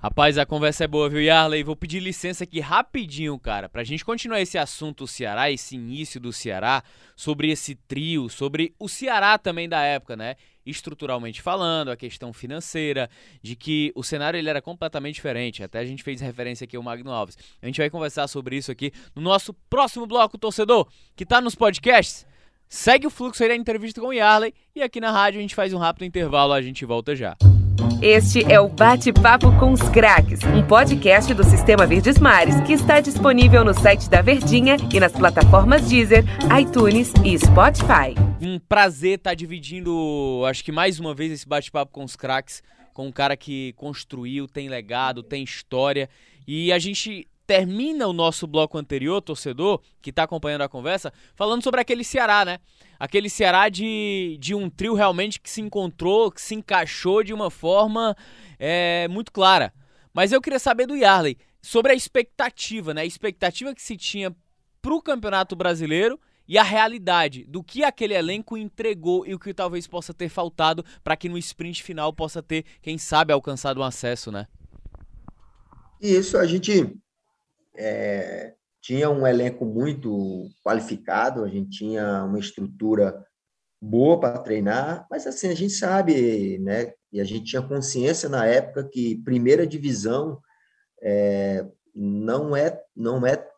Rapaz, 0.00 0.38
a 0.38 0.46
conversa 0.46 0.84
é 0.84 0.86
boa, 0.86 1.08
viu, 1.08 1.20
Yarley? 1.20 1.64
Vou 1.64 1.74
pedir 1.74 1.98
licença 1.98 2.44
aqui 2.44 2.60
rapidinho, 2.60 3.36
cara, 3.36 3.68
pra 3.68 3.82
gente 3.82 4.04
continuar 4.04 4.40
esse 4.40 4.56
assunto 4.56 5.08
Ceará, 5.08 5.50
esse 5.50 5.74
início 5.74 6.20
do 6.20 6.32
Ceará, 6.32 6.84
sobre 7.16 7.50
esse 7.50 7.74
trio, 7.74 8.28
sobre 8.28 8.72
o 8.78 8.88
Ceará 8.88 9.36
também 9.38 9.68
da 9.68 9.82
época, 9.82 10.14
né? 10.14 10.36
Estruturalmente 10.64 11.42
falando, 11.42 11.90
a 11.90 11.96
questão 11.96 12.32
financeira, 12.32 13.10
de 13.42 13.56
que 13.56 13.90
o 13.96 14.04
cenário 14.04 14.38
ele 14.38 14.48
era 14.48 14.62
completamente 14.62 15.16
diferente. 15.16 15.64
Até 15.64 15.80
a 15.80 15.84
gente 15.84 16.04
fez 16.04 16.20
referência 16.20 16.64
aqui 16.64 16.76
ao 16.76 16.82
Magno 16.82 17.10
Alves. 17.10 17.36
A 17.60 17.66
gente 17.66 17.78
vai 17.78 17.90
conversar 17.90 18.28
sobre 18.28 18.56
isso 18.56 18.70
aqui 18.70 18.92
no 19.16 19.22
nosso 19.22 19.52
próximo 19.68 20.06
bloco, 20.06 20.38
torcedor, 20.38 20.86
que 21.16 21.26
tá 21.26 21.40
nos 21.40 21.56
podcasts. 21.56 22.24
Segue 22.68 23.04
o 23.04 23.10
fluxo 23.10 23.42
aí 23.42 23.48
da 23.48 23.56
entrevista 23.56 24.00
com 24.00 24.08
o 24.08 24.12
Yarley 24.12 24.54
e 24.76 24.80
aqui 24.80 25.00
na 25.00 25.10
rádio 25.10 25.38
a 25.38 25.42
gente 25.42 25.56
faz 25.56 25.72
um 25.72 25.78
rápido 25.78 26.04
intervalo, 26.04 26.52
a 26.52 26.62
gente 26.62 26.84
volta 26.84 27.16
já. 27.16 27.36
Este 28.02 28.44
é 28.50 28.60
o 28.60 28.68
Bate-Papo 28.68 29.52
com 29.58 29.72
os 29.72 29.82
Craques, 29.82 30.40
um 30.44 30.66
podcast 30.66 31.32
do 31.34 31.44
Sistema 31.44 31.86
Verdes 31.86 32.18
Mares 32.18 32.60
que 32.62 32.72
está 32.72 33.00
disponível 33.00 33.64
no 33.64 33.74
site 33.74 34.08
da 34.08 34.20
Verdinha 34.22 34.76
e 34.92 35.00
nas 35.00 35.12
plataformas 35.12 35.88
Deezer, 35.88 36.24
iTunes 36.60 37.12
e 37.24 37.38
Spotify. 37.38 38.14
Um 38.40 38.58
prazer 38.58 39.18
estar 39.18 39.34
dividindo, 39.34 40.42
acho 40.48 40.64
que 40.64 40.72
mais 40.72 40.98
uma 41.00 41.14
vez, 41.14 41.32
esse 41.32 41.48
bate-papo 41.48 41.92
com 41.92 42.04
os 42.04 42.16
craques, 42.16 42.62
com 42.92 43.06
um 43.06 43.12
cara 43.12 43.36
que 43.36 43.72
construiu, 43.74 44.48
tem 44.48 44.68
legado, 44.68 45.22
tem 45.22 45.42
história. 45.42 46.08
E 46.46 46.72
a 46.72 46.78
gente 46.78 47.28
termina 47.48 48.06
o 48.06 48.12
nosso 48.12 48.46
bloco 48.46 48.76
anterior, 48.76 49.22
torcedor, 49.22 49.80
que 50.02 50.10
está 50.10 50.24
acompanhando 50.24 50.60
a 50.60 50.68
conversa, 50.68 51.10
falando 51.34 51.64
sobre 51.64 51.80
aquele 51.80 52.04
Ceará, 52.04 52.44
né? 52.44 52.58
Aquele 53.00 53.30
Ceará 53.30 53.70
de, 53.70 54.36
de 54.38 54.54
um 54.54 54.68
trio 54.68 54.92
realmente 54.92 55.40
que 55.40 55.48
se 55.48 55.62
encontrou, 55.62 56.30
que 56.30 56.42
se 56.42 56.54
encaixou 56.54 57.24
de 57.24 57.32
uma 57.32 57.50
forma 57.50 58.14
é, 58.58 59.08
muito 59.08 59.32
clara. 59.32 59.72
Mas 60.12 60.30
eu 60.30 60.42
queria 60.42 60.58
saber 60.58 60.86
do 60.86 60.94
Yarley 60.94 61.38
sobre 61.62 61.90
a 61.92 61.94
expectativa, 61.94 62.92
né? 62.92 63.00
A 63.00 63.06
expectativa 63.06 63.74
que 63.74 63.80
se 63.80 63.96
tinha 63.96 64.30
para 64.82 64.94
o 64.94 65.00
Campeonato 65.00 65.56
Brasileiro 65.56 66.20
e 66.46 66.58
a 66.58 66.62
realidade 66.62 67.46
do 67.46 67.64
que 67.64 67.82
aquele 67.82 68.12
elenco 68.12 68.58
entregou 68.58 69.26
e 69.26 69.32
o 69.32 69.38
que 69.38 69.54
talvez 69.54 69.86
possa 69.86 70.12
ter 70.12 70.28
faltado 70.28 70.84
para 71.02 71.16
que 71.16 71.30
no 71.30 71.38
sprint 71.38 71.82
final 71.82 72.12
possa 72.12 72.42
ter, 72.42 72.66
quem 72.82 72.98
sabe, 72.98 73.32
alcançado 73.32 73.80
um 73.80 73.84
acesso, 73.84 74.30
né? 74.30 74.46
Isso, 75.98 76.36
a 76.36 76.46
gente 76.46 76.94
é, 77.78 78.54
tinha 78.82 79.08
um 79.08 79.26
elenco 79.26 79.64
muito 79.64 80.48
qualificado, 80.64 81.44
a 81.44 81.48
gente 81.48 81.70
tinha 81.70 82.24
uma 82.24 82.38
estrutura 82.38 83.24
boa 83.80 84.18
para 84.18 84.38
treinar, 84.38 85.06
mas 85.10 85.26
assim, 85.26 85.48
a 85.48 85.54
gente 85.54 85.72
sabe, 85.72 86.58
né, 86.58 86.92
e 87.12 87.20
a 87.20 87.24
gente 87.24 87.44
tinha 87.44 87.62
consciência 87.62 88.28
na 88.28 88.44
época 88.44 88.88
que 88.88 89.22
primeira 89.22 89.66
divisão 89.66 90.40
é, 91.00 91.64
não 91.94 92.56
é 92.56 92.82
não 92.94 93.24
é 93.24 93.48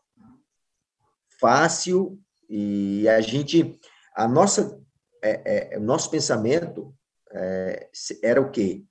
fácil 1.41 2.21
e 2.49 3.09
a 3.09 3.21
gente 3.21 3.79
a 4.15 4.29
nossa 4.29 4.79
é, 5.23 5.75
é, 5.75 5.79
o 5.79 5.81
nosso 5.81 6.11
pensamento 6.11 6.95
é, 7.33 7.89
era 8.23 8.41
o 8.41 8.51
quê? 8.51 8.85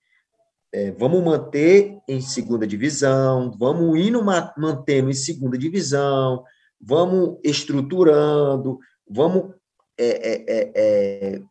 É, 0.71 0.91
vamos 0.91 1.23
manter 1.23 1.97
em 2.07 2.21
segunda 2.21 2.67
divisão, 2.67 3.51
vamos 3.57 3.99
indo 3.99 4.23
mantendo 4.23 5.09
em 5.09 5.13
segunda 5.13 5.57
divisão, 5.57 6.43
vamos 6.79 7.39
estruturando, 7.43 8.77
vamos 9.09 9.55
é, 9.97 11.41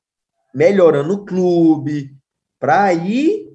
melhorando 0.54 1.14
o 1.14 1.24
clube, 1.24 2.16
para 2.58 2.84
aí 2.84 3.48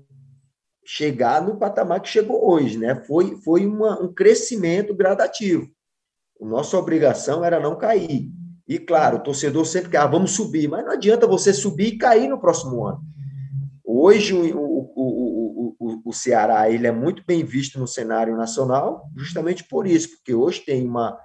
chegar 0.85 1.41
no 1.41 1.57
patamar 1.57 2.01
que 2.01 2.09
chegou 2.09 2.49
hoje, 2.49 2.77
né? 2.77 2.95
Foi, 3.07 3.37
foi 3.41 3.65
uma, 3.65 4.01
um 4.01 4.13
crescimento 4.13 4.93
gradativo. 4.93 5.69
A 6.41 6.45
nossa 6.45 6.77
obrigação 6.77 7.43
era 7.43 7.59
não 7.59 7.77
cair. 7.77 8.29
E 8.67 8.79
claro, 8.79 9.17
o 9.17 9.23
torcedor 9.23 9.65
sempre 9.65 9.91
quer, 9.91 9.97
ah, 9.97 10.07
vamos 10.07 10.31
subir, 10.31 10.67
mas 10.67 10.85
não 10.85 10.91
adianta 10.91 11.27
você 11.27 11.53
subir 11.53 11.87
e 11.87 11.97
cair 11.97 12.27
no 12.27 12.39
próximo 12.39 12.85
ano. 12.85 13.01
Hoje 13.83 14.33
o, 14.33 14.43
o, 14.43 14.91
o, 14.95 15.42
o, 16.13 16.15
Ceará 16.15 16.69
ele 16.69 16.87
é 16.87 16.91
muito 16.91 17.23
bem 17.25 17.43
visto 17.43 17.79
no 17.79 17.87
cenário 17.87 18.37
nacional, 18.37 19.09
justamente 19.15 19.63
por 19.63 19.87
isso, 19.87 20.09
porque 20.15 20.33
hoje 20.33 20.61
tem 20.61 20.87
uma, 20.87 21.19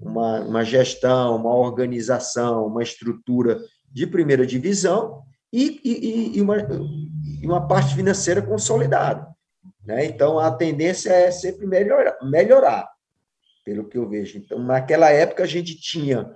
uma, 0.00 0.40
uma 0.40 0.64
gestão, 0.64 1.36
uma 1.36 1.54
organização, 1.54 2.66
uma 2.66 2.82
estrutura 2.82 3.58
de 3.90 4.06
primeira 4.06 4.46
divisão 4.46 5.22
e, 5.52 5.80
e, 5.84 6.38
e, 6.38 6.42
uma, 6.42 6.56
e 7.40 7.46
uma 7.46 7.66
parte 7.66 7.94
financeira 7.94 8.42
consolidada. 8.42 9.26
Né? 9.84 10.06
Então, 10.06 10.38
a 10.38 10.50
tendência 10.50 11.10
é 11.10 11.30
sempre 11.30 11.66
melhorar, 11.66 12.16
melhorar, 12.22 12.88
pelo 13.64 13.88
que 13.88 13.98
eu 13.98 14.08
vejo. 14.08 14.38
Então, 14.38 14.58
naquela 14.58 15.10
época, 15.10 15.42
a 15.42 15.46
gente 15.46 15.80
tinha 15.80 16.34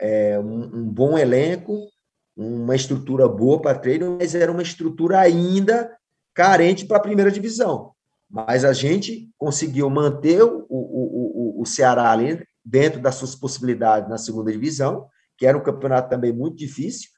é, 0.00 0.38
um, 0.38 0.80
um, 0.80 0.88
bom 0.88 1.16
elenco, 1.16 1.88
uma 2.36 2.74
estrutura 2.74 3.28
boa 3.28 3.60
para 3.60 3.78
treino, 3.78 4.18
mas 4.18 4.34
era 4.34 4.50
uma 4.50 4.62
estrutura 4.62 5.20
ainda 5.20 5.90
carente 6.34 6.84
para 6.84 6.96
a 6.96 7.02
primeira 7.02 7.30
divisão. 7.30 7.92
Mas 8.30 8.64
a 8.64 8.72
gente 8.72 9.30
conseguiu 9.36 9.90
manter 9.90 10.42
o, 10.42 10.66
o, 10.68 11.58
o, 11.58 11.62
o 11.62 11.66
Ceará 11.66 12.10
ali 12.10 12.42
dentro 12.64 13.00
das 13.00 13.16
suas 13.16 13.34
possibilidades 13.34 14.08
na 14.08 14.16
segunda 14.16 14.50
divisão, 14.50 15.06
que 15.36 15.46
era 15.46 15.58
um 15.58 15.62
campeonato 15.62 16.08
também 16.08 16.32
muito 16.32 16.56
difícil, 16.56 17.10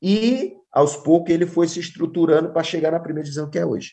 e 0.00 0.54
aos 0.70 0.96
poucos 0.96 1.32
ele 1.32 1.46
foi 1.46 1.66
se 1.66 1.80
estruturando 1.80 2.52
para 2.52 2.62
chegar 2.62 2.92
na 2.92 3.00
primeira 3.00 3.24
divisão 3.24 3.48
que 3.48 3.58
é 3.58 3.64
hoje. 3.64 3.92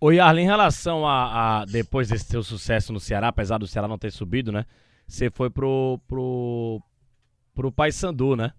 Oi, 0.00 0.18
Arlen, 0.18 0.44
em 0.44 0.48
relação 0.48 1.06
a, 1.06 1.60
a, 1.60 1.64
depois 1.64 2.08
desse 2.08 2.26
seu 2.26 2.42
sucesso 2.42 2.92
no 2.92 3.00
Ceará, 3.00 3.28
apesar 3.28 3.58
do 3.58 3.66
Ceará 3.66 3.88
não 3.88 3.98
ter 3.98 4.10
subido, 4.10 4.52
né? 4.52 4.64
Você 5.06 5.30
foi 5.30 5.48
pro 5.48 6.00
pro 6.06 6.82
pro 7.54 7.72
Paysandu, 7.72 8.36
né? 8.36 8.52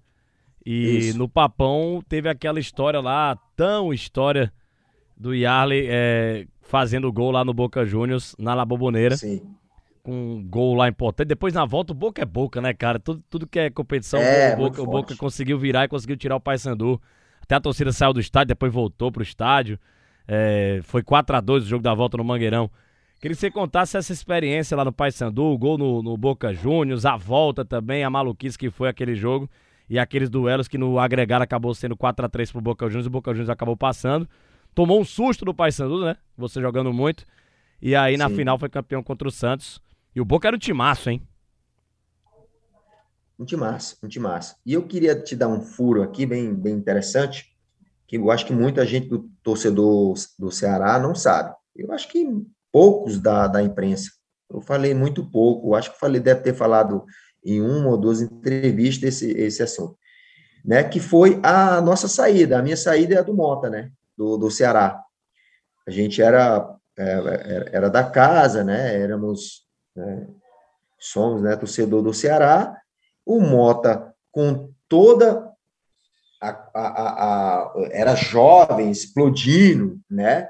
E 0.70 0.98
Isso. 0.98 1.18
no 1.18 1.30
Papão 1.30 2.04
teve 2.10 2.28
aquela 2.28 2.60
história 2.60 3.00
lá, 3.00 3.38
tão 3.56 3.94
história 3.94 4.52
do 5.16 5.34
Yarley 5.34 5.88
é, 5.90 6.46
fazendo 6.62 7.10
gol 7.10 7.32
lá 7.32 7.46
no 7.46 7.54
Boca 7.54 7.86
Juniors, 7.86 8.36
na 8.38 8.54
La 8.54 8.66
Boboneira. 8.66 9.16
Sim 9.16 9.42
com 10.04 10.36
um 10.36 10.42
gol 10.42 10.74
lá 10.74 10.88
importante. 10.88 11.28
Depois 11.28 11.54
na 11.54 11.66
volta, 11.66 11.92
o 11.92 11.96
Boca 11.96 12.22
é 12.22 12.26
Boca, 12.26 12.62
né, 12.62 12.74
cara? 12.74 12.98
Tudo, 12.98 13.22
tudo 13.30 13.46
que 13.46 13.60
é 13.60 13.70
competição, 13.70 14.22
é, 14.22 14.54
o, 14.54 14.58
Boca, 14.58 14.82
o 14.82 14.86
Boca 14.86 15.16
conseguiu 15.18 15.60
virar 15.60 15.84
e 15.84 15.90
conseguiu 15.90 16.16
tirar 16.16 16.38
o 16.38 16.40
Paysandu. 16.40 17.02
Até 17.42 17.56
a 17.56 17.60
torcida 17.60 17.92
saiu 17.92 18.14
do 18.14 18.20
estádio, 18.22 18.48
depois 18.48 18.72
voltou 18.72 19.12
pro 19.12 19.22
estádio. 19.22 19.78
É, 20.26 20.80
foi 20.84 21.04
4 21.04 21.36
a 21.36 21.42
2 21.42 21.66
o 21.66 21.68
jogo 21.68 21.84
da 21.84 21.94
volta 21.94 22.16
no 22.16 22.24
Mangueirão. 22.24 22.72
Queria 23.20 23.36
que 23.36 23.42
você 23.42 23.52
contasse 23.52 23.98
essa 23.98 24.14
experiência 24.14 24.78
lá 24.78 24.86
no 24.86 24.94
Paysandu, 24.94 25.44
o 25.44 25.58
gol 25.58 25.78
no, 25.78 26.02
no 26.02 26.16
Boca 26.16 26.54
Juniors, 26.54 27.06
a 27.06 27.18
volta 27.18 27.66
também, 27.66 28.06
a 28.06 28.10
maluquice 28.10 28.58
que 28.58 28.70
foi 28.70 28.88
aquele 28.88 29.14
jogo 29.14 29.50
e 29.90 29.98
aqueles 29.98 30.30
duelos 30.30 30.68
que 30.68 30.78
no 30.78 31.00
agregar 31.00 31.42
acabou 31.42 31.74
sendo 31.74 31.96
4 31.96 32.26
a 32.26 32.30
3 32.30 32.52
pro 32.52 32.62
Boca 32.62 32.86
Juniors 32.88 33.06
e 33.06 33.08
o 33.08 33.12
Boca 33.12 33.32
Juniors 33.32 33.50
acabou 33.50 33.78
passando. 33.78 34.28
Tomou 34.76 35.00
um 35.00 35.06
susto 35.06 35.46
do 35.46 35.54
Paysandu, 35.54 36.06
né? 36.06 36.18
Você 36.38 36.62
jogando 36.62 36.92
muito. 36.92 37.26
E 37.82 37.96
aí 37.96 38.18
na 38.18 38.30
Sim. 38.30 38.36
final 38.36 38.60
foi 38.60 38.70
campeão 38.70 39.02
contra 39.02 39.28
o 39.28 39.32
Santos. 39.32 39.82
E 40.16 40.22
o 40.22 40.26
Boca 40.26 40.48
era 40.48 40.56
um 40.56 40.60
timaço, 40.60 41.10
hein? 41.10 41.22
Um 43.40 43.46
timaço, 43.46 43.98
um 44.04 44.08
timaço. 44.08 44.56
E 44.66 44.74
eu 44.74 44.84
queria 44.86 45.20
te 45.20 45.36
dar 45.36 45.48
um 45.48 45.62
furo 45.62 46.02
aqui 46.02 46.26
bem, 46.26 46.54
bem 46.54 46.74
interessante, 46.74 47.56
que 48.08 48.18
eu 48.18 48.32
acho 48.32 48.46
que 48.46 48.54
muita 48.54 48.86
gente 48.86 49.08
do 49.08 49.30
torcedor 49.44 50.16
do 50.38 50.52
Ceará 50.52 51.00
não 51.00 51.14
sabe. 51.14 51.54
Eu 51.76 51.92
acho 51.92 52.10
que 52.10 52.26
poucos 52.72 53.20
da, 53.20 53.48
da 53.48 53.62
imprensa. 53.62 54.12
Eu 54.50 54.62
falei 54.62 54.94
muito 54.94 55.30
pouco, 55.30 55.70
eu 55.70 55.76
acho 55.76 55.92
que 55.92 56.00
falei, 56.00 56.20
deve 56.20 56.42
ter 56.42 56.54
falado 56.54 57.06
em 57.52 57.62
uma 57.62 57.90
ou 57.90 57.98
duas 57.98 58.22
entrevistas 58.22 59.16
esse, 59.16 59.32
esse 59.32 59.64
assunto. 59.64 59.98
Né, 60.66 60.84
que 60.84 61.00
foi 61.00 61.40
a 61.44 61.80
nossa 61.80 62.08
saída, 62.10 62.60
a 62.60 62.62
minha 62.62 62.76
saída 62.76 63.16
é 63.16 63.20
a 63.20 63.22
do 63.22 63.34
Mota, 63.34 63.70
né, 63.70 63.90
do, 64.18 64.38
do 64.38 64.52
Ceará. 64.52 65.02
A 65.88 65.92
gente 65.92 66.22
era, 66.22 66.76
era, 66.98 67.36
é, 67.36 67.70
era 67.72 67.90
da 67.90 68.04
casa, 68.04 68.66
né, 68.66 69.02
éramos 69.02 69.68
né? 69.98 70.28
somos 71.00 71.42
né, 71.42 71.56
torcedor 71.56 72.04
do 72.04 72.14
Ceará, 72.14 72.76
o 73.26 73.40
Mota 73.40 74.14
com 74.32 74.72
toda 74.88 75.52
a, 76.42 76.50
a, 76.50 76.84
a 77.64 77.74
era 77.92 78.16
jovem, 78.16 78.92
explodindo, 78.92 80.00
né? 80.10 80.48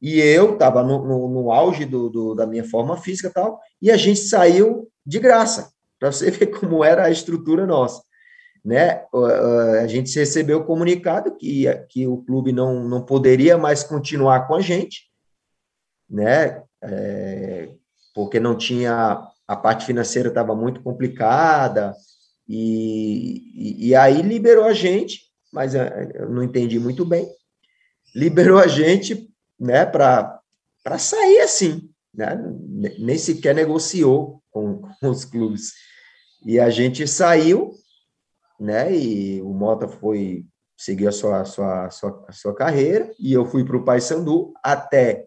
E 0.00 0.18
eu 0.20 0.54
estava 0.54 0.82
no, 0.82 1.04
no, 1.04 1.28
no, 1.28 1.50
auge 1.50 1.84
do, 1.84 2.08
do, 2.08 2.34
da 2.34 2.46
minha 2.46 2.64
forma 2.64 2.96
física 2.96 3.28
e 3.28 3.32
tal, 3.32 3.60
e 3.80 3.90
a 3.90 3.96
gente 3.96 4.20
saiu 4.20 4.88
de 5.04 5.18
graça, 5.18 5.72
para 6.00 6.10
você 6.10 6.30
ver 6.30 6.46
como 6.58 6.82
era 6.82 7.04
a 7.04 7.10
estrutura 7.10 7.66
nossa. 7.66 8.02
Né? 8.64 9.04
A 9.82 9.86
gente 9.86 10.18
recebeu 10.18 10.58
o 10.58 10.64
comunicado 10.64 11.36
que, 11.36 11.66
que 11.88 12.06
o 12.06 12.18
clube 12.18 12.52
não, 12.52 12.82
não 12.82 13.02
poderia 13.02 13.56
mais 13.56 13.82
continuar 13.82 14.46
com 14.46 14.54
a 14.54 14.60
gente, 14.60 15.08
né? 16.08 16.62
É, 16.82 17.70
porque 18.14 18.40
não 18.40 18.56
tinha 18.56 19.26
a 19.46 19.56
parte 19.56 19.86
financeira 19.86 20.28
estava 20.28 20.54
muito 20.54 20.82
complicada 20.82 21.94
e, 22.48 23.42
e, 23.54 23.88
e, 23.88 23.94
aí 23.94 24.22
liberou 24.22 24.64
a 24.64 24.72
gente, 24.72 25.22
mas 25.52 25.74
eh, 25.74 26.12
eu 26.14 26.28
não 26.28 26.42
entendi 26.42 26.78
muito 26.78 27.04
bem, 27.04 27.28
liberou 28.14 28.58
a 28.58 28.66
gente, 28.66 29.28
né, 29.58 29.84
para 29.84 30.38
para 30.82 30.98
sair 30.98 31.40
assim, 31.40 31.90
né? 32.14 32.36
Nem 32.98 33.18
sequer 33.18 33.54
negociou 33.54 34.42
com, 34.50 34.82
com 35.00 35.08
os 35.08 35.24
clubes 35.24 35.72
e 36.44 36.58
a 36.58 36.70
gente 36.70 37.06
saiu, 37.06 37.74
né? 38.58 38.94
E 38.94 39.40
o 39.42 39.52
Mota 39.52 39.88
foi 39.88 40.46
seguir 40.76 41.08
a 41.08 41.12
sua, 41.12 41.40
a 41.40 41.44
sua, 41.44 41.86
a 41.86 41.90
sua, 41.90 42.24
a 42.28 42.32
sua 42.32 42.54
carreira 42.54 43.12
e 43.18 43.32
eu 43.32 43.44
fui 43.44 43.64
para 43.64 43.76
o 43.76 43.84
Paysandu 43.84 44.52
até 44.64 45.26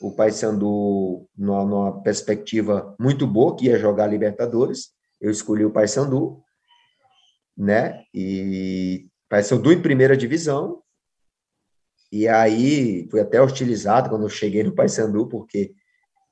o 0.00 0.12
Paysandu 0.12 1.26
numa, 1.36 1.64
numa 1.64 2.02
perspectiva 2.02 2.94
muito 2.98 3.26
boa, 3.26 3.56
que 3.56 3.66
ia 3.66 3.78
jogar 3.78 4.06
Libertadores. 4.06 4.90
Eu 5.20 5.30
escolhi 5.30 5.64
o 5.64 5.70
Paysandu, 5.70 6.42
né? 7.56 8.04
E 8.12 9.08
Paysandu 9.28 9.72
em 9.72 9.80
primeira 9.80 10.16
divisão. 10.16 10.82
E 12.12 12.28
aí 12.28 13.08
fui 13.10 13.20
até 13.20 13.40
hostilizado 13.40 14.10
quando 14.10 14.22
eu 14.24 14.28
cheguei 14.28 14.62
no 14.62 14.74
Paysandu, 14.74 15.26
porque 15.28 15.74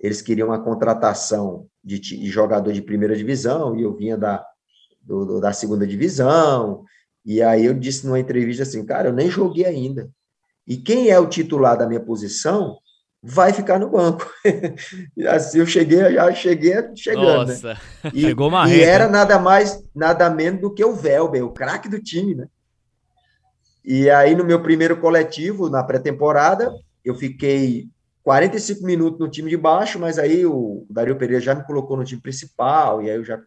eles 0.00 0.20
queriam 0.20 0.48
uma 0.48 0.62
contratação 0.62 1.66
de, 1.82 1.98
de 1.98 2.26
jogador 2.26 2.72
de 2.72 2.82
primeira 2.82 3.16
divisão 3.16 3.76
e 3.76 3.82
eu 3.82 3.94
vinha 3.94 4.16
da, 4.16 4.44
do, 5.00 5.24
do, 5.24 5.40
da 5.40 5.52
segunda 5.52 5.86
divisão. 5.86 6.84
E 7.24 7.42
aí 7.42 7.64
eu 7.64 7.74
disse 7.74 8.06
numa 8.06 8.20
entrevista 8.20 8.64
assim, 8.64 8.84
cara, 8.84 9.08
eu 9.08 9.12
nem 9.12 9.30
joguei 9.30 9.64
ainda. 9.64 10.10
E 10.66 10.76
quem 10.76 11.08
é 11.08 11.18
o 11.18 11.28
titular 11.28 11.76
da 11.76 11.86
minha 11.86 12.00
posição 12.00 12.78
vai 13.22 13.52
ficar 13.52 13.78
no 13.78 13.90
banco. 13.90 14.30
assim 15.28 15.58
eu 15.58 15.66
cheguei, 15.66 16.12
já 16.12 16.32
cheguei 16.34 16.74
chegando. 16.94 17.46
Né? 17.48 17.54
Nossa, 17.54 17.74
né? 17.74 18.10
e, 18.12 18.22
Pegou 18.22 18.48
uma 18.48 18.68
E 18.68 18.82
era 18.82 19.08
nada 19.08 19.38
mais, 19.38 19.82
nada 19.94 20.28
menos 20.28 20.60
do 20.60 20.72
que 20.72 20.84
o 20.84 20.94
Velber, 20.94 21.44
o 21.44 21.52
craque 21.52 21.88
do 21.88 22.00
time, 22.00 22.34
né? 22.34 22.46
E 23.84 24.08
aí, 24.08 24.34
no 24.34 24.44
meu 24.44 24.62
primeiro 24.62 24.98
coletivo, 24.98 25.68
na 25.68 25.84
pré-temporada, 25.84 26.72
eu 27.04 27.14
fiquei 27.14 27.86
45 28.24 28.84
minutos 28.84 29.20
no 29.20 29.28
time 29.28 29.50
de 29.50 29.56
baixo, 29.56 29.98
mas 29.98 30.18
aí 30.18 30.46
o 30.46 30.86
Dario 30.88 31.16
Pereira 31.16 31.42
já 31.42 31.54
me 31.54 31.64
colocou 31.64 31.94
no 31.94 32.04
time 32.04 32.20
principal, 32.20 33.02
e 33.02 33.10
aí 33.10 33.16
eu 33.16 33.24
já 33.24 33.40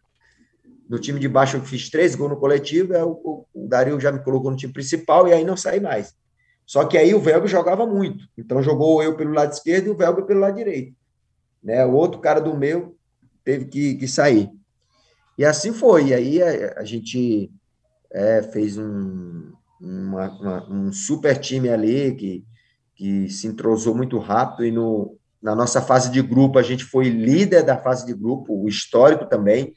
no 0.88 1.00
time 1.00 1.20
de 1.20 1.28
baixo 1.28 1.58
eu 1.58 1.62
fiz 1.62 1.90
três 1.90 2.16
gols 2.16 2.30
no 2.30 2.38
coletivo, 2.38 2.96
aí 2.96 3.02
o, 3.02 3.46
o 3.54 3.68
Dario 3.68 4.00
já 4.00 4.12
me 4.12 4.24
colocou 4.24 4.52
no 4.52 4.56
time 4.56 4.72
principal 4.72 5.28
e 5.28 5.34
aí 5.34 5.44
não 5.44 5.58
saí 5.58 5.80
mais. 5.80 6.16
Só 6.66 6.86
que 6.86 6.98
aí 6.98 7.14
o 7.14 7.20
Velga 7.20 7.48
jogava 7.48 7.86
muito. 7.86 8.26
Então 8.38 8.62
jogou 8.62 9.02
eu 9.02 9.18
pelo 9.18 9.34
lado 9.34 9.52
esquerdo 9.52 9.88
e 9.88 9.90
o 9.90 9.98
Velga 9.98 10.22
pelo 10.22 10.42
lado 10.42 10.56
direito. 10.56 10.96
Né? 11.62 11.86
O 11.86 11.94
outro 11.94 12.22
cara 12.22 12.40
do 12.40 12.56
meu 12.56 12.96
teve 13.44 13.66
que, 13.66 13.96
que 13.96 14.08
sair. 14.08 14.50
E 15.38 15.44
assim 15.44 15.74
foi. 15.74 16.08
E 16.08 16.14
aí 16.14 16.42
a, 16.42 16.80
a 16.80 16.84
gente 16.84 17.52
é, 18.12 18.42
fez 18.44 18.78
um, 18.78 19.52
uma, 19.82 20.30
uma, 20.40 20.70
um 20.70 20.92
super 20.94 21.38
time 21.38 21.70
ali 21.70 22.16
que, 22.16 22.46
que 22.98 23.30
se 23.30 23.48
entrosou 23.48 23.96
muito 23.96 24.18
rápido 24.18 24.66
e 24.66 24.72
no, 24.72 25.16
na 25.42 25.56
nossa 25.56 25.82
fase 25.82 26.12
de 26.12 26.22
grupo 26.22 26.58
a 26.58 26.64
gente 26.64 26.84
foi 26.84 27.10
líder 27.10 27.64
da 27.64 27.78
fase 27.78 28.06
de 28.06 28.14
grupo, 28.14 28.54
o 28.54 28.68
histórico 28.68 29.26
também. 29.28 29.74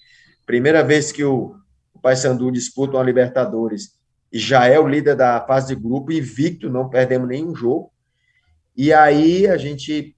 Primeira 0.46 0.82
vez 0.82 1.12
que 1.12 1.22
o, 1.22 1.54
o 1.94 2.00
Paysandu 2.00 2.50
disputa 2.50 2.96
uma 2.96 3.04
Libertadores 3.04 3.92
e 4.32 4.38
já 4.38 4.66
é 4.66 4.80
o 4.80 4.88
líder 4.88 5.14
da 5.16 5.40
fase 5.46 5.68
de 5.74 5.80
grupo, 5.80 6.10
invicto, 6.10 6.70
não 6.70 6.88
perdemos 6.88 7.28
nenhum 7.28 7.54
jogo. 7.54 7.92
E 8.74 8.92
aí 8.92 9.46
a 9.46 9.58
gente 9.58 10.16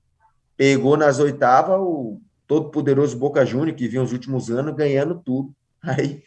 pegou 0.56 0.96
nas 0.96 1.18
oitavas 1.18 1.80
o 1.80 2.20
todo 2.46 2.70
poderoso 2.70 3.18
Boca 3.18 3.44
Juniors, 3.44 3.76
que 3.76 3.88
vinha 3.88 4.02
os 4.02 4.12
últimos 4.12 4.50
anos 4.50 4.76
ganhando 4.76 5.20
tudo. 5.24 5.54
Aí 5.82 6.22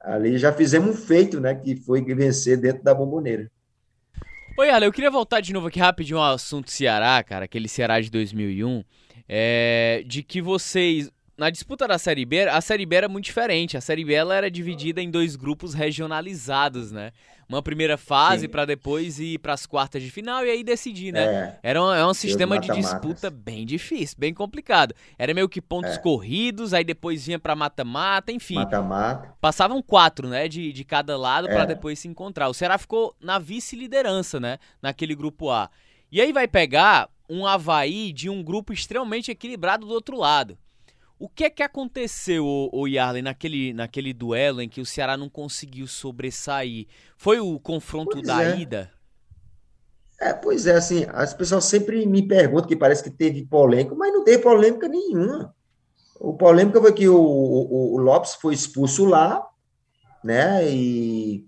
ali 0.00 0.38
já 0.38 0.52
fizemos 0.52 0.90
um 0.90 0.94
feito, 0.94 1.40
né, 1.40 1.54
que 1.54 1.76
foi 1.76 2.02
vencer 2.02 2.56
dentro 2.56 2.82
da 2.82 2.94
bomboneira. 2.94 3.50
Oi, 4.60 4.70
Ale, 4.70 4.86
eu 4.86 4.92
queria 4.92 5.08
voltar 5.08 5.40
de 5.40 5.52
novo 5.52 5.68
aqui 5.68 5.78
rapidinho 5.78 6.18
ao 6.18 6.34
assunto 6.34 6.68
Ceará, 6.68 7.22
cara, 7.22 7.44
aquele 7.44 7.68
Ceará 7.68 8.00
de 8.00 8.10
2001, 8.10 8.82
é, 9.28 10.02
de 10.04 10.20
que 10.20 10.42
vocês, 10.42 11.08
na 11.38 11.50
disputa 11.50 11.86
da 11.86 11.96
Série 11.98 12.24
B, 12.24 12.48
a 12.48 12.60
Série 12.60 12.84
B 12.84 12.96
era 12.96 13.08
muito 13.08 13.26
diferente. 13.26 13.76
A 13.76 13.80
Série 13.80 14.04
B 14.04 14.12
ela 14.12 14.34
era 14.34 14.50
dividida 14.50 15.00
em 15.00 15.08
dois 15.08 15.36
grupos 15.36 15.72
regionalizados, 15.72 16.90
né? 16.90 17.12
Uma 17.48 17.62
primeira 17.62 17.96
fase 17.96 18.48
para 18.48 18.66
depois 18.66 19.20
ir 19.20 19.38
para 19.38 19.54
as 19.54 19.64
quartas 19.64 20.02
de 20.02 20.10
final 20.10 20.44
e 20.44 20.50
aí 20.50 20.64
decidir, 20.64 21.12
né? 21.12 21.24
É, 21.62 21.70
era 21.70 21.82
um, 21.82 21.92
é 21.92 22.04
um 22.04 22.12
sistema 22.12 22.58
de 22.58 22.68
disputa 22.72 23.30
bem 23.30 23.64
difícil, 23.64 24.16
bem 24.18 24.34
complicado. 24.34 24.94
Era 25.16 25.32
meio 25.32 25.48
que 25.48 25.62
pontos 25.62 25.92
é. 25.92 25.98
corridos, 25.98 26.74
aí 26.74 26.82
depois 26.82 27.24
vinha 27.24 27.38
para 27.38 27.54
mata-mata, 27.54 28.32
enfim. 28.32 28.56
Mata-mata. 28.56 29.32
Passavam 29.40 29.80
quatro, 29.80 30.28
né, 30.28 30.48
de, 30.48 30.72
de 30.72 30.84
cada 30.84 31.16
lado 31.16 31.48
é. 31.48 31.54
para 31.54 31.64
depois 31.64 32.00
se 32.00 32.08
encontrar. 32.08 32.48
O 32.48 32.54
Ceará 32.54 32.76
ficou 32.76 33.14
na 33.20 33.38
vice-liderança, 33.38 34.40
né, 34.40 34.58
naquele 34.82 35.14
grupo 35.14 35.48
A. 35.48 35.70
E 36.10 36.20
aí 36.20 36.32
vai 36.32 36.48
pegar 36.48 37.08
um 37.30 37.46
Havaí 37.46 38.12
de 38.12 38.28
um 38.28 38.42
grupo 38.42 38.72
extremamente 38.72 39.30
equilibrado 39.30 39.86
do 39.86 39.92
outro 39.92 40.18
lado. 40.18 40.58
O 41.18 41.28
que 41.28 41.44
é 41.44 41.50
que 41.50 41.62
aconteceu, 41.62 42.46
o, 42.46 42.70
o 42.72 42.86
Yarley, 42.86 43.22
naquele, 43.22 43.72
naquele 43.72 44.12
duelo 44.12 44.62
em 44.62 44.68
que 44.68 44.80
o 44.80 44.86
Ceará 44.86 45.16
não 45.16 45.28
conseguiu 45.28 45.86
sobressair? 45.88 46.86
Foi 47.16 47.40
o 47.40 47.58
confronto 47.58 48.12
pois 48.12 48.26
da 48.26 48.44
é. 48.44 48.58
ida? 48.60 48.92
É, 50.20 50.32
pois 50.32 50.66
é, 50.66 50.76
assim, 50.76 51.06
as 51.08 51.34
pessoas 51.34 51.64
sempre 51.64 52.06
me 52.06 52.26
perguntam 52.26 52.68
que 52.68 52.76
parece 52.76 53.02
que 53.02 53.10
teve 53.10 53.44
polêmica, 53.44 53.94
mas 53.94 54.12
não 54.12 54.24
teve 54.24 54.42
polêmica 54.42 54.88
nenhuma. 54.88 55.54
O 56.20 56.34
polêmica 56.34 56.80
foi 56.80 56.92
que 56.92 57.08
o, 57.08 57.16
o, 57.16 57.94
o 57.94 57.98
Lopes 57.98 58.34
foi 58.34 58.54
expulso 58.54 59.04
lá, 59.04 59.44
né, 60.22 60.68
e 60.68 61.46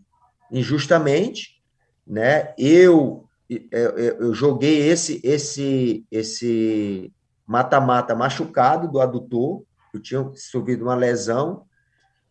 injustamente, 0.50 1.60
né, 2.06 2.54
eu, 2.56 3.24
eu, 3.48 3.98
eu 3.98 4.34
joguei 4.34 4.88
esse, 4.88 5.20
esse, 5.24 6.04
esse 6.10 7.12
mata-mata 7.50 8.14
machucado 8.14 8.86
do 8.86 9.00
adutor, 9.00 9.64
eu 9.92 10.00
tinha 10.00 10.30
sofrido 10.36 10.84
uma 10.84 10.94
lesão 10.94 11.64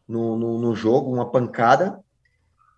no, 0.07 0.37
no, 0.37 0.57
no, 0.57 0.73
jogo, 0.73 1.11
uma 1.11 1.29
pancada, 1.29 1.99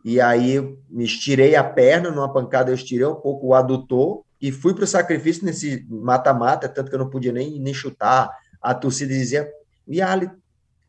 e 0.04 0.20
aí 0.20 0.60
me 0.90 1.06
estirei 1.06 1.56
a 1.56 1.64
perna, 1.64 2.10
numa 2.10 2.34
pancada 2.34 2.72
eu 2.72 2.76
estirei 2.76 3.06
um 3.06 3.14
pouco 3.14 3.46
o 3.46 3.54
adutor, 3.54 4.24
e 4.42 4.52
fui 4.52 4.74
para 4.74 4.86
o 4.86 4.88
sacrifício 4.88 5.46
nesse 5.46 5.86
mata-mata, 5.88 6.68
tanto 6.68 6.90
que 6.90 6.96
eu 6.96 7.00
não 7.00 7.12
podia 7.12 7.32
nem, 7.32 7.60
nem 7.60 7.76
chutar, 7.76 8.36
a 8.60 8.74
torcida 8.74 9.14
dizia, 9.14 9.48
e 9.88 10.02
ali, 10.02 10.28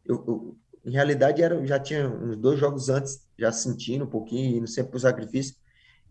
eu, 0.06 0.24
eu, 0.26 0.56
em 0.86 0.92
realidade 0.92 1.42
era, 1.42 1.66
já 1.66 1.78
tinha 1.78 2.08
uns 2.08 2.34
dois 2.38 2.58
jogos 2.58 2.88
antes, 2.88 3.28
já 3.38 3.52
sentindo 3.52 4.06
um 4.06 4.10
pouquinho, 4.10 4.56
indo 4.56 4.66
sempre 4.66 4.92
para 4.92 4.96
o 4.96 5.00
sacrifício, 5.00 5.54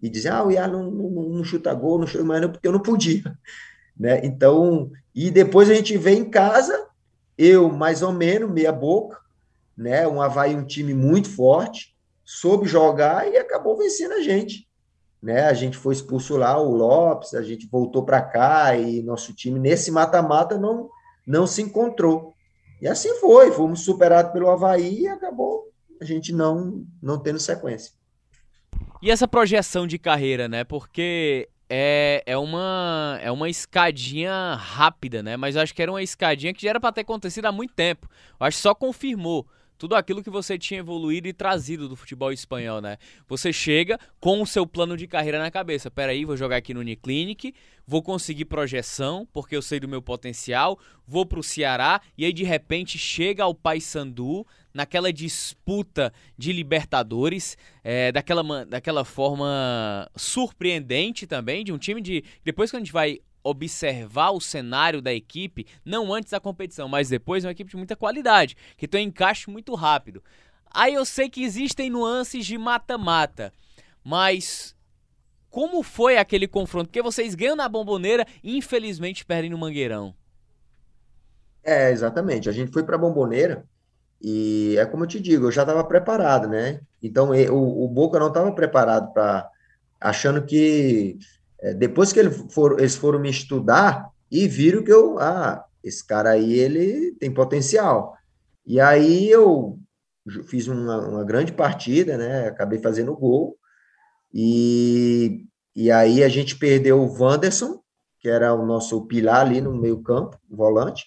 e 0.04 0.08
dizia, 0.08 0.36
ah, 0.36 0.46
o 0.46 0.52
Iá 0.52 0.68
não, 0.68 0.92
não, 0.92 1.10
não, 1.10 1.44
chuta 1.44 1.74
gol, 1.74 1.98
não 1.98 2.06
chuta, 2.06 2.24
mas 2.24 2.40
não, 2.40 2.52
porque 2.52 2.68
eu 2.68 2.72
não 2.72 2.80
podia. 2.80 3.24
Né? 4.00 4.26
Então, 4.26 4.90
e 5.14 5.30
depois 5.30 5.70
a 5.70 5.74
gente 5.74 5.98
vem 5.98 6.20
em 6.20 6.30
casa, 6.30 6.88
eu 7.38 7.70
mais 7.70 8.02
ou 8.02 8.12
menos, 8.12 8.50
meia 8.50 8.72
boca, 8.72 9.20
né? 9.76 10.08
Um 10.08 10.22
Havaí, 10.22 10.56
um 10.56 10.66
time 10.66 10.94
muito 10.94 11.30
forte, 11.30 11.96
soube 12.24 12.68
jogar 12.68 13.30
e 13.32 13.38
acabou 13.38 13.78
vencendo 13.78 14.14
a 14.14 14.22
gente. 14.22 14.68
Né? 15.22 15.46
A 15.46 15.54
gente 15.54 15.78
foi 15.78 15.94
expulso 15.94 16.36
lá, 16.38 16.60
o 16.60 16.74
Lopes, 16.74 17.34
a 17.34 17.44
gente 17.44 17.68
voltou 17.68 18.04
para 18.04 18.22
cá 18.22 18.76
e 18.76 19.04
nosso 19.04 19.34
time 19.34 19.60
nesse 19.60 19.92
mata-mata 19.92 20.58
não, 20.58 20.90
não 21.28 21.46
se 21.46 21.62
encontrou. 21.62 22.34
E 22.82 22.88
assim 22.88 23.14
foi, 23.20 23.52
fomos 23.52 23.82
superados 23.86 24.32
pelo 24.32 24.50
Havaí 24.50 25.02
e 25.02 25.08
acabou 25.08 25.72
a 26.02 26.06
gente 26.06 26.34
não, 26.34 26.84
não 27.02 27.20
tendo 27.20 27.40
sequência. 27.40 27.94
E 29.02 29.12
essa 29.12 29.28
projeção 29.28 29.86
de 29.86 30.00
carreira, 30.00 30.48
né? 30.48 30.64
Porque 30.64 31.48
é, 31.74 32.22
é, 32.26 32.38
uma, 32.38 33.18
é 33.22 33.32
uma 33.32 33.50
escadinha 33.50 34.56
rápida, 34.56 35.24
né? 35.24 35.38
Mas 35.38 35.56
eu 35.56 35.62
acho 35.62 35.74
que 35.74 35.82
era 35.82 35.90
uma 35.90 36.04
escadinha 36.04 36.54
que 36.54 36.62
já 36.64 36.72
era 36.72 36.82
para 36.82 36.92
ter 36.92 37.02
acontecido 37.02 37.46
há 37.46 37.52
muito 37.52 37.74
tempo. 37.74 38.10
Eu 38.38 38.46
acho 38.46 38.58
que 38.58 38.62
só 38.62 38.76
confirmou 38.76 39.48
tudo 39.82 39.96
aquilo 39.96 40.22
que 40.22 40.30
você 40.30 40.60
tinha 40.60 40.80
evoluído 40.80 41.28
e 41.28 41.34
trazido 41.34 41.90
do 41.90 41.96
futebol 41.96 42.32
espanhol, 42.32 42.80
né? 42.80 43.00
Você 43.28 43.52
chega 43.52 44.00
com 44.20 44.40
o 44.40 44.46
seu 44.46 44.64
plano 44.68 44.96
de 44.96 45.08
carreira 45.08 45.40
na 45.40 45.50
cabeça. 45.50 45.90
Peraí, 45.90 46.24
vou 46.24 46.38
jogar 46.38 46.58
aqui 46.58 46.72
no 46.72 46.82
Uniclinic, 46.82 47.52
vou 47.88 48.04
conseguir 48.04 48.46
projeção, 48.46 49.28
porque 49.34 49.56
eu 49.56 49.62
sei 49.64 49.80
do 49.80 49.88
meu 49.88 50.00
potencial, 50.00 50.78
vou 51.08 51.26
pro 51.26 51.42
Ceará, 51.42 52.00
e 52.16 52.26
aí 52.26 52.32
de 52.32 52.44
repente 52.44 53.00
chega 53.00 53.42
ao 53.42 53.56
Paysandu, 53.56 54.46
naquela 54.72 55.12
disputa 55.12 56.14
de 56.38 56.54
Libertadores, 56.54 57.58
é, 57.84 58.12
daquela, 58.12 58.64
daquela 58.66 59.04
forma 59.04 60.08
surpreendente 60.16 61.26
também, 61.26 61.64
de 61.64 61.74
um 61.74 61.80
time 61.80 62.02
de. 62.02 62.24
Depois 62.44 62.70
que 62.70 62.78
a 62.78 62.80
gente 62.80 62.94
vai 62.94 63.20
observar 63.44 64.32
o 64.32 64.42
cenário 64.42 65.02
da 65.02 65.14
equipe, 65.14 65.66
não 65.84 66.14
antes 66.14 66.32
da 66.32 66.40
competição, 66.40 66.88
mas 66.88 67.10
depois, 67.10 67.44
é 67.44 67.48
uma 67.48 67.52
equipe 67.52 67.70
de 67.70 67.78
muita 67.78 67.96
qualidade, 67.96 68.56
que 68.78 68.88
tem 68.88 69.06
um 69.06 69.10
encaixe 69.10 69.50
muito 69.50 69.74
rápido. 69.76 70.24
Aí 70.74 70.94
eu 70.94 71.06
sei 71.06 71.30
que 71.30 71.44
existem 71.44 71.90
nuances 71.90 72.46
de 72.46 72.58
mata-mata, 72.58 73.54
mas 74.04 74.76
como 75.50 75.84
foi 75.84 76.18
aquele 76.18 76.48
confronto? 76.48 76.88
Porque 76.88 77.02
vocês 77.02 77.36
ganham 77.36 77.58
na 77.58 77.68
bomboneira 77.68 78.26
e 78.42 78.58
infelizmente 78.58 79.26
perdem 79.26 79.50
no 79.50 79.58
Mangueirão. 79.58 80.16
É, 81.64 81.92
exatamente. 81.92 82.50
A 82.50 82.52
gente 82.52 82.72
foi 82.72 82.84
para 82.84 82.96
a 82.96 83.00
bomboneira 83.00 83.66
e 84.22 84.76
é 84.78 84.86
como 84.86 85.04
eu 85.04 85.08
te 85.08 85.20
digo, 85.20 85.48
eu 85.48 85.52
já 85.52 85.64
estava 85.64 85.84
preparado, 85.84 86.48
né? 86.48 86.80
Então 87.04 87.32
o, 87.32 87.86
o 87.86 87.88
Boca 87.88 88.18
não 88.18 88.30
estava 88.30 88.52
preparado 88.54 89.12
para 89.14 89.50
achando 90.00 90.44
que 90.44 91.20
depois 91.76 92.12
que 92.12 92.20
ele 92.20 92.32
for, 92.32 92.80
eles 92.80 92.96
foram 92.96 93.20
me 93.20 93.30
estudar 93.30 94.10
e 94.32 94.48
viram 94.48 94.84
que 94.84 94.92
eu, 94.92 95.20
ah, 95.20 95.64
esse 95.84 96.06
cara 96.06 96.32
aí, 96.32 96.54
ele 96.54 97.12
tem 97.14 97.32
potencial. 97.32 98.16
E 98.66 98.80
aí 98.80 99.30
eu 99.30 99.80
fiz 100.48 100.68
uma, 100.68 101.08
uma 101.08 101.24
grande 101.24 101.52
partida, 101.52 102.18
né? 102.18 102.48
Acabei 102.48 102.80
fazendo 102.80 103.16
gol. 103.16 103.58
E, 104.34 105.46
e 105.76 105.92
aí 105.92 106.24
a 106.24 106.30
gente 106.30 106.58
perdeu 106.58 107.00
o 107.00 107.22
Wanderson, 107.22 107.82
que 108.20 108.30
era 108.30 108.54
o 108.54 108.66
nosso 108.66 109.06
pilar 109.08 109.42
ali 109.42 109.60
no 109.60 109.74
meio 109.74 110.02
campo, 110.02 110.38
volante, 110.50 111.06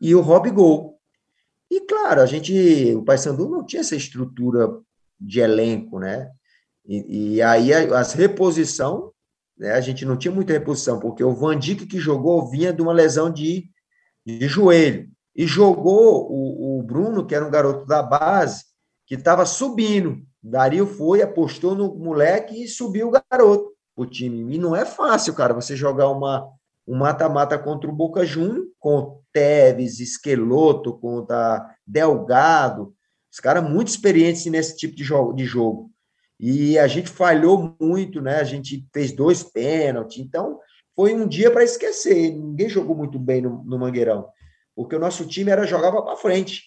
e 0.00 0.14
o 0.14 0.20
Rob 0.20 0.50
Gol. 0.50 0.98
E 1.70 1.80
claro, 1.80 2.20
a 2.20 2.26
gente, 2.26 2.94
o 2.94 3.04
Paysandu 3.04 3.48
não 3.48 3.64
tinha 3.64 3.80
essa 3.80 3.96
estrutura 3.96 4.68
de 5.20 5.40
elenco, 5.40 5.98
né? 5.98 6.30
E, 6.86 7.36
e 7.36 7.42
aí 7.42 7.72
as 7.72 8.12
reposição 8.12 9.13
né? 9.58 9.72
A 9.72 9.80
gente 9.80 10.04
não 10.04 10.16
tinha 10.16 10.32
muita 10.32 10.52
reposição, 10.52 10.98
porque 10.98 11.22
o 11.22 11.34
Van 11.34 11.58
Dijk 11.58 11.86
que 11.86 11.98
jogou 11.98 12.48
vinha 12.48 12.72
de 12.72 12.82
uma 12.82 12.92
lesão 12.92 13.30
de, 13.30 13.68
de 14.24 14.46
joelho. 14.48 15.08
E 15.34 15.46
jogou 15.46 16.30
o, 16.30 16.78
o 16.78 16.82
Bruno, 16.82 17.26
que 17.26 17.34
era 17.34 17.46
um 17.46 17.50
garoto 17.50 17.86
da 17.86 18.02
base, 18.02 18.64
que 19.06 19.14
estava 19.14 19.44
subindo. 19.44 20.22
Dario 20.42 20.86
foi, 20.86 21.22
apostou 21.22 21.74
no 21.74 21.94
moleque 21.94 22.62
e 22.62 22.68
subiu 22.68 23.08
o 23.08 23.10
garoto, 23.10 23.72
o 23.96 24.06
time. 24.06 24.54
E 24.54 24.58
não 24.58 24.76
é 24.76 24.84
fácil, 24.84 25.34
cara, 25.34 25.54
você 25.54 25.74
jogar 25.74 26.08
uma 26.08 26.48
um 26.86 26.96
mata-mata 26.96 27.58
contra 27.58 27.88
o 27.88 27.94
Boca 27.94 28.26
Juniors, 28.26 28.68
com 28.78 29.18
Teves, 29.32 30.00
Esqueloto, 30.00 30.92
contra 30.98 31.74
Delgado, 31.86 32.94
os 33.32 33.40
caras 33.40 33.68
muito 33.68 33.88
experientes 33.88 34.44
nesse 34.46 34.76
tipo 34.76 34.94
de 34.94 35.02
jogo. 35.02 35.32
De 35.32 35.44
jogo. 35.44 35.90
E 36.38 36.78
a 36.78 36.86
gente 36.86 37.08
falhou 37.08 37.76
muito, 37.80 38.20
né? 38.20 38.36
A 38.36 38.44
gente 38.44 38.86
fez 38.92 39.12
dois 39.12 39.42
pênaltis, 39.42 40.18
então 40.18 40.58
foi 40.94 41.14
um 41.14 41.26
dia 41.26 41.50
para 41.50 41.64
esquecer. 41.64 42.32
Ninguém 42.32 42.68
jogou 42.68 42.96
muito 42.96 43.18
bem 43.18 43.40
no, 43.40 43.62
no, 43.64 43.78
Mangueirão. 43.78 44.28
porque 44.74 44.96
o 44.96 45.00
nosso 45.00 45.26
time 45.26 45.50
era 45.50 45.66
jogava 45.66 46.02
para 46.02 46.16
frente. 46.16 46.62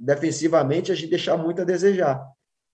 Defensivamente, 0.00 0.92
a 0.92 0.94
gente 0.94 1.10
deixava 1.10 1.42
muito 1.42 1.62
a 1.62 1.64
desejar. 1.64 2.24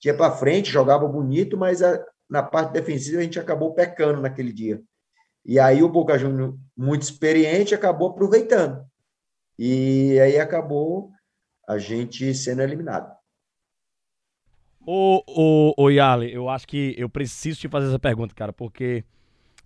Tinha 0.01 0.15
para 0.15 0.33
frente, 0.33 0.71
jogava 0.71 1.07
bonito, 1.07 1.57
mas 1.57 1.83
a, 1.83 2.05
na 2.29 2.43
parte 2.43 2.73
defensiva 2.73 3.21
a 3.21 3.23
gente 3.23 3.39
acabou 3.39 3.75
pecando 3.75 4.21
naquele 4.21 4.53
dia. 4.53 4.83
E 5.45 5.59
aí 5.59 5.83
o 5.83 5.89
Boca 5.89 6.19
Juniors, 6.19 6.55
muito 6.77 7.03
experiente, 7.03 7.75
acabou 7.75 8.11
aproveitando. 8.11 8.85
E 9.59 10.19
aí 10.21 10.39
acabou 10.39 11.11
a 11.69 11.79
gente 11.79 12.35
sendo 12.35 12.63
eliminado. 12.63 13.13
Ô, 14.85 15.23
ô, 15.27 15.75
ô 15.77 15.91
Yali, 15.91 16.33
eu 16.33 16.49
acho 16.49 16.67
que 16.67 16.95
eu 16.99 17.09
preciso 17.09 17.61
te 17.61 17.69
fazer 17.69 17.89
essa 17.89 17.99
pergunta, 17.99 18.35
cara, 18.35 18.53
porque 18.53 19.05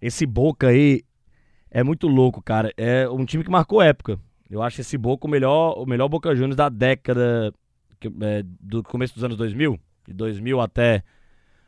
esse 0.00 0.26
Boca 0.26 0.68
aí 0.68 1.02
é 1.70 1.82
muito 1.82 2.06
louco, 2.06 2.42
cara. 2.42 2.72
É 2.76 3.08
um 3.08 3.24
time 3.24 3.42
que 3.42 3.50
marcou 3.50 3.80
época. 3.80 4.18
Eu 4.48 4.62
acho 4.62 4.80
esse 4.80 4.96
Boca 4.96 5.26
o 5.26 5.30
melhor, 5.30 5.78
o 5.78 5.86
melhor 5.86 6.08
Boca 6.08 6.34
Juniors 6.34 6.56
da 6.56 6.68
década 6.68 7.52
é, 8.20 8.42
do 8.60 8.82
começo 8.82 9.14
dos 9.14 9.24
anos 9.24 9.36
2000, 9.36 9.78
de 10.06 10.14
2000 10.14 10.60
até, 10.60 11.02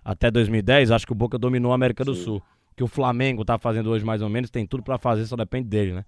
até 0.05 0.31
2010. 0.31 0.91
Acho 0.91 1.07
que 1.07 1.13
o 1.13 1.17
Boca 1.17 1.39
dominou 1.39 1.73
a 1.73 1.75
América 1.75 2.05
Sim. 2.05 2.11
do 2.11 2.17
Sul. 2.17 2.43
Que 2.77 2.85
o 2.85 2.87
Flamengo 2.87 3.45
tá 3.45 3.59
fazendo 3.59 3.91
hoje 3.91 4.05
mais 4.05 4.23
ou 4.23 4.29
menos, 4.29 4.51
tem 4.51 4.65
tudo 4.65 4.83
para 4.83 4.99
fazer, 4.99 5.27
só 5.27 5.35
depende 5.35 5.69
dele, 5.69 5.93
né? 5.93 6.05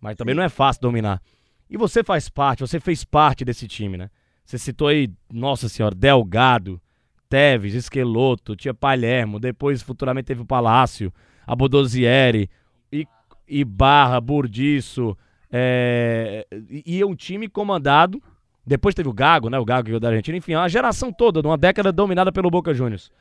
Mas 0.00 0.16
também 0.16 0.32
Sim. 0.32 0.36
não 0.36 0.44
é 0.44 0.48
fácil 0.48 0.80
dominar. 0.80 1.20
E 1.68 1.76
você 1.76 2.02
faz 2.02 2.30
parte, 2.30 2.60
você 2.60 2.80
fez 2.80 3.04
parte 3.04 3.44
desse 3.44 3.68
time, 3.68 3.98
né? 3.98 4.08
Você 4.48 4.56
citou 4.56 4.88
aí, 4.88 5.10
nossa 5.30 5.68
senhora, 5.68 5.94
Delgado, 5.94 6.80
Teves, 7.28 7.74
Esqueloto, 7.74 8.56
tinha 8.56 8.72
Palermo, 8.72 9.38
depois 9.38 9.82
futuramente 9.82 10.24
teve 10.24 10.40
o 10.40 10.46
Palácio, 10.46 11.12
a 11.46 11.54
Bodozieri, 11.54 12.48
e, 12.90 13.06
e 13.46 13.62
Barra, 13.62 14.18
Burdiço, 14.18 15.14
é, 15.52 16.46
e, 16.50 16.96
e 16.96 17.04
um 17.04 17.14
time 17.14 17.46
comandado. 17.46 18.22
Depois 18.66 18.94
teve 18.94 19.10
o 19.10 19.12
Gago, 19.12 19.50
né? 19.50 19.58
O 19.58 19.66
Gago 19.66 19.90
que 19.90 20.00
da 20.00 20.08
Argentina. 20.08 20.38
Enfim, 20.38 20.54
uma 20.54 20.66
geração 20.66 21.12
toda, 21.12 21.42
numa 21.42 21.58
década 21.58 21.92
dominada 21.92 22.32
pelo 22.32 22.50
Boca 22.50 22.72
Juniors. 22.72 23.12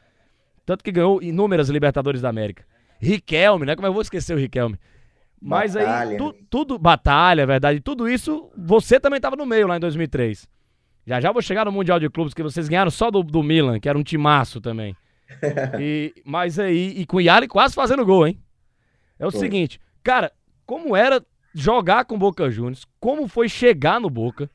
Tanto 0.65 0.81
que 0.81 0.93
ganhou 0.93 1.21
inúmeras 1.21 1.67
Libertadores 1.67 2.21
da 2.21 2.29
América. 2.29 2.63
Riquelme, 3.01 3.65
né? 3.65 3.75
Como 3.75 3.85
eu 3.85 3.91
vou 3.91 4.01
esquecer 4.01 4.33
o 4.33 4.39
Riquelme? 4.39 4.79
Mas 5.41 5.73
batalha. 5.73 6.11
aí, 6.11 6.17
tu, 6.17 6.33
tudo, 6.49 6.79
batalha, 6.79 7.41
é 7.41 7.45
verdade. 7.45 7.81
Tudo 7.81 8.07
isso, 8.07 8.49
você 8.57 8.97
também 8.97 9.17
estava 9.17 9.35
no 9.35 9.45
meio 9.45 9.67
lá 9.67 9.75
em 9.75 9.81
2003. 9.81 10.47
Já 11.07 11.21
já 11.21 11.31
vou 11.31 11.41
chegar 11.41 11.63
no 11.63 11.71
Mundial 11.71 12.01
de 12.01 12.09
Clubes, 12.09 12.33
que 12.33 12.43
vocês 12.43 12.67
ganharam 12.67 12.91
só 12.91 13.09
do, 13.09 13.23
do 13.23 13.41
Milan, 13.41 13.79
que 13.79 13.87
era 13.87 13.97
um 13.97 14.03
timaço 14.03 14.59
também. 14.59 14.93
e, 15.79 16.13
mas 16.25 16.59
aí, 16.59 16.99
e 16.99 17.05
com 17.05 17.15
o 17.15 17.21
Yali 17.21 17.47
quase 17.47 17.73
fazendo 17.73 18.05
gol, 18.05 18.27
hein? 18.27 18.37
É 19.17 19.25
o 19.25 19.31
seguinte, 19.31 19.79
cara, 20.03 20.33
como 20.65 20.97
era 20.97 21.25
jogar 21.53 22.03
com 22.03 22.19
Boca 22.19 22.51
Juniors, 22.51 22.85
como 22.99 23.25
foi 23.27 23.47
chegar 23.47 24.01
no 24.01 24.09
Boca, 24.09 24.49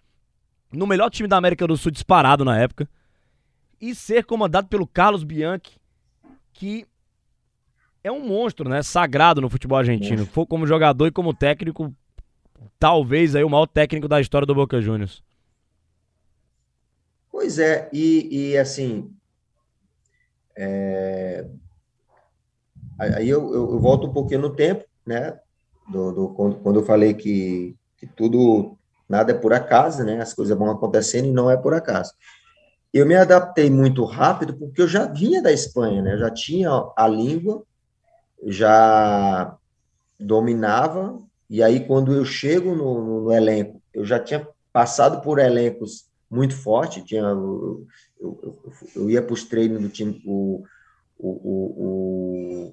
no 0.70 0.86
melhor 0.86 1.11
time 1.11 1.26
da 1.26 1.38
América 1.38 1.66
do 1.66 1.76
Sul 1.76 1.90
disparado 1.90 2.44
na 2.44 2.59
época, 2.59 2.86
e 3.80 3.94
ser 3.94 4.24
comandado 4.24 4.68
pelo 4.68 4.86
Carlos 4.86 5.24
Bianchi, 5.24 5.80
que 6.53 6.86
é 8.05 8.12
um 8.12 8.28
monstro, 8.28 8.68
né? 8.68 8.82
Sagrado 8.82 9.40
no 9.40 9.48
futebol 9.48 9.78
argentino. 9.78 10.26
Foi 10.26 10.44
como 10.44 10.66
jogador 10.66 11.07
e 11.07 11.11
como 11.11 11.32
técnico, 11.32 11.92
talvez 12.78 13.34
aí 13.34 13.42
o 13.42 13.50
maior 13.50 13.66
técnico 13.66 14.07
da 14.07 14.20
história 14.20 14.46
do 14.46 14.55
Boca 14.55 14.80
Juniors. 14.82 15.22
Pois 17.43 17.59
é, 17.59 17.90
e, 17.93 18.53
e 18.53 18.57
assim, 18.57 19.11
é... 20.57 21.45
aí 22.97 23.28
eu, 23.28 23.53
eu, 23.53 23.80
volto 23.80 24.07
um 24.07 24.12
pouquinho 24.12 24.43
no 24.43 24.55
tempo, 24.55 24.84
né? 25.05 25.36
do, 25.88 26.12
do 26.12 26.28
quando, 26.28 26.78
eu 26.78 26.84
falei 26.84 27.14
que, 27.14 27.74
que 27.99 28.07
tudo, 28.07 28.78
nada 29.09 29.32
é 29.32 29.34
por 29.34 29.53
acaso, 29.53 30.05
né? 30.05 30.22
As 30.22 30.32
coisas 30.32 30.57
vão 30.57 30.70
acontecendo 30.70 31.26
e 31.26 31.32
não 31.32 31.51
é 31.51 31.57
por 31.57 31.74
acaso. 31.74 32.12
Eu 32.95 33.07
me 33.07 33.16
adaptei 33.16 33.68
muito 33.68 34.05
rápido 34.05 34.55
porque 34.55 34.80
eu 34.80 34.86
já 34.86 35.05
vinha 35.07 35.43
da 35.43 35.51
Espanha, 35.51 36.01
né? 36.01 36.14
Eu 36.14 36.18
já 36.18 36.30
tinha 36.30 36.70
a 36.97 37.09
língua, 37.09 37.64
já 38.47 39.59
dominava, 40.16 41.20
e 41.51 41.61
aí 41.61 41.84
quando 41.88 42.14
eu 42.14 42.24
chego 42.24 42.72
no, 42.76 43.03
no, 43.03 43.20
no 43.22 43.32
elenco, 43.32 43.82
eu 43.93 44.05
já 44.05 44.20
tinha 44.20 44.47
passado 44.72 45.20
por 45.22 45.40
elencos 45.40 46.12
muito 46.33 46.57
fortes, 46.57 47.05
tinha, 47.05 47.20
eu, 47.20 47.87
eu, 48.18 48.62
eu 48.97 49.11
ia 49.11 49.20
para 49.20 49.35
os 49.35 49.45
treinos 49.45 49.83
do 49.83 49.91
time, 49.91 50.22
o, 50.24 50.64
o, 51.18 52.72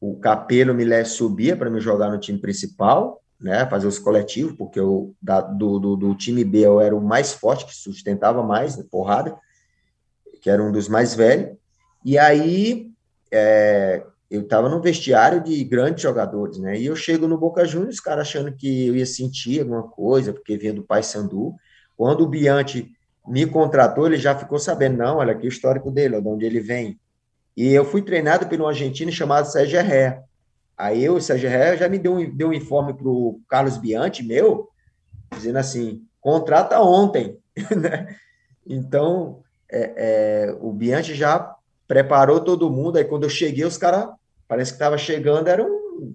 o, 0.00 0.08
o 0.08 0.16
Capelo 0.18 0.74
me 0.74 1.04
subia 1.04 1.56
para 1.56 1.70
me 1.70 1.80
jogar 1.80 2.10
no 2.10 2.18
time 2.18 2.36
principal, 2.36 3.22
né, 3.40 3.64
fazer 3.70 3.86
os 3.86 4.00
coletivos, 4.00 4.56
porque 4.56 4.80
eu, 4.80 5.14
da, 5.22 5.40
do, 5.40 5.78
do, 5.78 5.96
do, 5.96 6.14
time 6.16 6.42
B 6.42 6.66
eu 6.66 6.80
era 6.80 6.96
o 6.96 7.00
mais 7.00 7.32
forte, 7.32 7.64
que 7.64 7.76
sustentava 7.76 8.42
mais, 8.42 8.76
né, 8.76 8.84
porrada, 8.90 9.38
que 10.42 10.50
era 10.50 10.60
um 10.60 10.72
dos 10.72 10.88
mais 10.88 11.14
velhos, 11.14 11.56
e 12.04 12.18
aí 12.18 12.90
é, 13.30 14.04
eu 14.28 14.42
estava 14.42 14.68
no 14.68 14.82
vestiário 14.82 15.40
de 15.44 15.62
grandes 15.62 16.02
jogadores, 16.02 16.58
né, 16.58 16.76
e 16.76 16.86
eu 16.86 16.96
chego 16.96 17.28
no 17.28 17.38
Boca 17.38 17.64
Juniors, 17.64 17.94
os 17.94 18.00
caras 18.00 18.26
achando 18.26 18.52
que 18.52 18.88
eu 18.88 18.96
ia 18.96 19.06
sentir 19.06 19.60
alguma 19.60 19.84
coisa, 19.84 20.32
porque 20.32 20.58
vinha 20.58 20.74
do 20.74 20.82
Paysandu, 20.82 21.54
quando 22.00 22.22
o 22.22 22.26
Biante 22.26 22.90
me 23.28 23.44
contratou, 23.44 24.06
ele 24.06 24.16
já 24.16 24.34
ficou 24.34 24.58
sabendo, 24.58 24.96
não, 24.96 25.18
olha 25.18 25.32
aqui 25.32 25.46
o 25.46 25.50
histórico 25.50 25.90
dele, 25.90 26.18
de 26.18 26.26
onde 26.26 26.46
ele 26.46 26.58
vem, 26.58 26.98
e 27.54 27.74
eu 27.74 27.84
fui 27.84 28.00
treinado 28.00 28.46
por 28.46 28.58
um 28.58 28.66
argentino 28.66 29.12
chamado 29.12 29.44
Sérgio 29.52 29.78
Herré. 29.78 30.22
Aí 30.78 31.04
eu, 31.04 31.16
o 31.16 31.20
Sérgio 31.20 31.50
Herré, 31.50 31.76
já 31.76 31.90
me 31.90 31.98
deu 31.98 32.14
um, 32.14 32.34
deu 32.34 32.48
um 32.48 32.52
informe 32.54 32.94
para 32.94 33.06
o 33.06 33.38
Carlos 33.46 33.76
Bianchi, 33.76 34.22
meu, 34.22 34.70
dizendo 35.30 35.58
assim, 35.58 36.02
contrata 36.22 36.80
ontem. 36.80 37.38
Né? 37.76 38.16
então, 38.66 39.42
é, 39.70 39.92
é, 40.48 40.56
o 40.58 40.72
Bianchi 40.72 41.14
já 41.14 41.54
preparou 41.86 42.40
todo 42.40 42.70
mundo. 42.70 42.96
Aí 42.96 43.04
quando 43.04 43.24
eu 43.24 43.28
cheguei, 43.28 43.66
os 43.66 43.76
caras, 43.76 44.08
parece 44.48 44.70
que 44.72 44.76
estava 44.76 44.96
chegando, 44.96 45.48
era 45.48 45.62
um, 45.62 46.14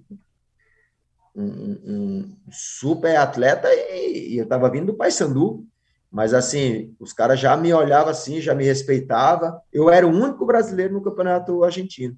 um, 1.36 1.78
um, 1.86 2.36
super 2.50 3.14
atleta 3.16 3.68
e, 3.72 4.32
e 4.32 4.38
eu 4.38 4.42
estava 4.42 4.68
vindo 4.68 4.86
do 4.86 4.94
Paysandu. 4.94 5.64
Mas 6.10 6.32
assim, 6.32 6.94
os 6.98 7.12
caras 7.12 7.38
já 7.38 7.56
me 7.56 7.72
olhavam 7.72 8.10
assim, 8.10 8.40
já 8.40 8.54
me 8.54 8.64
respeitavam. 8.64 9.60
Eu 9.72 9.90
era 9.90 10.06
o 10.06 10.10
único 10.10 10.46
brasileiro 10.46 10.94
no 10.94 11.02
campeonato 11.02 11.62
argentino. 11.62 12.16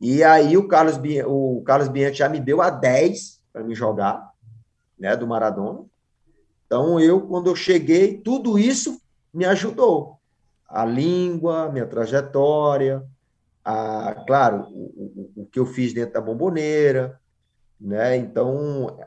E 0.00 0.22
aí 0.22 0.56
o 0.56 0.68
Carlos, 0.68 1.00
o 1.26 1.62
Carlos 1.64 1.88
Bianchi 1.88 2.18
já 2.18 2.28
me 2.28 2.38
deu 2.38 2.60
a 2.62 2.70
10 2.70 3.40
para 3.52 3.64
me 3.64 3.74
jogar, 3.74 4.30
né, 4.98 5.16
do 5.16 5.26
Maradona. 5.26 5.84
Então 6.66 7.00
eu, 7.00 7.22
quando 7.22 7.48
eu 7.48 7.56
cheguei, 7.56 8.18
tudo 8.18 8.58
isso 8.58 9.00
me 9.32 9.44
ajudou. 9.44 10.18
A 10.68 10.84
língua, 10.84 11.70
minha 11.70 11.86
trajetória, 11.86 13.02
a, 13.64 14.14
claro, 14.26 14.66
o, 14.70 15.30
o, 15.36 15.42
o 15.42 15.46
que 15.46 15.58
eu 15.58 15.66
fiz 15.66 15.92
dentro 15.92 16.14
da 16.14 16.20
bomboneira, 16.20 17.18
né? 17.80 18.16
Então 18.16 18.98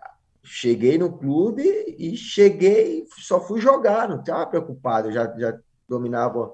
cheguei 0.44 0.98
no 0.98 1.18
clube 1.18 1.64
e 1.98 2.16
cheguei, 2.18 3.06
só 3.18 3.40
fui 3.40 3.62
jogar, 3.62 4.10
não 4.10 4.20
estava 4.20 4.48
preocupado, 4.48 5.12
já, 5.12 5.32
já 5.38 5.58
dominava 5.88 6.52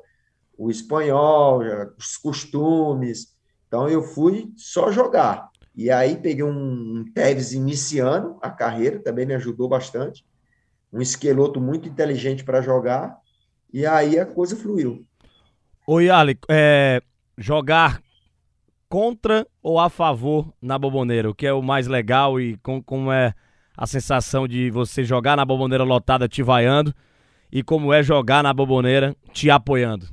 o 0.58 0.70
espanhol, 0.70 1.64
já, 1.64 1.90
os 1.98 2.18
costumes, 2.18 3.36
então 3.68 3.88
eu 3.88 4.02
fui 4.02 4.52
só 4.56 4.92
jogar. 4.92 5.50
E 5.76 5.92
aí 5.92 6.18
peguei 6.18 6.44
um, 6.44 6.50
um 7.00 7.06
Tevez 7.14 7.54
iniciando 7.54 8.38
a 8.42 8.50
carreira, 8.50 9.00
também 9.00 9.26
me 9.26 9.36
ajudou 9.36 9.70
bastante, 9.70 10.26
um 10.92 11.02
esqueloto 11.02 11.62
muito 11.62 11.88
inteligente 11.88 12.44
para 12.44 12.62
jogar, 12.62 13.18
e 13.72 13.86
aí 13.86 14.20
a 14.20 14.26
coisa 14.26 14.56
fluiu. 14.56 15.06
Oi, 15.86 16.10
Ali, 16.10 16.38
é, 16.50 17.02
jogar 17.38 18.02
contra 18.90 19.46
ou 19.62 19.80
a 19.80 19.90
favor 19.90 20.54
na 20.62 20.78
Boboneira, 20.78 21.30
o 21.30 21.36
que 21.36 21.46
é 21.46 21.54
o 21.54 21.62
mais 21.62 21.88
legal 21.88 22.40
e 22.40 22.58
com, 22.58 22.82
como 22.82 23.12
é 23.12 23.34
a 23.78 23.86
sensação 23.86 24.48
de 24.48 24.72
você 24.72 25.04
jogar 25.04 25.38
na 25.38 25.46
bomboneira 25.46 25.84
lotada 25.84 26.28
te 26.28 26.42
vaiando 26.42 26.94
e 27.52 27.62
como 27.62 27.94
é 27.94 28.02
jogar 28.02 28.42
na 28.42 28.52
bomboneira 28.52 29.16
te 29.32 29.52
apoiando? 29.52 30.08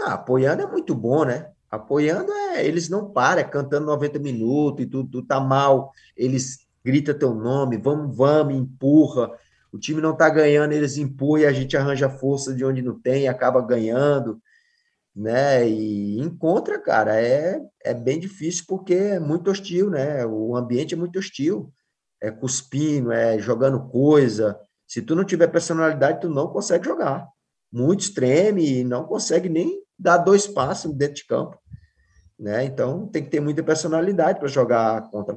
Ah, 0.00 0.14
apoiando 0.14 0.62
é 0.62 0.66
muito 0.66 0.94
bom, 0.94 1.24
né? 1.24 1.48
Apoiando 1.68 2.32
é, 2.32 2.64
eles 2.64 2.88
não 2.88 3.10
param, 3.10 3.40
é 3.40 3.44
cantando 3.44 3.86
90 3.86 4.20
minutos 4.20 4.84
e 4.84 4.88
tudo, 4.88 5.10
tudo 5.10 5.26
tá 5.26 5.40
mal, 5.40 5.92
eles 6.16 6.60
gritam 6.84 7.18
teu 7.18 7.34
nome, 7.34 7.76
vamos, 7.76 8.16
vamos, 8.16 8.54
empurra. 8.54 9.32
O 9.72 9.78
time 9.78 10.00
não 10.00 10.16
tá 10.16 10.30
ganhando, 10.30 10.72
eles 10.72 10.96
empurram 10.96 11.42
e 11.42 11.46
a 11.46 11.52
gente 11.52 11.76
arranja 11.76 12.08
força 12.08 12.54
de 12.54 12.64
onde 12.64 12.80
não 12.80 12.98
tem 12.98 13.24
e 13.24 13.28
acaba 13.28 13.60
ganhando, 13.60 14.40
né? 15.14 15.68
E 15.68 16.20
encontra, 16.20 16.80
cara, 16.80 17.20
é, 17.20 17.60
é 17.84 17.92
bem 17.92 18.20
difícil 18.20 18.64
porque 18.68 18.94
é 18.94 19.18
muito 19.18 19.50
hostil, 19.50 19.90
né? 19.90 20.24
O 20.24 20.54
ambiente 20.54 20.94
é 20.94 20.96
muito 20.96 21.18
hostil 21.18 21.72
é 22.22 22.30
cuspindo, 22.30 23.12
é 23.12 23.38
jogando 23.38 23.88
coisa. 23.88 24.58
Se 24.86 25.02
tu 25.02 25.14
não 25.14 25.24
tiver 25.24 25.48
personalidade, 25.48 26.20
tu 26.20 26.28
não 26.28 26.48
consegue 26.48 26.84
jogar. 26.84 27.26
Muitos 27.72 28.10
treme 28.10 28.80
e 28.80 28.84
não 28.84 29.04
consegue 29.04 29.48
nem 29.48 29.82
dar 29.98 30.18
dois 30.18 30.46
passos 30.46 30.92
dentro 30.92 31.16
de 31.16 31.26
campo. 31.26 31.58
Né? 32.38 32.64
Então 32.64 33.06
tem 33.08 33.24
que 33.24 33.30
ter 33.30 33.40
muita 33.40 33.62
personalidade 33.62 34.38
para 34.38 34.48
jogar 34.48 35.10
contra. 35.10 35.36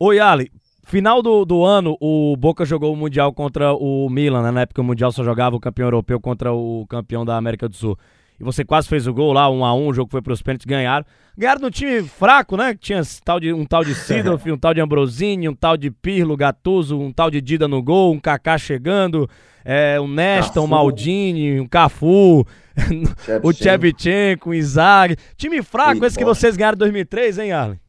Oi, 0.00 0.20
Ali, 0.20 0.52
Final 0.88 1.20
do, 1.20 1.44
do 1.44 1.64
ano, 1.64 1.98
o 2.00 2.34
Boca 2.34 2.64
jogou 2.64 2.94
o 2.94 2.96
Mundial 2.96 3.30
contra 3.34 3.74
o 3.74 4.08
Milan, 4.08 4.42
né? 4.42 4.50
Na 4.50 4.62
época 4.62 4.80
o 4.80 4.84
Mundial 4.84 5.12
só 5.12 5.22
jogava 5.22 5.54
o 5.54 5.60
campeão 5.60 5.86
europeu 5.86 6.18
contra 6.18 6.50
o 6.50 6.86
campeão 6.86 7.26
da 7.26 7.36
América 7.36 7.68
do 7.68 7.76
Sul. 7.76 7.94
E 8.40 8.44
você 8.44 8.64
quase 8.64 8.88
fez 8.88 9.06
o 9.06 9.12
gol 9.12 9.32
lá, 9.32 9.50
um 9.50 9.64
a 9.64 9.74
um, 9.74 9.88
o 9.88 9.94
jogo 9.94 10.10
foi 10.10 10.22
pros 10.22 10.40
pênaltis, 10.40 10.64
ganharam. 10.64 11.04
Ganharam 11.36 11.60
no 11.60 11.70
time 11.70 12.02
fraco, 12.02 12.56
né? 12.56 12.76
Tinha 12.78 13.02
tal 13.24 13.40
de, 13.40 13.52
um 13.52 13.64
tal 13.64 13.84
de 13.84 13.94
Sidorf, 13.94 14.46
um 14.50 14.58
tal 14.58 14.72
de 14.72 14.80
Ambrosini, 14.80 15.48
um 15.48 15.54
tal 15.54 15.76
de 15.76 15.90
Pirlo, 15.90 16.36
Gattuso, 16.36 16.98
um 16.98 17.12
tal 17.12 17.30
de 17.30 17.40
Dida 17.40 17.66
no 17.66 17.82
gol, 17.82 18.12
um 18.12 18.20
Kaká 18.20 18.56
chegando, 18.56 19.28
é, 19.64 20.00
um 20.00 20.06
Nesta, 20.06 20.60
um 20.60 20.66
Maldini, 20.68 21.60
um 21.60 21.66
Cafu, 21.66 22.46
o 23.42 23.52
Chevchenko, 23.52 24.50
o 24.50 24.54
Izag. 24.54 25.16
Time 25.36 25.60
fraco 25.62 26.04
esse 26.04 26.16
que 26.16 26.24
vocês 26.24 26.56
ganharam 26.56 26.76
em 26.76 26.78
2003, 26.78 27.38
hein, 27.38 27.52
Arlen? 27.52 27.80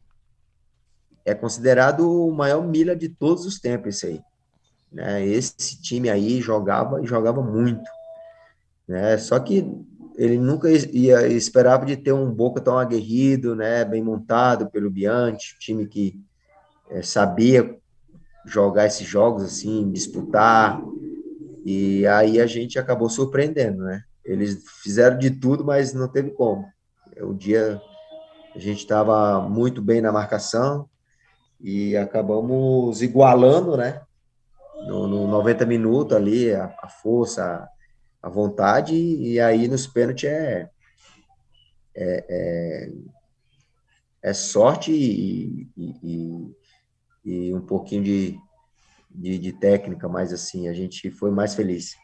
É 1.24 1.34
considerado 1.34 2.00
o 2.00 2.32
maior 2.32 2.66
milha 2.66 2.96
de 2.96 3.08
todos 3.08 3.46
os 3.46 3.60
tempos 3.60 3.96
esse 3.96 4.06
aí. 4.06 4.20
Né? 4.92 5.24
Esse 5.24 5.80
time 5.80 6.10
aí 6.10 6.40
jogava 6.40 7.00
e 7.02 7.06
jogava 7.06 7.40
muito. 7.40 7.88
Né? 8.88 9.16
Só 9.18 9.38
que 9.38 9.64
ele 10.20 10.36
nunca 10.36 10.68
ia 10.70 11.26
esperava 11.28 11.86
de 11.86 11.96
ter 11.96 12.12
um 12.12 12.30
Boca 12.30 12.60
tão 12.60 12.78
aguerrido, 12.78 13.56
né, 13.56 13.86
bem 13.86 14.02
montado 14.02 14.68
pelo 14.68 14.90
Bianchi, 14.90 15.58
time 15.58 15.86
que 15.86 16.20
é, 16.90 17.00
sabia 17.00 17.74
jogar 18.44 18.84
esses 18.84 19.06
jogos 19.06 19.42
assim, 19.42 19.90
disputar. 19.90 20.78
E 21.64 22.06
aí 22.06 22.38
a 22.38 22.46
gente 22.46 22.78
acabou 22.78 23.08
surpreendendo, 23.08 23.82
né? 23.82 24.02
Eles 24.22 24.62
fizeram 24.82 25.16
de 25.18 25.30
tudo, 25.30 25.64
mas 25.64 25.94
não 25.94 26.06
teve 26.06 26.32
como. 26.32 26.66
O 27.22 27.32
dia 27.32 27.80
a 28.54 28.58
gente 28.58 28.80
estava 28.80 29.40
muito 29.40 29.80
bem 29.80 30.02
na 30.02 30.12
marcação 30.12 30.86
e 31.58 31.96
acabamos 31.96 33.00
igualando, 33.00 33.74
né? 33.74 34.02
No, 34.86 35.06
no 35.06 35.26
90 35.26 35.64
minutos 35.64 36.14
ali, 36.14 36.52
a, 36.52 36.74
a 36.82 36.88
força, 36.88 37.66
à 38.22 38.28
vontade, 38.28 38.94
e 38.94 39.40
aí 39.40 39.66
nos 39.66 39.86
pênaltis 39.86 40.28
é, 40.28 40.70
é, 41.94 42.26
é, 42.28 42.90
é 44.22 44.32
sorte 44.32 44.92
e, 44.92 45.68
e, 45.76 46.54
e, 47.24 47.54
um 47.54 47.60
pouquinho 47.60 48.02
de, 48.02 48.38
de, 49.10 49.38
de, 49.38 49.52
técnica, 49.52 50.08
mas 50.08 50.32
assim, 50.32 50.68
a 50.68 50.72
gente 50.72 51.10
foi 51.10 51.30
mais 51.30 51.54
feliz. 51.54 51.96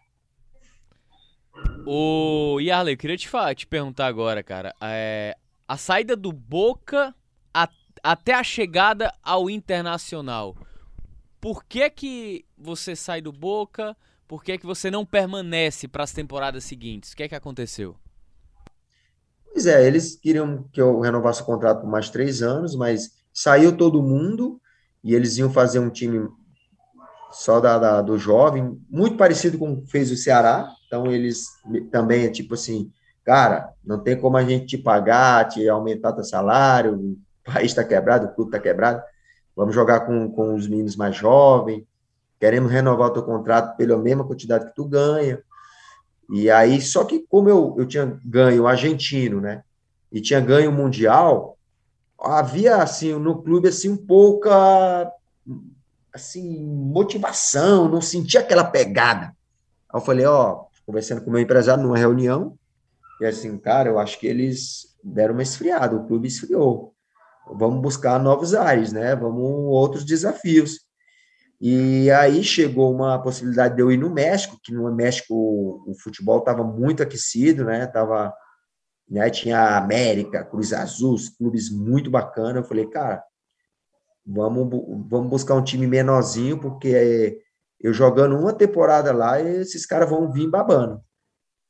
O 1.86 2.58
Yarley, 2.60 2.94
eu 2.94 2.98
queria 2.98 3.16
te, 3.16 3.28
falar, 3.28 3.54
te 3.54 3.66
perguntar 3.66 4.06
agora, 4.06 4.42
cara, 4.42 4.74
é, 4.80 5.36
a 5.68 5.76
saída 5.76 6.16
do 6.16 6.32
Boca 6.32 7.14
a, 7.52 7.68
até 8.02 8.34
a 8.34 8.42
chegada 8.42 9.12
ao 9.22 9.48
Internacional, 9.48 10.56
por 11.40 11.64
que 11.64 11.88
que 11.90 12.44
você 12.56 12.96
sai 12.96 13.20
do 13.20 13.32
Boca 13.32 13.96
por 14.28 14.42
que, 14.42 14.58
que 14.58 14.66
você 14.66 14.90
não 14.90 15.06
permanece 15.06 15.86
para 15.86 16.04
as 16.04 16.12
temporadas 16.12 16.64
seguintes? 16.64 17.12
O 17.12 17.16
que 17.16 17.22
é 17.22 17.28
que 17.28 17.34
aconteceu? 17.34 17.94
Pois 19.52 19.66
é, 19.66 19.86
eles 19.86 20.16
queriam 20.16 20.64
que 20.72 20.80
eu 20.80 21.00
renovasse 21.00 21.42
o 21.42 21.44
contrato 21.44 21.80
por 21.80 21.88
mais 21.88 22.10
três 22.10 22.42
anos, 22.42 22.74
mas 22.74 23.12
saiu 23.32 23.76
todo 23.76 24.02
mundo 24.02 24.60
e 25.02 25.14
eles 25.14 25.38
iam 25.38 25.50
fazer 25.50 25.78
um 25.78 25.90
time 25.90 26.28
só 27.30 27.60
da, 27.60 27.78
da, 27.78 28.02
do 28.02 28.18
jovem, 28.18 28.78
muito 28.88 29.16
parecido 29.16 29.58
com 29.58 29.72
o 29.72 29.82
que 29.82 29.90
fez 29.90 30.10
o 30.10 30.16
Ceará. 30.16 30.70
Então, 30.86 31.10
eles 31.10 31.46
também 31.90 32.24
é 32.24 32.30
tipo 32.30 32.54
assim, 32.54 32.90
cara, 33.24 33.72
não 33.84 33.98
tem 34.02 34.18
como 34.18 34.36
a 34.36 34.44
gente 34.44 34.66
te 34.66 34.78
pagar, 34.78 35.48
te 35.48 35.68
aumentar 35.68 36.12
teu 36.12 36.24
salário, 36.24 36.94
o 36.94 37.18
país 37.44 37.66
está 37.66 37.84
quebrado, 37.84 38.26
o 38.26 38.34
clube 38.34 38.50
está 38.50 38.58
quebrado, 38.58 39.02
vamos 39.54 39.74
jogar 39.74 40.00
com, 40.00 40.30
com 40.30 40.54
os 40.54 40.66
meninos 40.66 40.96
mais 40.96 41.16
jovens 41.16 41.84
queremos 42.38 42.70
renovar 42.70 43.08
o 43.08 43.12
teu 43.12 43.22
contrato 43.22 43.76
pela 43.76 43.96
mesma 43.96 44.24
quantidade 44.24 44.66
que 44.66 44.74
tu 44.74 44.84
ganha. 44.84 45.40
E 46.30 46.50
aí, 46.50 46.80
só 46.80 47.04
que 47.04 47.24
como 47.28 47.48
eu, 47.48 47.74
eu 47.78 47.86
tinha 47.86 48.18
ganho 48.24 48.64
o 48.64 48.66
argentino, 48.66 49.40
né, 49.40 49.62
e 50.10 50.20
tinha 50.20 50.40
ganho 50.40 50.70
o 50.70 50.74
mundial, 50.74 51.56
havia, 52.20 52.76
assim, 52.76 53.12
no 53.14 53.42
clube, 53.42 53.68
assim, 53.68 53.90
um 53.90 53.96
pouca, 53.96 55.10
assim, 56.12 56.64
motivação, 56.64 57.88
não 57.88 58.00
sentia 58.00 58.40
aquela 58.40 58.64
pegada. 58.64 59.26
Aí 59.88 60.00
eu 60.00 60.00
falei, 60.00 60.26
ó, 60.26 60.64
conversando 60.84 61.20
com 61.20 61.30
o 61.30 61.32
meu 61.32 61.42
empresário 61.42 61.82
numa 61.82 61.98
reunião, 61.98 62.56
e 63.20 63.24
assim, 63.24 63.56
cara, 63.58 63.88
eu 63.88 63.98
acho 63.98 64.18
que 64.18 64.26
eles 64.26 64.94
deram 65.02 65.34
uma 65.34 65.42
esfriada, 65.42 65.96
o 65.96 66.06
clube 66.06 66.28
esfriou. 66.28 66.94
Vamos 67.54 67.80
buscar 67.80 68.18
novos 68.18 68.54
ares, 68.54 68.92
né? 68.92 69.14
Vamos 69.14 69.42
outros 69.42 70.04
desafios. 70.04 70.80
E 71.60 72.10
aí 72.10 72.44
chegou 72.44 72.92
uma 72.92 73.20
possibilidade 73.20 73.76
de 73.76 73.82
eu 73.82 73.90
ir 73.90 73.96
no 73.96 74.10
México, 74.10 74.58
que 74.62 74.72
no 74.72 74.94
México 74.94 75.34
o, 75.86 75.94
futebol 75.98 76.38
estava 76.38 76.62
muito 76.62 77.02
aquecido, 77.02 77.64
né? 77.64 77.86
Tava, 77.86 78.34
né? 79.08 79.30
Tinha 79.30 79.76
América, 79.76 80.44
Cruz 80.44 80.72
Azul, 80.72 81.16
clubes 81.38 81.70
muito 81.70 82.10
bacana. 82.10 82.58
Eu 82.58 82.64
falei, 82.64 82.86
cara, 82.86 83.24
vamos, 84.26 84.68
vamos 85.08 85.30
buscar 85.30 85.54
um 85.54 85.64
time 85.64 85.86
menorzinho, 85.86 86.60
porque 86.60 87.40
eu 87.80 87.92
jogando 87.92 88.38
uma 88.38 88.52
temporada 88.52 89.12
lá, 89.12 89.40
esses 89.40 89.86
caras 89.86 90.10
vão 90.10 90.30
vir 90.30 90.50
babando. 90.50 91.00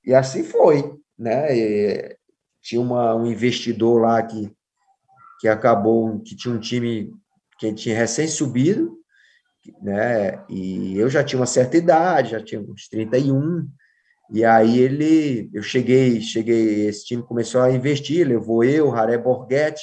E 0.04 0.12
assim 0.14 0.42
foi, 0.42 0.98
né? 1.16 1.56
E 1.56 2.16
tinha 2.60 2.80
uma, 2.80 3.14
um 3.14 3.26
investidor 3.26 4.00
lá 4.00 4.20
que, 4.20 4.50
que 5.40 5.46
acabou, 5.46 6.20
que 6.20 6.34
tinha 6.34 6.52
um 6.52 6.58
time 6.58 7.12
que 7.58 7.72
tinha 7.72 7.96
recém 7.96 8.26
subido, 8.26 8.95
né? 9.80 10.44
E 10.48 10.98
eu 10.98 11.08
já 11.08 11.22
tinha 11.24 11.40
uma 11.40 11.46
certa 11.46 11.76
idade, 11.76 12.32
já 12.32 12.42
tinha 12.42 12.60
uns 12.60 12.88
31. 12.88 13.66
E 14.30 14.44
aí 14.44 14.78
ele, 14.78 15.50
eu 15.54 15.62
cheguei, 15.62 16.20
cheguei, 16.20 16.86
esse 16.86 17.04
time 17.06 17.22
começou 17.22 17.60
a 17.60 17.70
investir, 17.70 18.26
levou 18.26 18.64
eu, 18.64 18.94
Haré 18.94 19.16
Borghetti, 19.16 19.82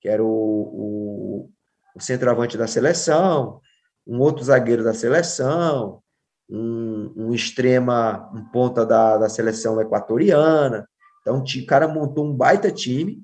que 0.00 0.08
era 0.08 0.22
o, 0.22 0.26
o, 0.26 1.50
o 1.94 2.00
centroavante 2.00 2.56
da 2.56 2.66
seleção, 2.66 3.60
um 4.06 4.20
outro 4.20 4.44
zagueiro 4.44 4.82
da 4.82 4.94
seleção, 4.94 6.02
um, 6.48 7.12
um 7.16 7.34
extrema, 7.34 8.30
um 8.34 8.44
ponta 8.50 8.84
da, 8.84 9.18
da 9.18 9.28
seleção 9.28 9.80
equatoriana. 9.80 10.88
Então, 11.20 11.42
o 11.42 11.66
cara 11.66 11.88
montou 11.88 12.26
um 12.26 12.34
baita 12.34 12.70
time, 12.70 13.22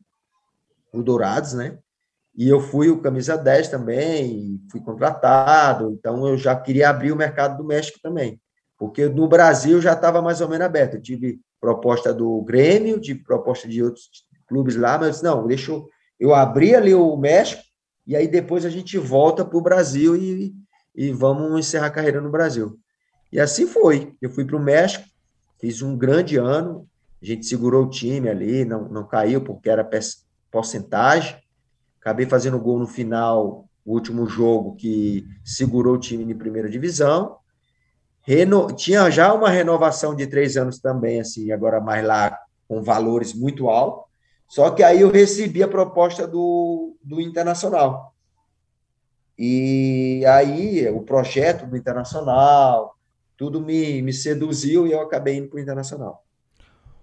o 0.92 1.02
Dourados, 1.02 1.54
né? 1.54 1.78
E 2.40 2.48
eu 2.48 2.58
fui 2.58 2.88
o 2.88 3.02
camisa 3.02 3.36
10 3.36 3.68
também, 3.68 4.58
fui 4.72 4.80
contratado, 4.80 5.92
então 5.92 6.26
eu 6.26 6.38
já 6.38 6.56
queria 6.56 6.88
abrir 6.88 7.12
o 7.12 7.16
mercado 7.16 7.58
do 7.58 7.64
México 7.66 7.98
também, 8.02 8.40
porque 8.78 9.10
no 9.10 9.28
Brasil 9.28 9.78
já 9.78 9.92
estava 9.92 10.22
mais 10.22 10.40
ou 10.40 10.48
menos 10.48 10.64
aberto. 10.64 10.94
Eu 10.94 11.02
tive 11.02 11.38
proposta 11.60 12.14
do 12.14 12.40
Grêmio, 12.40 12.98
tive 12.98 13.22
proposta 13.22 13.68
de 13.68 13.82
outros 13.82 14.08
clubes 14.48 14.74
lá, 14.74 14.96
mas 14.96 15.20
não, 15.20 15.46
deixa 15.46 15.70
eu, 15.70 15.86
eu 16.18 16.34
abrir 16.34 16.76
ali 16.76 16.94
o 16.94 17.14
México 17.14 17.62
e 18.06 18.16
aí 18.16 18.26
depois 18.26 18.64
a 18.64 18.70
gente 18.70 18.96
volta 18.96 19.44
para 19.44 19.58
o 19.58 19.62
Brasil 19.62 20.16
e, 20.16 20.54
e 20.94 21.12
vamos 21.12 21.60
encerrar 21.60 21.88
a 21.88 21.90
carreira 21.90 22.22
no 22.22 22.30
Brasil. 22.30 22.74
E 23.30 23.38
assim 23.38 23.66
foi. 23.66 24.14
Eu 24.18 24.30
fui 24.30 24.46
para 24.46 24.56
o 24.56 24.64
México, 24.64 25.04
fiz 25.60 25.82
um 25.82 25.94
grande 25.94 26.38
ano, 26.38 26.88
a 27.20 27.26
gente 27.26 27.44
segurou 27.44 27.84
o 27.84 27.90
time 27.90 28.30
ali, 28.30 28.64
não, 28.64 28.88
não 28.88 29.06
caiu 29.06 29.42
porque 29.42 29.68
era 29.68 29.86
porcentagem. 30.50 31.36
Acabei 32.00 32.26
fazendo 32.26 32.58
gol 32.58 32.78
no 32.78 32.86
final, 32.86 33.66
o 33.84 33.92
último 33.92 34.26
jogo 34.26 34.74
que 34.76 35.26
segurou 35.44 35.94
o 35.94 36.00
time 36.00 36.24
de 36.24 36.34
primeira 36.34 36.68
divisão. 36.68 37.36
Reno... 38.22 38.72
Tinha 38.72 39.10
já 39.10 39.32
uma 39.32 39.50
renovação 39.50 40.14
de 40.14 40.26
três 40.26 40.56
anos 40.56 40.78
também, 40.78 41.20
assim, 41.20 41.52
agora 41.52 41.80
mais 41.80 42.04
lá 42.04 42.38
com 42.66 42.82
valores 42.82 43.34
muito 43.34 43.68
altos. 43.68 44.08
Só 44.48 44.70
que 44.70 44.82
aí 44.82 45.02
eu 45.02 45.10
recebi 45.10 45.62
a 45.62 45.68
proposta 45.68 46.26
do, 46.26 46.96
do 47.02 47.20
Internacional. 47.20 48.14
E 49.38 50.24
aí 50.26 50.88
o 50.90 51.02
projeto 51.02 51.66
do 51.66 51.76
Internacional, 51.76 52.94
tudo 53.36 53.60
me, 53.60 54.02
me 54.02 54.12
seduziu 54.12 54.86
e 54.86 54.92
eu 54.92 55.00
acabei 55.00 55.36
indo 55.36 55.48
para 55.48 55.58
o 55.58 55.60
Internacional. 55.60 56.22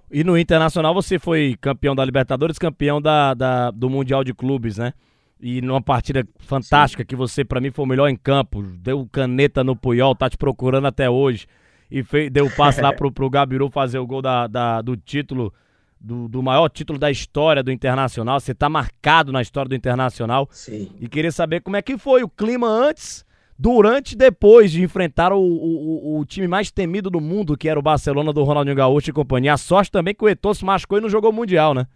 E 0.10 0.24
no 0.24 0.38
Internacional 0.38 0.94
você 0.94 1.20
foi 1.20 1.56
campeão 1.60 1.96
da 1.96 2.04
Libertadores, 2.06 2.58
campeão 2.58 3.02
da, 3.02 3.34
da 3.34 3.72
do 3.72 3.90
Mundial 3.90 4.24
de 4.24 4.34
Clubes, 4.34 4.78
né? 4.78 4.94
E 5.40 5.62
numa 5.62 5.82
partida 5.82 6.26
fantástica 6.40 7.04
Sim. 7.04 7.08
que 7.08 7.16
você, 7.16 7.46
para 7.46 7.62
mim, 7.62 7.70
foi 7.70 7.86
o 7.86 7.88
melhor 7.88 8.08
em 8.08 8.16
campo. 8.16 8.62
Deu 8.62 9.08
caneta 9.12 9.64
no 9.64 9.76
Puyol, 9.76 10.16
tá 10.16 10.30
te 10.30 10.38
procurando 10.38 10.88
até 10.88 11.10
hoje. 11.10 11.46
E 11.92 12.04
fez, 12.04 12.32
deu 12.32 12.50
passe 12.50 12.82
lá 12.82 12.92
pro, 12.96 13.12
pro 13.12 13.30
Gabiru 13.30 13.70
fazer 13.70 14.00
o 14.00 14.08
gol 14.08 14.22
da, 14.22 14.48
da 14.48 14.82
do 14.82 14.98
título, 14.98 15.54
do, 16.00 16.28
do 16.28 16.42
maior 16.42 16.70
título 16.70 16.98
da 16.98 17.12
história 17.12 17.62
do 17.62 17.72
Internacional. 17.72 18.40
Você 18.40 18.56
tá 18.56 18.68
marcado 18.68 19.32
na 19.32 19.42
história 19.42 19.70
do 19.70 19.76
Internacional. 19.76 20.48
Sim. 20.52 20.90
E 21.00 21.08
queria 21.08 21.32
saber 21.32 21.62
como 21.62 21.76
é 21.76 21.82
que 21.82 21.98
foi 21.98 22.24
o 22.24 22.30
clima 22.30 22.68
antes 22.68 23.27
durante 23.58 24.14
e 24.14 24.16
depois 24.16 24.72
de 24.72 24.84
enfrentar 24.84 25.34
o, 25.34 25.40
o, 25.40 26.20
o, 26.20 26.26
time 26.26 26.48
mais 26.48 26.70
temido 26.70 27.10
do 27.10 27.20
mundo, 27.20 27.58
que 27.58 27.68
era 27.68 27.80
o 27.80 27.84
Barcelona 27.84 28.32
do 28.32 28.44
Ronaldinho 28.44 28.76
Gaúcho 28.76 29.10
e 29.10 29.14
companhia. 29.14 29.54
A 29.54 29.58
sorte 29.58 29.92
também 29.92 30.14
que 30.14 30.24
o 30.24 30.30
Eto'o 30.30 30.54
se 30.54 30.64
machucou 30.64 30.98
e 30.98 31.02
não 31.02 31.10
jogou 31.10 31.32
Mundial, 31.32 31.74
né? 31.74 31.88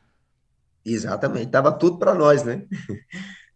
Exatamente, 0.86 1.48
tava 1.48 1.72
tudo 1.72 1.98
para 1.98 2.14
nós, 2.14 2.44
né? 2.44 2.64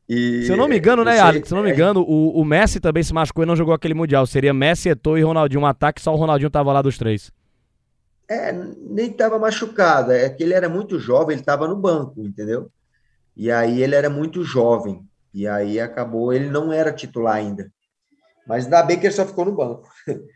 E 0.08 0.44
Se 0.44 0.52
eu 0.52 0.58
não 0.58 0.68
me 0.68 0.78
engano, 0.78 1.04
né, 1.04 1.20
Alex? 1.20 1.48
Se 1.48 1.54
eu 1.54 1.56
não 1.56 1.64
me 1.64 1.72
é, 1.72 1.74
engano, 1.74 2.02
o, 2.02 2.40
o 2.40 2.46
Messi 2.46 2.80
também 2.80 3.02
se 3.02 3.12
machucou 3.12 3.44
e 3.44 3.48
não 3.48 3.56
jogou 3.56 3.74
aquele 3.74 3.96
Mundial. 3.96 4.28
Seria 4.28 4.54
Messi, 4.54 4.88
Eto'o 4.88 5.18
e 5.18 5.24
Ronaldinho. 5.24 5.62
Um 5.62 5.66
ataque, 5.66 6.00
só 6.00 6.14
o 6.14 6.16
Ronaldinho 6.16 6.52
tava 6.52 6.72
lá 6.72 6.80
dos 6.80 6.96
três. 6.96 7.32
É, 8.30 8.52
nem 8.52 9.12
estava 9.12 9.38
machucado, 9.38 10.12
é 10.12 10.30
que 10.30 10.44
ele 10.44 10.54
era 10.54 10.68
muito 10.68 11.00
jovem, 11.00 11.34
ele 11.34 11.42
estava 11.42 11.68
no 11.68 11.76
banco, 11.76 12.22
entendeu? 12.22 12.72
E 13.36 13.52
aí 13.52 13.84
ele 13.84 13.94
era 13.94 14.10
muito 14.10 14.44
jovem, 14.44 15.02
e 15.34 15.48
aí 15.48 15.80
acabou, 15.80 16.34
ele 16.34 16.50
não 16.50 16.74
era 16.74 16.92
titular 16.92 17.36
ainda. 17.36 17.72
Mas 18.48 18.66
ainda 18.66 18.84
bem 18.84 19.00
que 19.00 19.08
ele 19.08 19.14
só 19.14 19.26
ficou 19.26 19.46
no 19.46 19.56
banco. 19.56 19.88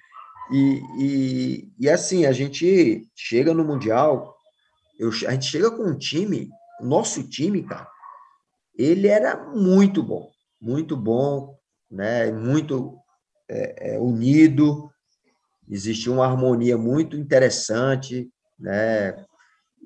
E, 0.51 0.81
e, 0.97 1.71
e 1.79 1.87
assim, 1.87 2.25
a 2.25 2.31
gente 2.31 3.07
chega 3.15 3.53
no 3.53 3.63
Mundial, 3.63 4.35
eu, 4.97 5.09
a 5.27 5.33
gente 5.33 5.45
chega 5.45 5.69
com 5.69 5.83
um 5.83 5.95
time, 5.95 6.49
nosso 6.81 7.21
time, 7.29 7.61
cara, 7.61 7.87
ele 8.75 9.07
era 9.07 9.37
muito 9.37 10.01
bom, 10.01 10.27
muito 10.59 10.97
bom, 10.97 11.55
né? 11.89 12.31
Muito 12.31 12.97
é, 13.47 13.93
é, 13.93 13.99
unido, 13.99 14.89
existia 15.69 16.11
uma 16.11 16.25
harmonia 16.25 16.77
muito 16.77 17.15
interessante, 17.15 18.29
né? 18.57 19.23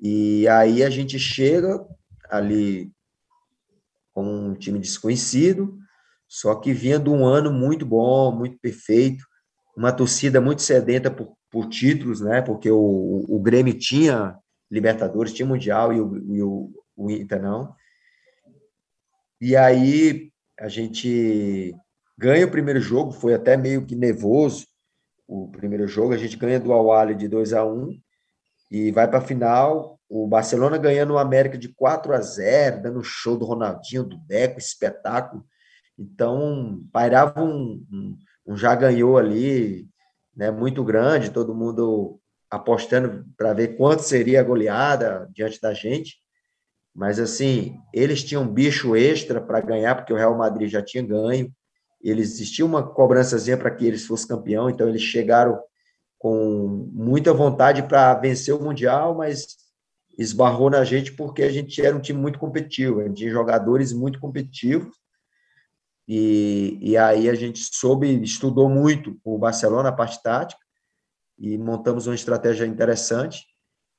E 0.00 0.48
aí 0.48 0.82
a 0.82 0.90
gente 0.90 1.18
chega 1.18 1.84
ali 2.30 2.90
com 4.12 4.24
um 4.24 4.54
time 4.54 4.78
desconhecido, 4.78 5.78
só 6.34 6.56
que 6.56 6.72
vinha 6.72 6.98
de 6.98 7.08
um 7.08 7.24
ano 7.24 7.52
muito 7.52 7.86
bom, 7.86 8.32
muito 8.32 8.58
perfeito, 8.58 9.24
uma 9.76 9.92
torcida 9.92 10.40
muito 10.40 10.62
sedenta 10.62 11.08
por, 11.08 11.36
por 11.48 11.68
títulos, 11.68 12.20
né? 12.20 12.42
Porque 12.42 12.68
o, 12.68 13.24
o 13.28 13.38
Grêmio 13.40 13.72
tinha 13.78 14.36
Libertadores, 14.68 15.32
tinha 15.32 15.46
Mundial 15.46 15.92
e 15.92 16.00
o, 16.00 16.34
e 16.34 16.42
o, 16.42 16.72
o 16.96 17.08
Inter 17.08 17.40
não. 17.40 17.72
E 19.40 19.54
aí 19.54 20.32
a 20.58 20.66
gente 20.66 21.72
ganha 22.18 22.44
o 22.44 22.50
primeiro 22.50 22.80
jogo, 22.80 23.12
foi 23.12 23.32
até 23.32 23.56
meio 23.56 23.86
que 23.86 23.94
nervoso 23.94 24.66
o 25.28 25.48
primeiro 25.52 25.86
jogo, 25.86 26.14
a 26.14 26.18
gente 26.18 26.36
ganha 26.36 26.58
do 26.58 26.72
Awali 26.72 27.14
de 27.14 27.28
2 27.28 27.52
a 27.52 27.64
1 27.64 27.96
e 28.72 28.90
vai 28.90 29.06
para 29.06 29.20
a 29.20 29.24
final, 29.24 30.00
o 30.08 30.26
Barcelona 30.26 30.78
ganhando 30.78 31.12
o 31.12 31.18
América 31.18 31.56
de 31.56 31.68
4 31.68 32.12
a 32.12 32.20
0, 32.20 32.82
dando 32.82 33.04
show 33.04 33.38
do 33.38 33.44
Ronaldinho, 33.44 34.02
do 34.02 34.18
Deco, 34.18 34.58
espetáculo. 34.58 35.46
Então, 35.98 36.82
pairava 36.92 37.42
um, 37.42 37.84
um, 37.90 38.18
um 38.46 38.56
já 38.56 38.74
ganhou 38.74 39.16
ali, 39.16 39.88
né, 40.36 40.50
muito 40.50 40.82
grande, 40.82 41.30
todo 41.30 41.54
mundo 41.54 42.18
apostando 42.50 43.24
para 43.36 43.52
ver 43.52 43.76
quanto 43.76 44.02
seria 44.02 44.40
a 44.40 44.44
goleada 44.44 45.28
diante 45.32 45.60
da 45.60 45.72
gente. 45.72 46.16
Mas 46.94 47.18
assim, 47.18 47.76
eles 47.92 48.22
tinham 48.22 48.44
um 48.44 48.52
bicho 48.52 48.94
extra 48.94 49.40
para 49.40 49.60
ganhar, 49.60 49.96
porque 49.96 50.12
o 50.12 50.16
Real 50.16 50.36
Madrid 50.36 50.70
já 50.70 50.82
tinha 50.82 51.02
ganho. 51.02 51.52
Eles 52.00 52.32
existia 52.34 52.64
uma 52.64 52.82
cobrançazinha 52.82 53.56
para 53.56 53.70
que 53.70 53.86
eles 53.86 54.06
fossem 54.06 54.28
campeão, 54.28 54.70
então 54.70 54.88
eles 54.88 55.02
chegaram 55.02 55.60
com 56.18 56.88
muita 56.92 57.32
vontade 57.32 57.82
para 57.82 58.14
vencer 58.14 58.54
o 58.54 58.62
mundial, 58.62 59.14
mas 59.14 59.56
esbarrou 60.16 60.70
na 60.70 60.84
gente 60.84 61.12
porque 61.12 61.42
a 61.42 61.50
gente 61.50 61.84
era 61.84 61.96
um 61.96 62.00
time 62.00 62.18
muito 62.18 62.38
competitivo, 62.38 63.00
a 63.00 63.04
gente 63.04 63.18
tinha 63.18 63.30
jogadores 63.30 63.92
muito 63.92 64.20
competitivos. 64.20 64.94
E, 66.06 66.78
e 66.80 66.96
aí 66.96 67.28
a 67.28 67.34
gente 67.34 67.60
soube, 67.72 68.22
estudou 68.22 68.68
muito 68.68 69.18
o 69.24 69.38
Barcelona, 69.38 69.88
a 69.88 69.92
parte 69.92 70.22
tática, 70.22 70.60
e 71.38 71.56
montamos 71.58 72.06
uma 72.06 72.14
estratégia 72.14 72.66
interessante. 72.66 73.44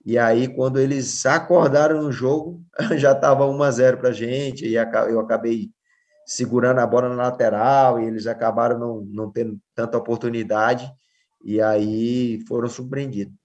E 0.06 0.18
aí, 0.20 0.48
quando 0.48 0.80
eles 0.80 1.26
acordaram 1.26 2.04
no 2.04 2.12
jogo, 2.12 2.64
já 2.98 3.12
estava 3.14 3.48
1 3.48 3.64
a 3.64 3.72
0 3.72 3.98
para 3.98 4.10
a 4.10 4.14
gente, 4.14 4.66
e 4.66 4.76
eu 4.76 5.20
acabei 5.20 5.72
segurando 6.26 6.80
a 6.80 6.88
bola 6.88 7.10
na 7.10 7.24
lateral, 7.24 8.00
e 8.00 8.06
eles 8.06 8.28
acabaram 8.28 8.78
não, 8.78 9.02
não 9.06 9.32
tendo 9.32 9.60
tanta 9.74 9.98
oportunidade, 9.98 10.92
e 11.44 11.60
aí 11.62 12.40
foram 12.48 12.68
surpreendidos. 12.68 13.36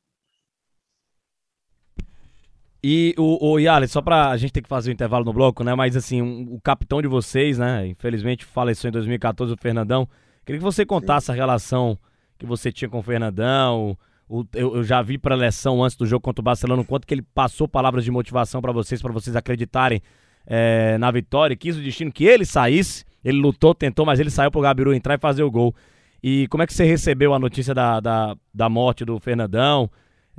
E 2.83 3.14
o, 3.18 3.53
o 3.53 3.59
Yali, 3.59 3.87
só 3.87 4.01
pra 4.01 4.31
a 4.31 4.37
gente 4.37 4.53
ter 4.53 4.62
que 4.62 4.68
fazer 4.68 4.91
o 4.91 4.93
intervalo 4.93 5.24
no 5.24 5.33
bloco, 5.33 5.62
né? 5.62 5.74
Mas 5.74 5.97
assim, 5.97 6.22
um, 6.22 6.55
o 6.55 6.61
capitão 6.61 7.03
de 7.03 7.09
vocês, 7.09 7.59
né? 7.59 7.87
Infelizmente 7.87 8.45
faleceu 8.45 8.89
em 8.89 8.93
2014 8.93 9.53
o 9.53 9.57
Fernandão. 9.57 10.09
Queria 10.47 10.59
que 10.59 10.64
você 10.64 10.87
contasse 10.87 11.26
Sim. 11.26 11.33
a 11.33 11.35
relação 11.35 11.99
que 12.39 12.47
você 12.47 12.72
tinha 12.72 12.89
com 12.89 13.01
o 13.01 13.03
Fernandão. 13.03 13.97
O, 14.26 14.47
eu, 14.55 14.76
eu, 14.76 14.85
já 14.85 15.03
vi 15.03 15.18
pra 15.18 15.35
leção 15.35 15.85
antes 15.85 15.97
do 15.97 16.07
jogo 16.07 16.22
contra 16.22 16.41
o 16.41 16.45
Barcelona 16.45 16.81
o 16.81 16.85
quanto 16.85 17.07
que 17.07 17.12
ele 17.12 17.22
passou 17.35 17.68
palavras 17.68 18.05
de 18.05 18.11
motivação 18.11 18.62
para 18.62 18.72
vocês, 18.72 19.03
para 19.03 19.12
vocês 19.12 19.37
acreditarem 19.37 20.01
é, 20.47 20.97
na 20.97 21.11
vitória. 21.11 21.55
Quis 21.55 21.76
o 21.76 21.83
destino 21.83 22.11
que 22.11 22.24
ele 22.24 22.47
saísse. 22.47 23.05
Ele 23.22 23.39
lutou, 23.39 23.74
tentou, 23.74 24.07
mas 24.07 24.18
ele 24.18 24.31
saiu 24.31 24.51
pro 24.51 24.62
Gabiru 24.62 24.95
entrar 24.95 25.14
e 25.14 25.18
fazer 25.18 25.43
o 25.43 25.51
gol. 25.51 25.74
E 26.22 26.49
como 26.49 26.62
é 26.62 26.66
que 26.66 26.72
você 26.72 26.85
recebeu 26.85 27.35
a 27.35 27.39
notícia 27.39 27.74
da, 27.74 28.01
da, 28.01 28.37
da 28.55 28.68
morte 28.68 29.05
do 29.05 29.18
Fernandão? 29.20 29.91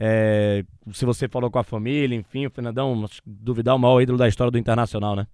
É, 0.03 0.63
se 0.91 1.05
você 1.05 1.27
falou 1.27 1.51
com 1.51 1.59
a 1.59 1.63
família, 1.63 2.15
enfim, 2.15 2.47
o 2.47 2.49
Fernandão, 2.49 3.05
duvidar, 3.23 3.75
o 3.75 3.79
maior 3.79 4.01
ídolo 4.01 4.17
da 4.17 4.27
história 4.27 4.49
do 4.49 4.57
Internacional, 4.57 5.15
né? 5.15 5.27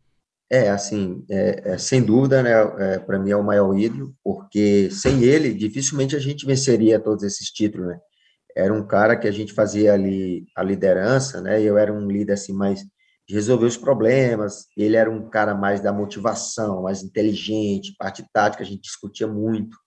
É, 0.50 0.70
assim, 0.70 1.26
é, 1.30 1.74
é, 1.74 1.78
sem 1.78 2.04
dúvida, 2.04 2.44
né, 2.44 2.52
é, 2.80 3.00
para 3.00 3.18
mim 3.18 3.30
é 3.32 3.36
o 3.38 3.44
maior 3.44 3.78
ídolo, 3.78 4.14
porque 4.22 4.90
sem 4.92 5.24
ele, 5.24 5.54
dificilmente 5.54 6.18
a 6.18 6.20
gente 6.20 6.46
venceria 6.46 7.00
todos 7.00 7.24
esses 7.24 7.48
títulos, 7.50 7.88
né? 7.88 8.00
Era 8.56 8.74
um 8.74 8.86
cara 8.86 9.16
que 9.16 9.28
a 9.28 9.32
gente 9.32 9.54
fazia 9.54 9.94
ali 9.94 10.46
a 10.54 10.64
liderança, 10.64 11.40
né, 11.42 11.62
eu 11.62 11.78
era 11.78 11.94
um 11.94 12.06
líder, 12.06 12.34
assim, 12.34 12.52
mais 12.52 12.82
de 13.26 13.36
resolver 13.36 13.68
os 13.68 13.78
problemas, 13.78 14.66
ele 14.76 14.98
era 14.98 15.10
um 15.10 15.30
cara 15.30 15.56
mais 15.56 15.80
da 15.80 15.94
motivação, 15.94 16.84
mais 16.84 17.04
inteligente, 17.04 17.96
parte 17.98 18.22
tática, 18.34 18.64
a 18.64 18.66
gente 18.66 18.82
discutia 18.82 19.28
muito, 19.28 19.78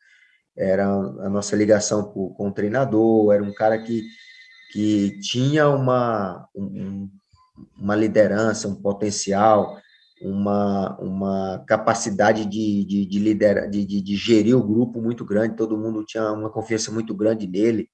era 0.56 0.86
a 0.86 1.28
nossa 1.28 1.54
ligação 1.54 2.02
com, 2.04 2.30
com 2.30 2.48
o 2.48 2.52
treinador, 2.52 3.34
era 3.34 3.42
um 3.42 3.52
cara 3.52 3.78
que 3.78 4.04
que 4.70 5.18
tinha 5.20 5.68
uma, 5.68 6.48
um, 6.54 7.08
uma 7.76 7.96
liderança, 7.96 8.68
um 8.68 8.74
potencial, 8.74 9.76
uma, 10.22 10.96
uma 11.00 11.64
capacidade 11.66 12.44
de, 12.44 12.84
de, 12.84 13.06
de 13.06 13.34
de, 13.34 13.84
de, 13.84 14.00
de, 14.02 14.16
gerir 14.16 14.56
o 14.56 14.62
grupo 14.62 15.00
muito 15.00 15.24
grande, 15.24 15.56
todo 15.56 15.78
mundo 15.78 16.04
tinha 16.04 16.30
uma 16.32 16.50
confiança 16.50 16.92
muito 16.92 17.14
grande 17.14 17.46
nele, 17.46 17.88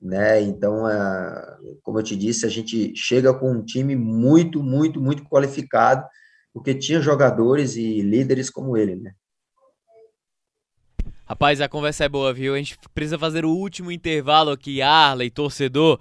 né? 0.00 0.40
Então, 0.40 0.88
é, 0.88 1.56
como 1.82 1.98
eu 1.98 2.02
te 2.02 2.16
disse, 2.16 2.46
a 2.46 2.48
gente 2.48 2.94
chega 2.94 3.34
com 3.34 3.50
um 3.50 3.64
time 3.64 3.96
muito, 3.96 4.62
muito, 4.62 5.00
muito 5.00 5.24
qualificado, 5.24 6.06
porque 6.52 6.74
tinha 6.74 7.00
jogadores 7.00 7.76
e 7.76 8.00
líderes 8.00 8.48
como 8.48 8.76
ele, 8.76 8.96
né? 8.96 9.12
Rapaz, 11.26 11.60
a 11.60 11.68
conversa 11.68 12.04
é 12.04 12.08
boa, 12.08 12.32
viu? 12.32 12.54
A 12.54 12.58
gente 12.58 12.78
precisa 12.94 13.18
fazer 13.18 13.44
o 13.44 13.50
último 13.50 13.90
intervalo 13.90 14.50
aqui, 14.50 14.80
Arley, 14.80 15.28
torcedor. 15.28 15.98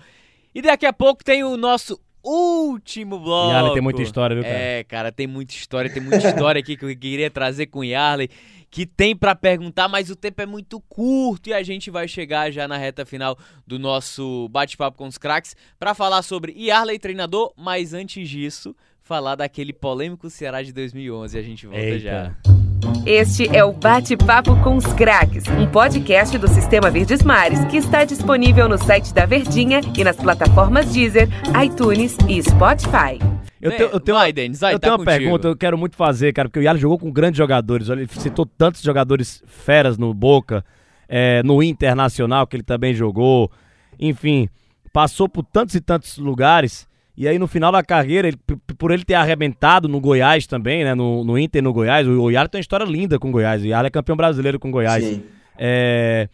E 0.54 0.62
daqui 0.62 0.86
a 0.86 0.94
pouco 0.94 1.24
tem 1.24 1.44
o 1.44 1.58
nosso 1.58 2.00
último 2.24 3.20
bloco. 3.20 3.52
Yarley 3.52 3.74
tem 3.74 3.82
muita 3.82 4.02
história, 4.04 4.36
viu, 4.36 4.44
cara? 4.44 4.56
É, 4.56 4.84
cara, 4.84 5.12
tem 5.12 5.26
muita 5.26 5.54
história, 5.54 5.92
tem 5.92 6.02
muita 6.02 6.28
história 6.28 6.60
aqui 6.60 6.78
que 6.78 6.86
eu 6.86 6.96
queria 6.96 7.30
trazer 7.32 7.66
com 7.66 7.80
o 7.80 7.84
Yarley, 7.84 8.30
que 8.70 8.86
tem 8.86 9.16
para 9.16 9.34
perguntar, 9.36 9.88
mas 9.88 10.12
o 10.12 10.16
tempo 10.16 10.42
é 10.44 10.46
muito 10.46 10.80
curto 10.82 11.50
e 11.50 11.54
a 11.54 11.64
gente 11.64 11.90
vai 11.90 12.08
chegar 12.08 12.52
já 12.52 12.68
na 12.68 12.78
reta 12.78 13.06
final 13.06 13.38
do 13.66 13.80
nosso 13.80 14.48
bate-papo 14.50 14.98
com 14.98 15.08
os 15.08 15.18
craques 15.18 15.56
para 15.80 15.96
falar 15.96 16.22
sobre 16.22 16.54
Yarley 16.56 17.00
treinador, 17.00 17.52
mas 17.58 17.94
antes 17.94 18.30
disso, 18.30 18.76
falar 19.02 19.36
daquele 19.36 19.74
polêmico 19.74 20.30
Ceará 20.30 20.62
de 20.62 20.72
2011. 20.72 21.38
A 21.38 21.42
gente 21.42 21.66
volta 21.66 21.82
Eita. 21.82 22.00
já. 22.00 22.65
Este 23.06 23.56
é 23.56 23.64
o 23.64 23.72
Bate-Papo 23.72 24.60
com 24.64 24.78
os 24.78 24.86
Craques, 24.94 25.44
um 25.48 25.68
podcast 25.68 26.36
do 26.40 26.48
Sistema 26.48 26.90
Verdes 26.90 27.22
Mares 27.22 27.64
que 27.66 27.78
está 27.78 28.04
disponível 28.04 28.68
no 28.68 28.80
site 28.80 29.14
da 29.14 29.28
Verdinha 29.28 29.80
e 29.96 30.04
nas 30.04 30.16
plataformas 30.16 30.92
Deezer, 30.92 31.30
iTunes 31.64 32.18
e 32.28 32.42
Spotify. 32.42 33.20
Eu 33.62 33.78
tenho, 33.78 33.90
eu 33.92 34.00
tenho, 34.00 34.18
vai, 34.18 34.34
Denis, 34.34 34.60
vai, 34.60 34.74
eu 34.74 34.80
tá 34.80 34.88
tenho 34.88 34.94
uma 34.94 35.06
contigo. 35.06 35.20
pergunta, 35.20 35.48
eu 35.50 35.56
quero 35.56 35.78
muito 35.78 35.96
fazer, 35.96 36.34
cara, 36.34 36.50
porque 36.50 36.58
o 36.58 36.64
Yali 36.64 36.80
jogou 36.80 36.98
com 36.98 37.12
grandes 37.12 37.38
jogadores. 37.38 37.90
Ele 37.90 38.08
citou 38.08 38.44
tantos 38.44 38.82
jogadores 38.82 39.44
feras 39.46 40.00
no 40.00 40.12
Boca, 40.12 40.66
é, 41.08 41.44
no 41.44 41.62
Internacional, 41.62 42.48
que 42.48 42.56
ele 42.56 42.64
também 42.64 42.96
jogou. 42.96 43.52
Enfim, 44.00 44.50
passou 44.92 45.30
por 45.30 45.44
tantos 45.44 45.76
e 45.76 45.80
tantos 45.80 46.18
lugares. 46.18 46.88
E 47.18 47.28
aí, 47.28 47.40
no 47.40 47.48
final 47.48 47.72
da 47.72 47.82
carreira, 47.82 48.28
ele, 48.28 48.38
por 48.78 48.92
ele 48.92 49.06
ter 49.06 49.14
arrebentado 49.14 49.88
no 49.88 50.02
Goiás 50.02 50.46
também, 50.46 50.84
né? 50.84 50.94
No, 50.94 51.24
no 51.24 51.38
Inter 51.38 51.64
no 51.64 51.72
Goiás, 51.72 52.06
o, 52.08 52.24
o 52.24 52.32
Yali 52.32 52.50
tem 52.50 52.60
uma 52.60 52.62
história 52.62 52.86
linda 52.86 53.18
com 53.18 53.30
o 53.30 53.32
Goiás. 53.32 53.62
O 53.62 53.66
Yali 53.66 53.88
é 53.88 53.90
campeão 53.90 54.18
brasileiro 54.18 54.60
com 54.60 54.68
o 54.68 54.72
Goiás. 54.72 55.04
Sim. 55.04 55.24
É, 55.58 56.28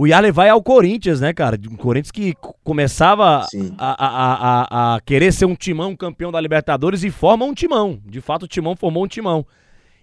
o 0.00 0.06
Yali 0.06 0.30
vai 0.30 0.48
ao 0.48 0.62
Corinthians, 0.62 1.20
né, 1.20 1.32
cara? 1.32 1.58
Um 1.68 1.74
Corinthians 1.74 2.12
que 2.12 2.32
começava 2.62 3.46
a, 3.78 4.06
a, 4.06 4.92
a, 4.92 4.94
a 4.94 5.00
querer 5.00 5.32
ser 5.32 5.44
um 5.44 5.56
timão 5.56 5.96
campeão 5.96 6.30
da 6.30 6.40
Libertadores 6.40 7.02
e 7.02 7.10
forma 7.10 7.44
um 7.44 7.52
timão. 7.52 7.98
De 8.06 8.20
fato, 8.20 8.44
o 8.44 8.48
timão 8.48 8.76
formou 8.76 9.04
um 9.04 9.08
timão. 9.08 9.44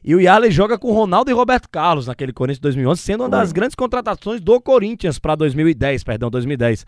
E 0.03 0.13
o 0.13 0.19
Yali 0.19 0.51
joga 0.51 0.77
com 0.77 0.91
Ronaldo 0.91 1.31
e 1.31 1.33
Roberto 1.33 1.69
Carlos 1.69 2.07
naquele 2.07 2.33
Corinthians 2.33 2.57
de 2.57 2.63
2011, 2.63 3.01
sendo 3.01 3.21
uma 3.21 3.29
das 3.29 3.51
grandes 3.51 3.73
contratações 3.73 4.41
do 4.41 4.59
Corinthians 4.59 5.17
para 5.17 5.33
2010, 5.33 6.03
perdão, 6.03 6.29
2010. 6.29 6.85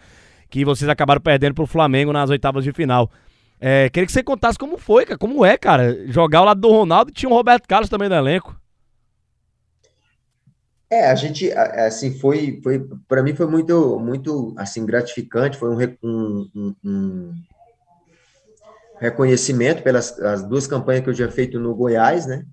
Que 0.50 0.66
vocês 0.66 0.90
acabaram 0.90 1.22
perdendo 1.22 1.56
pro 1.56 1.66
Flamengo 1.66 2.14
nas 2.14 2.30
oitavas 2.30 2.64
de 2.64 2.72
final. 2.72 3.12
É, 3.60 3.90
queria 3.90 4.06
que 4.06 4.12
você 4.12 4.24
contasse 4.24 4.58
como 4.58 4.78
foi, 4.78 5.06
cara. 5.06 5.18
Como 5.18 5.46
é, 5.46 5.58
cara, 5.58 6.08
jogar 6.08 6.40
ao 6.40 6.46
lado 6.46 6.62
do 6.62 6.70
Ronaldo 6.70 7.12
e 7.12 7.14
tinha 7.14 7.30
o 7.30 7.34
Roberto 7.34 7.68
Carlos 7.68 7.90
também 7.90 8.10
no 8.10 8.16
elenco. 8.16 8.56
É, 10.90 11.10
a 11.10 11.16
gente, 11.16 11.52
assim, 11.52 12.18
foi, 12.18 12.62
foi 12.64 12.88
para 13.10 13.22
mim 13.22 13.36
foi 13.36 13.46
muito, 13.46 14.00
muito, 14.00 14.54
assim, 14.58 14.86
gratificante, 14.86 15.58
foi 15.58 15.70
um, 16.02 16.50
um, 16.56 16.76
um 16.82 17.34
reconhecimento 18.98 19.84
pelas 19.84 20.18
as 20.20 20.48
duas 20.48 20.66
campanhas 20.66 21.04
que 21.04 21.10
eu 21.10 21.14
tinha 21.14 21.30
feito 21.30 21.60
no 21.60 21.76
Goiás, 21.76 22.26
né, 22.26 22.46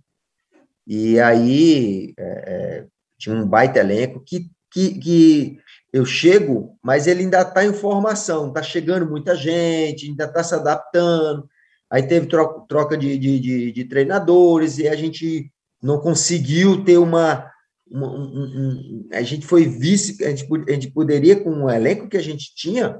e 0.84 1.18
aí 1.20 2.12
é, 2.18 2.24
é, 2.24 2.86
tinha 3.16 3.34
um 3.34 3.46
baita 3.46 3.78
elenco 3.78 4.20
que, 4.20 4.50
que, 4.70 4.98
que 4.98 5.58
eu 5.94 6.04
chego, 6.04 6.76
mas 6.82 7.06
ele 7.06 7.22
ainda 7.22 7.42
está 7.42 7.64
em 7.64 7.72
formação, 7.72 8.48
está 8.48 8.60
chegando 8.64 9.08
muita 9.08 9.36
gente, 9.36 10.08
ainda 10.08 10.24
está 10.24 10.42
se 10.42 10.52
adaptando, 10.52 11.48
aí 11.88 12.02
teve 12.02 12.26
troca, 12.26 12.96
de, 12.96 13.16
de, 13.16 13.38
de, 13.38 13.70
de 13.70 13.84
treinadores 13.84 14.78
e 14.78 14.88
a 14.88 14.96
gente 14.96 15.52
não 15.80 16.00
conseguiu 16.00 16.84
ter 16.84 16.98
uma 16.98 17.48
uma, 17.88 18.08
um, 18.08 18.24
um, 18.24 19.08
a 19.12 19.22
gente 19.22 19.46
foi 19.46 19.66
vice, 19.66 20.24
a 20.24 20.30
gente, 20.30 20.48
a 20.68 20.72
gente 20.72 20.90
poderia, 20.90 21.38
com 21.38 21.64
o 21.64 21.70
elenco 21.70 22.08
que 22.08 22.16
a 22.16 22.22
gente 22.22 22.52
tinha, 22.56 22.98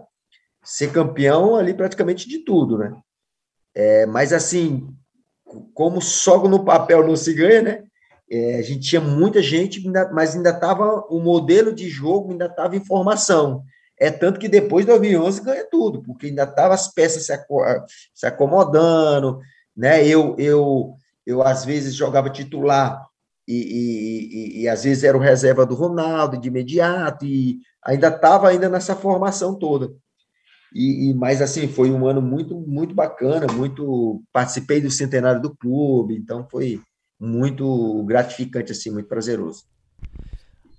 ser 0.63 0.93
campeão 0.93 1.57
ali 1.57 1.75
praticamente 1.75 2.29
de 2.29 2.45
tudo, 2.45 2.79
né? 2.79 2.95
É, 3.75 4.07
mas 4.07 4.33
assim, 4.33 4.87
como 5.73 6.01
só 6.01 6.47
no 6.47 6.65
papel 6.65 7.05
não 7.05 7.17
se 7.17 7.35
ganha, 7.35 7.63
né? 7.63 7.85
É, 8.35 8.57
a 8.57 8.63
gente 8.63 8.81
tinha 8.81 9.01
muita 9.01 9.41
gente, 9.41 9.81
mas 10.13 10.35
ainda 10.35 10.51
estava 10.51 11.07
o 11.09 11.21
modelo 11.21 11.73
de 11.73 11.89
jogo 11.89 12.33
ainda 12.33 12.47
estava 12.47 12.75
em 12.75 12.85
formação. 12.85 13.63
É 13.97 14.11
tanto 14.11 14.41
que 14.41 14.49
depois 14.49 14.85
de 14.85 14.91
2011 14.91 15.41
ganha 15.41 15.65
tudo, 15.71 16.03
porque 16.03 16.27
ainda 16.27 16.43
estava 16.43 16.75
as 16.75 16.93
peças 16.93 17.27
se, 17.27 17.33
se 18.13 18.27
acomodando, 18.27 19.39
né? 19.77 20.05
Eu, 20.05 20.35
eu, 20.37 20.97
eu 21.25 21.43
às 21.43 21.65
vezes 21.65 21.95
jogava 21.95 22.29
titular 22.29 23.07
e, 23.47 23.55
e, 23.55 24.59
e, 24.59 24.63
e, 24.63 24.69
às 24.69 24.83
vezes 24.83 25.05
era 25.05 25.17
o 25.17 25.21
reserva 25.21 25.65
do 25.65 25.77
Ronaldo 25.77 26.37
de 26.37 26.49
imediato, 26.49 27.25
e 27.25 27.61
ainda 27.85 28.09
estava 28.09 28.49
ainda 28.49 28.69
nessa 28.69 28.97
formação 28.97 29.55
toda. 29.55 29.93
E, 30.75 31.11
e, 31.11 31.15
mas 31.15 31.41
assim, 31.41 31.69
foi 31.69 31.93
um 31.93 32.05
ano 32.05 32.21
muito, 32.21 32.59
muito 32.59 32.97
bacana, 32.97 33.47
muito 33.53 34.25
participei 34.33 34.81
do 34.81 34.91
centenário 34.91 35.41
do 35.41 35.55
clube, 35.55 36.17
então 36.17 36.49
foi 36.51 36.81
muito 37.25 38.03
gratificante, 38.05 38.73
assim, 38.73 38.91
muito 38.91 39.09
prazeroso. 39.09 39.65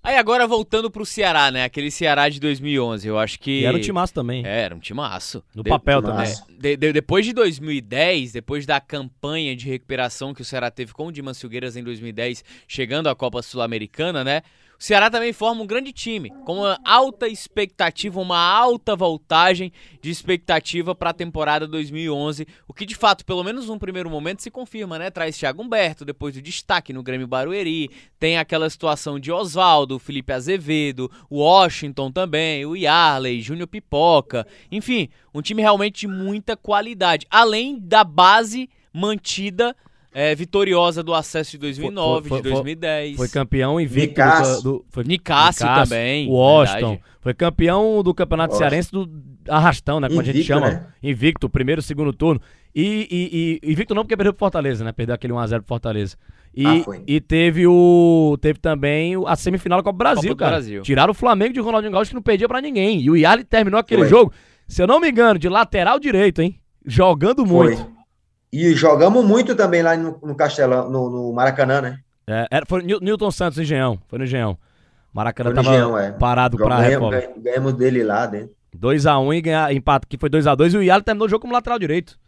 Aí 0.05 0.17
agora 0.17 0.45
voltando 0.45 0.91
pro 0.91 1.03
Ceará, 1.03 1.49
né? 1.49 1.63
Aquele 1.63 1.89
Ceará 1.89 2.29
de 2.29 2.39
2011, 2.39 3.07
eu 3.07 3.17
acho 3.17 3.39
que... 3.39 3.61
E 3.61 3.65
era 3.65 3.75
um 3.75 3.81
timaço 3.81 4.13
também. 4.13 4.45
É, 4.45 4.61
era 4.61 4.75
um 4.75 4.79
timaço. 4.79 5.43
No 5.55 5.63
de... 5.63 5.69
papel 5.71 5.99
também. 5.99 6.31
De, 6.59 6.77
de, 6.77 6.93
depois 6.93 7.25
de 7.25 7.33
2010, 7.33 8.33
depois 8.33 8.67
da 8.67 8.79
campanha 8.79 9.55
de 9.55 9.67
recuperação 9.67 10.31
que 10.31 10.43
o 10.43 10.45
Ceará 10.45 10.69
teve 10.69 10.93
com 10.93 11.07
o 11.07 11.11
Dimas 11.11 11.41
Filgueiras 11.41 11.75
em 11.75 11.83
2010, 11.83 12.43
chegando 12.67 13.09
à 13.09 13.15
Copa 13.15 13.41
Sul-Americana, 13.41 14.23
né? 14.23 14.43
Ceará 14.85 15.09
também 15.09 15.33
forma 15.33 15.63
um 15.63 15.65
grande 15.65 15.91
time, 15.91 16.29
com 16.45 16.59
uma 16.59 16.79
alta 16.85 17.27
expectativa, 17.27 18.21
uma 18.21 18.37
alta 18.37 18.95
voltagem 18.95 19.71
de 19.99 20.11
expectativa 20.11 20.93
para 20.93 21.09
a 21.09 21.13
temporada 21.13 21.67
2011, 21.67 22.45
o 22.67 22.73
que 22.73 22.85
de 22.85 22.93
fato, 22.93 23.25
pelo 23.25 23.43
menos 23.43 23.65
num 23.65 23.79
primeiro 23.79 24.11
momento, 24.11 24.43
se 24.43 24.51
confirma, 24.51 24.99
né? 24.99 25.09
Traz 25.09 25.35
Thiago 25.35 25.63
Humberto, 25.63 26.05
depois 26.05 26.35
do 26.35 26.41
destaque 26.43 26.93
no 26.93 27.01
Grêmio 27.01 27.25
Barueri, 27.25 27.89
tem 28.19 28.37
aquela 28.37 28.69
situação 28.69 29.19
de 29.19 29.31
Oswaldo, 29.31 29.97
Felipe 29.97 30.31
Azevedo, 30.31 31.09
Washington 31.31 32.11
também, 32.11 32.63
o 32.63 32.75
Yarley, 32.75 33.41
Júnior 33.41 33.67
Pipoca, 33.67 34.45
enfim, 34.71 35.09
um 35.33 35.41
time 35.41 35.63
realmente 35.63 36.01
de 36.01 36.07
muita 36.07 36.55
qualidade, 36.55 37.25
além 37.31 37.79
da 37.79 38.03
base 38.03 38.69
mantida 38.93 39.75
é, 40.17 40.33
vitoriosa 40.33 41.03
do 41.03 41.13
acesso 41.13 41.51
de 41.51 41.57
2009, 41.57 42.29
foi, 42.29 42.37
foi, 42.37 42.41
de 42.41 42.53
2010. 42.53 43.17
Foi 43.17 43.27
campeão 43.27 43.81
invicto 43.81 44.21
do, 44.63 44.63
do 44.63 44.85
foi, 44.87 45.03
também. 45.03 46.29
Washington. 46.29 46.91
Verdade. 46.91 47.01
Foi 47.19 47.33
campeão 47.33 48.01
do 48.01 48.13
Campeonato 48.13 48.53
Washington. 48.53 48.69
Cearense 48.69 48.91
do 48.93 49.09
arrastão, 49.49 49.99
né? 49.99 50.07
Como 50.07 50.21
invicto, 50.21 50.31
a 50.31 50.33
gente 50.37 50.47
chama. 50.47 50.69
Né? 50.69 50.85
Invicto, 51.03 51.49
primeiro, 51.49 51.81
segundo 51.81 52.13
turno. 52.13 52.39
E, 52.73 53.07
e, 53.11 53.59
e, 53.61 53.71
invicto 53.73 53.93
não 53.93 54.03
porque 54.03 54.15
perdeu 54.15 54.31
pro 54.31 54.39
Fortaleza, 54.39 54.85
né? 54.85 54.93
Perdeu 54.93 55.15
aquele 55.15 55.33
1x0 55.33 55.57
pro 55.57 55.67
Fortaleza. 55.67 56.15
E, 56.55 56.65
ah, 56.65 56.83
e 57.05 57.19
teve 57.19 57.67
o. 57.67 58.37
Teve 58.39 58.57
também 58.57 59.15
a 59.27 59.35
semifinal 59.35 59.79
da 59.79 59.83
Copa 59.83 59.97
Brasil, 59.97 60.29
Copa 60.29 60.39
cara. 60.39 60.51
Brasil. 60.51 60.81
Tiraram 60.81 61.11
o 61.11 61.13
Flamengo 61.13 61.53
de 61.53 61.59
Ronaldinho 61.59 61.91
Gaúcho 61.91 62.11
que 62.11 62.15
não 62.15 62.21
perdia 62.21 62.47
pra 62.47 62.61
ninguém. 62.61 63.01
E 63.01 63.09
o 63.09 63.17
Yali 63.17 63.43
terminou 63.43 63.81
aquele 63.81 64.03
foi. 64.03 64.09
jogo, 64.09 64.31
se 64.65 64.81
eu 64.81 64.87
não 64.87 65.01
me 65.01 65.09
engano, 65.09 65.37
de 65.37 65.49
lateral 65.49 65.99
direito, 65.99 66.41
hein? 66.41 66.57
Jogando 66.85 67.45
muito. 67.45 67.94
E 68.51 68.73
jogamos 68.73 69.23
muito 69.25 69.55
também 69.55 69.81
lá 69.81 69.97
no, 69.97 70.19
no 70.23 70.35
Castelão, 70.35 70.89
no, 70.89 71.09
no, 71.09 71.33
Maracanã, 71.33 71.81
né? 71.81 71.99
É, 72.27 72.47
era, 72.49 72.65
foi 72.65 72.81
Newton 72.81 73.31
Santos, 73.31 73.59
Engenhão. 73.59 73.99
Foi 74.07 74.17
no 74.17 74.25
Engenhão. 74.25 74.57
Maracanã 75.13 75.49
foi 75.49 75.55
tava 75.55 75.69
Engenhão, 75.69 75.97
é. 75.97 76.11
parado 76.11 76.57
pra 76.57 76.79
reforma. 76.79 77.17
Ganhamos, 77.17 77.43
ganhamos 77.43 77.73
dele 77.73 78.03
lá 78.03 78.25
dentro. 78.25 78.55
2x1 78.75 79.35
e 79.35 79.41
ganhar, 79.41 79.73
empate, 79.73 80.07
que 80.07 80.17
foi 80.17 80.29
2x2 80.29 80.73
e 80.73 80.77
o 80.77 80.83
Yali 80.83 81.03
terminou 81.03 81.27
o 81.27 81.29
jogo 81.29 81.41
como 81.41 81.53
lateral 81.53 81.79
direito. 81.79 82.19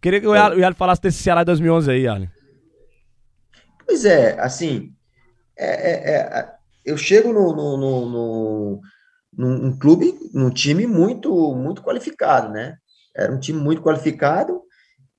Queria 0.00 0.20
que 0.20 0.26
o 0.26 0.34
Yali, 0.34 0.56
o 0.56 0.60
Yali 0.60 0.74
falasse 0.74 1.00
desse 1.00 1.22
Ceará 1.22 1.42
de 1.42 1.46
2011 1.46 1.90
aí, 1.90 2.02
Yali. 2.02 2.30
Pois 3.86 4.04
é, 4.04 4.40
assim, 4.40 4.92
é, 5.56 5.66
é, 5.66 6.16
é, 6.16 6.48
eu 6.84 6.96
chego 6.96 7.32
no, 7.32 7.54
no, 7.54 7.76
no, 7.76 8.80
no, 9.36 9.58
num 9.58 9.78
clube, 9.78 10.14
num 10.32 10.50
time 10.50 10.86
muito, 10.86 11.54
muito 11.54 11.82
qualificado, 11.82 12.50
né? 12.50 12.76
Era 13.14 13.32
um 13.32 13.38
time 13.38 13.60
muito 13.60 13.82
qualificado, 13.82 14.60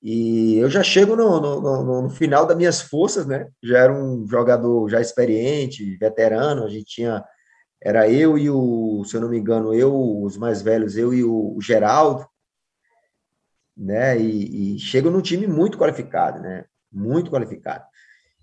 e 0.06 0.58
eu 0.58 0.68
já 0.68 0.82
chego 0.82 1.16
no, 1.16 1.40
no, 1.40 2.02
no, 2.02 2.10
final 2.10 2.44
das 2.44 2.58
minhas 2.58 2.82
forças, 2.82 3.24
né? 3.24 3.48
Já 3.62 3.78
era 3.78 3.94
um 3.94 4.26
jogador 4.28 4.86
já 4.90 5.00
experiente, 5.00 5.96
veterano. 5.96 6.62
A 6.64 6.68
gente 6.68 6.84
tinha. 6.84 7.24
Era 7.82 8.06
eu 8.10 8.36
e 8.36 8.50
o, 8.50 9.02
se 9.06 9.16
eu 9.16 9.22
não 9.22 9.30
me 9.30 9.38
engano, 9.38 9.72
eu, 9.72 10.22
os 10.22 10.36
mais 10.36 10.60
velhos, 10.60 10.98
eu 10.98 11.14
e 11.14 11.24
o, 11.24 11.58
Geraldo, 11.58 12.26
né? 13.74 14.18
E, 14.18 14.76
e 14.76 14.78
chego 14.78 15.08
num 15.08 15.22
time 15.22 15.46
muito 15.46 15.78
qualificado, 15.78 16.38
né? 16.38 16.66
Muito 16.92 17.30
qualificado. 17.30 17.84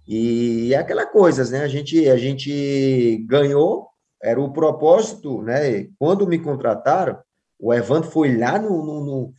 E 0.07 0.74
é 0.74 0.78
aquela 0.78 1.05
coisa, 1.05 1.47
né? 1.51 1.64
A 1.64 1.68
gente, 1.68 2.09
a 2.09 2.18
gente 2.18 3.24
ganhou, 3.30 3.88
era 4.20 4.41
o 4.41 4.51
propósito, 4.51 5.43
né? 5.43 5.88
Quando 5.99 6.28
me 6.28 6.39
contrataram, 6.39 7.20
o 7.59 7.72
Evandro 7.72 8.09
foi 8.09 8.36
lá 8.36 8.57
no, 8.57 8.84
no, 8.84 9.05
no, 9.05 9.34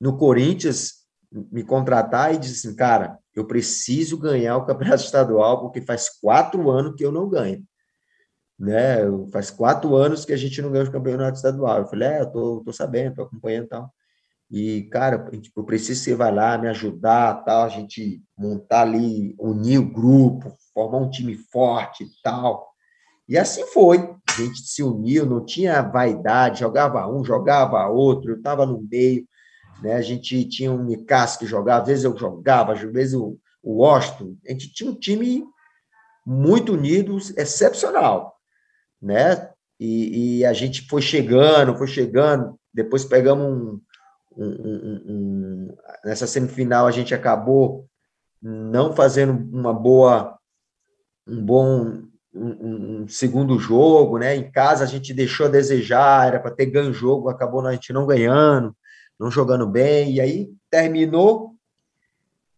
no 0.00 0.16
Corinthians 0.16 1.05
me 1.32 1.62
contratar 1.62 2.34
e 2.34 2.38
dizer 2.38 2.68
assim, 2.68 2.76
cara, 2.76 3.18
eu 3.34 3.46
preciso 3.46 4.18
ganhar 4.18 4.56
o 4.56 4.64
campeonato 4.64 5.02
estadual 5.02 5.60
porque 5.60 5.80
faz 5.80 6.08
quatro 6.20 6.70
anos 6.70 6.94
que 6.96 7.04
eu 7.04 7.12
não 7.12 7.28
ganho. 7.28 7.62
Né? 8.58 8.98
Faz 9.32 9.50
quatro 9.50 9.94
anos 9.94 10.24
que 10.24 10.32
a 10.32 10.36
gente 10.36 10.62
não 10.62 10.70
ganha 10.72 10.84
o 10.84 10.92
campeonato 10.92 11.36
estadual. 11.36 11.78
Eu 11.78 11.86
falei, 11.86 12.08
é, 12.08 12.20
eu 12.22 12.30
tô, 12.30 12.62
tô 12.64 12.72
sabendo, 12.72 13.16
tô 13.16 13.22
acompanhando 13.22 13.64
e 13.64 13.68
tal. 13.68 13.94
E, 14.50 14.82
cara, 14.84 15.28
eu 15.56 15.64
preciso 15.64 16.00
que 16.00 16.10
você 16.10 16.14
vai 16.14 16.32
lá 16.32 16.56
me 16.56 16.68
ajudar, 16.68 17.44
tal, 17.44 17.64
a 17.64 17.68
gente 17.68 18.22
montar 18.38 18.82
ali, 18.82 19.34
unir 19.38 19.78
o 19.78 19.92
grupo, 19.92 20.56
formar 20.72 20.98
um 20.98 21.10
time 21.10 21.34
forte 21.34 22.04
e 22.04 22.08
tal. 22.22 22.68
E 23.28 23.36
assim 23.36 23.66
foi. 23.66 23.98
A 24.28 24.32
gente 24.40 24.60
se 24.60 24.82
uniu, 24.82 25.26
não 25.26 25.44
tinha 25.44 25.82
vaidade, 25.82 26.60
jogava 26.60 27.06
um, 27.08 27.24
jogava 27.24 27.86
outro, 27.88 28.32
eu 28.32 28.36
estava 28.36 28.64
no 28.64 28.80
meio. 28.80 29.26
Né? 29.82 29.94
A 29.94 30.02
gente 30.02 30.44
tinha 30.48 30.72
um 30.72 30.82
Micas 30.82 31.36
que 31.36 31.46
jogava, 31.46 31.82
às 31.82 31.88
vezes 31.88 32.04
eu 32.04 32.16
jogava, 32.16 32.72
às 32.72 32.80
vezes 32.80 33.14
o, 33.14 33.38
o 33.62 33.82
Washington. 33.82 34.36
A 34.46 34.52
gente 34.52 34.72
tinha 34.72 34.90
um 34.90 34.94
time 34.94 35.44
muito 36.24 36.72
unido, 36.72 37.16
excepcional. 37.36 38.36
Né? 39.00 39.50
E, 39.78 40.38
e 40.38 40.44
a 40.44 40.52
gente 40.52 40.86
foi 40.88 41.02
chegando, 41.02 41.76
foi 41.76 41.86
chegando. 41.86 42.58
Depois 42.72 43.04
pegamos 43.04 43.46
um, 43.46 43.80
um, 44.36 44.46
um, 44.46 45.02
um, 45.08 45.76
nessa 46.04 46.26
semifinal 46.26 46.86
a 46.86 46.90
gente 46.90 47.14
acabou 47.14 47.86
não 48.42 48.94
fazendo 48.94 49.32
uma 49.32 49.72
boa 49.72 50.36
um 51.26 51.44
bom 51.44 52.02
um, 52.34 53.08
segundo 53.08 53.58
jogo, 53.58 54.18
né? 54.18 54.36
Em 54.36 54.50
casa 54.50 54.84
a 54.84 54.86
gente 54.86 55.14
deixou 55.14 55.46
a 55.46 55.48
desejar, 55.48 56.28
era 56.28 56.38
para 56.38 56.50
ter 56.50 56.66
ganho 56.66 56.90
o 56.90 56.94
jogo, 56.94 57.28
acabou 57.28 57.66
a 57.66 57.72
gente 57.72 57.92
não 57.92 58.06
ganhando 58.06 58.76
não 59.18 59.30
jogando 59.30 59.66
bem, 59.66 60.12
e 60.14 60.20
aí 60.20 60.50
terminou 60.70 61.54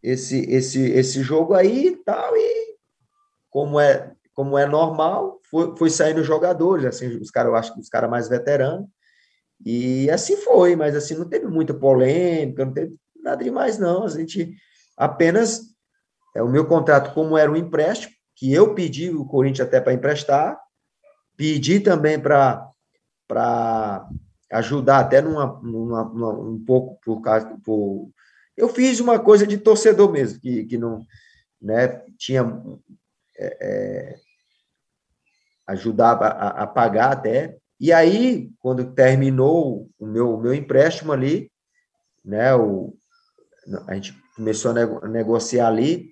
esse 0.02 0.40
esse 0.50 0.80
esse 0.90 1.22
jogo 1.22 1.54
aí 1.54 1.88
e 1.88 1.96
tal, 1.96 2.36
e 2.36 2.76
como 3.50 3.80
é 3.80 4.12
como 4.34 4.56
é 4.56 4.66
normal, 4.66 5.40
foi, 5.50 5.76
foi 5.76 5.90
saindo 5.90 6.22
jogadores, 6.22 6.84
assim, 6.84 7.08
os 7.16 7.28
caras, 7.28 7.50
eu 7.50 7.56
acho 7.56 7.74
que 7.74 7.80
os 7.80 7.88
caras 7.88 8.08
mais 8.08 8.28
veteranos, 8.28 8.86
e 9.64 10.08
assim 10.10 10.36
foi, 10.36 10.76
mas 10.76 10.94
assim, 10.94 11.14
não 11.14 11.28
teve 11.28 11.48
muita 11.48 11.74
polêmica, 11.74 12.64
não 12.64 12.72
teve 12.72 12.94
nada 13.20 13.42
demais, 13.42 13.78
não, 13.78 14.04
a 14.04 14.08
gente 14.08 14.54
apenas, 14.96 15.62
é 16.36 16.42
o 16.42 16.48
meu 16.48 16.66
contrato, 16.66 17.12
como 17.14 17.36
era 17.36 17.50
um 17.50 17.56
empréstimo, 17.56 18.12
que 18.36 18.52
eu 18.52 18.74
pedi 18.74 19.10
o 19.10 19.24
Corinthians 19.24 19.66
até 19.66 19.80
para 19.80 19.92
emprestar, 19.92 20.56
pedi 21.36 21.80
também 21.80 22.20
para 22.20 22.70
ajudar 24.50 25.00
até 25.00 25.20
numa, 25.20 25.60
numa, 25.62 26.04
numa, 26.04 26.32
um 26.38 26.64
pouco 26.64 26.98
por 27.04 27.20
causa 27.20 27.46
por 27.64 28.10
eu 28.56 28.68
fiz 28.68 28.98
uma 28.98 29.18
coisa 29.18 29.46
de 29.46 29.58
torcedor 29.58 30.10
mesmo 30.10 30.40
que, 30.40 30.64
que 30.64 30.78
não 30.78 31.04
né 31.60 32.02
tinha 32.16 32.42
é, 33.38 33.58
é, 33.60 34.14
ajudava 35.66 36.26
a, 36.26 36.62
a, 36.62 36.66
pagar 36.66 37.12
até. 37.12 37.56
E 37.78 37.92
aí 37.92 38.50
quando 38.58 38.92
terminou 38.92 39.88
o 39.98 40.06
meu 40.06 40.34
o 40.34 40.40
meu 40.40 40.54
empréstimo 40.54 41.12
ali 41.12 41.50
né 42.24 42.54
o 42.54 42.96
a 43.86 43.94
gente 43.94 44.18
começou 44.34 44.72
a 44.72 45.08
negociar 45.08 45.68
ali 45.68 46.10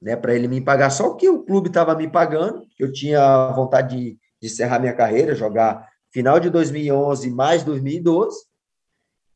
né 0.00 0.16
para 0.16 0.34
ele 0.34 0.48
me 0.48 0.60
pagar 0.60 0.90
só 0.90 1.08
o 1.08 1.16
que 1.16 1.28
o 1.28 1.44
clube 1.44 1.68
estava 1.68 1.94
me 1.94 2.10
pagando 2.10 2.66
eu 2.78 2.90
tinha 2.90 3.52
vontade 3.52 3.96
de, 3.96 4.18
de 4.40 4.48
encerrar 4.48 4.78
minha 4.80 4.94
carreira 4.94 5.34
jogar 5.34 5.89
final 6.12 6.40
de 6.40 6.50
2011 6.50 7.30
mais 7.30 7.64
2012, 7.64 8.36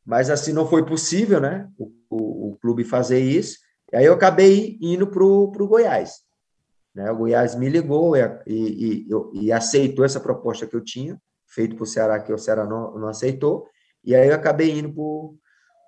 mas 0.05 0.29
assim 0.29 0.53
não 0.53 0.67
foi 0.67 0.85
possível, 0.85 1.41
né? 1.41 1.69
O, 1.77 1.91
o, 2.09 2.49
o 2.49 2.57
clube 2.57 2.83
fazer 2.83 3.19
isso. 3.19 3.57
E 3.91 3.97
aí 3.97 4.05
eu 4.05 4.13
acabei 4.13 4.77
indo 4.81 5.07
para 5.07 5.23
o 5.23 5.67
Goiás. 5.67 6.25
Né? 6.93 7.11
O 7.11 7.17
Goiás 7.17 7.55
me 7.55 7.67
ligou 7.67 8.15
e, 8.15 8.21
e, 8.47 9.07
e, 9.07 9.07
e, 9.33 9.51
aceitou 9.51 10.05
essa 10.05 10.19
proposta 10.19 10.65
que 10.65 10.75
eu 10.75 10.81
tinha, 10.81 11.19
feito 11.45 11.75
para 11.75 11.83
o 11.83 11.87
Ceará, 11.87 12.19
que 12.19 12.31
o 12.31 12.37
Ceará 12.37 12.65
não, 12.65 12.97
não 12.97 13.07
aceitou, 13.07 13.67
e 14.03 14.15
aí 14.15 14.29
eu 14.29 14.35
acabei 14.35 14.71
indo 14.71 14.93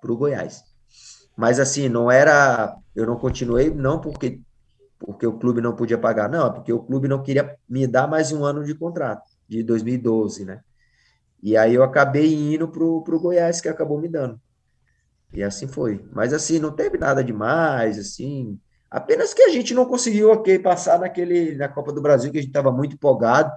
para 0.00 0.12
o 0.12 0.16
Goiás. 0.16 0.62
Mas 1.36 1.60
assim, 1.60 1.88
não 1.88 2.10
era. 2.10 2.76
Eu 2.94 3.06
não 3.06 3.16
continuei, 3.16 3.70
não 3.70 4.00
porque, 4.00 4.42
porque 4.98 5.26
o 5.26 5.38
clube 5.38 5.60
não 5.60 5.76
podia 5.76 5.96
pagar, 5.96 6.28
não, 6.28 6.48
é 6.48 6.50
porque 6.50 6.72
o 6.72 6.82
clube 6.82 7.06
não 7.06 7.22
queria 7.22 7.56
me 7.68 7.86
dar 7.86 8.08
mais 8.08 8.32
um 8.32 8.44
ano 8.44 8.64
de 8.64 8.74
contrato, 8.74 9.22
de 9.48 9.62
2012, 9.62 10.44
né? 10.44 10.62
E 11.42 11.56
aí 11.56 11.74
eu 11.74 11.82
acabei 11.82 12.34
indo 12.34 12.68
pro, 12.68 13.02
pro 13.02 13.20
Goiás, 13.20 13.60
que 13.60 13.68
acabou 13.68 14.00
me 14.00 14.08
dando. 14.08 14.40
E 15.32 15.42
assim 15.42 15.68
foi. 15.68 16.04
Mas 16.12 16.32
assim, 16.32 16.58
não 16.58 16.72
teve 16.72 16.98
nada 16.98 17.22
demais, 17.22 17.98
assim. 17.98 18.58
Apenas 18.90 19.34
que 19.34 19.42
a 19.42 19.50
gente 19.50 19.74
não 19.74 19.84
conseguiu 19.84 20.32
okay, 20.32 20.58
passar 20.58 20.98
naquele, 20.98 21.54
na 21.54 21.68
Copa 21.68 21.92
do 21.92 22.00
Brasil, 22.00 22.32
que 22.32 22.38
a 22.38 22.40
gente 22.40 22.50
estava 22.50 22.72
muito 22.72 22.94
empolgado. 22.94 23.52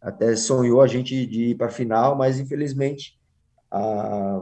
Até 0.00 0.34
sonhou 0.36 0.80
a 0.80 0.86
gente 0.86 1.26
de 1.26 1.50
ir 1.50 1.54
para 1.56 1.66
a 1.66 1.70
final, 1.70 2.16
mas 2.16 2.38
infelizmente 2.38 3.18
a, 3.70 4.40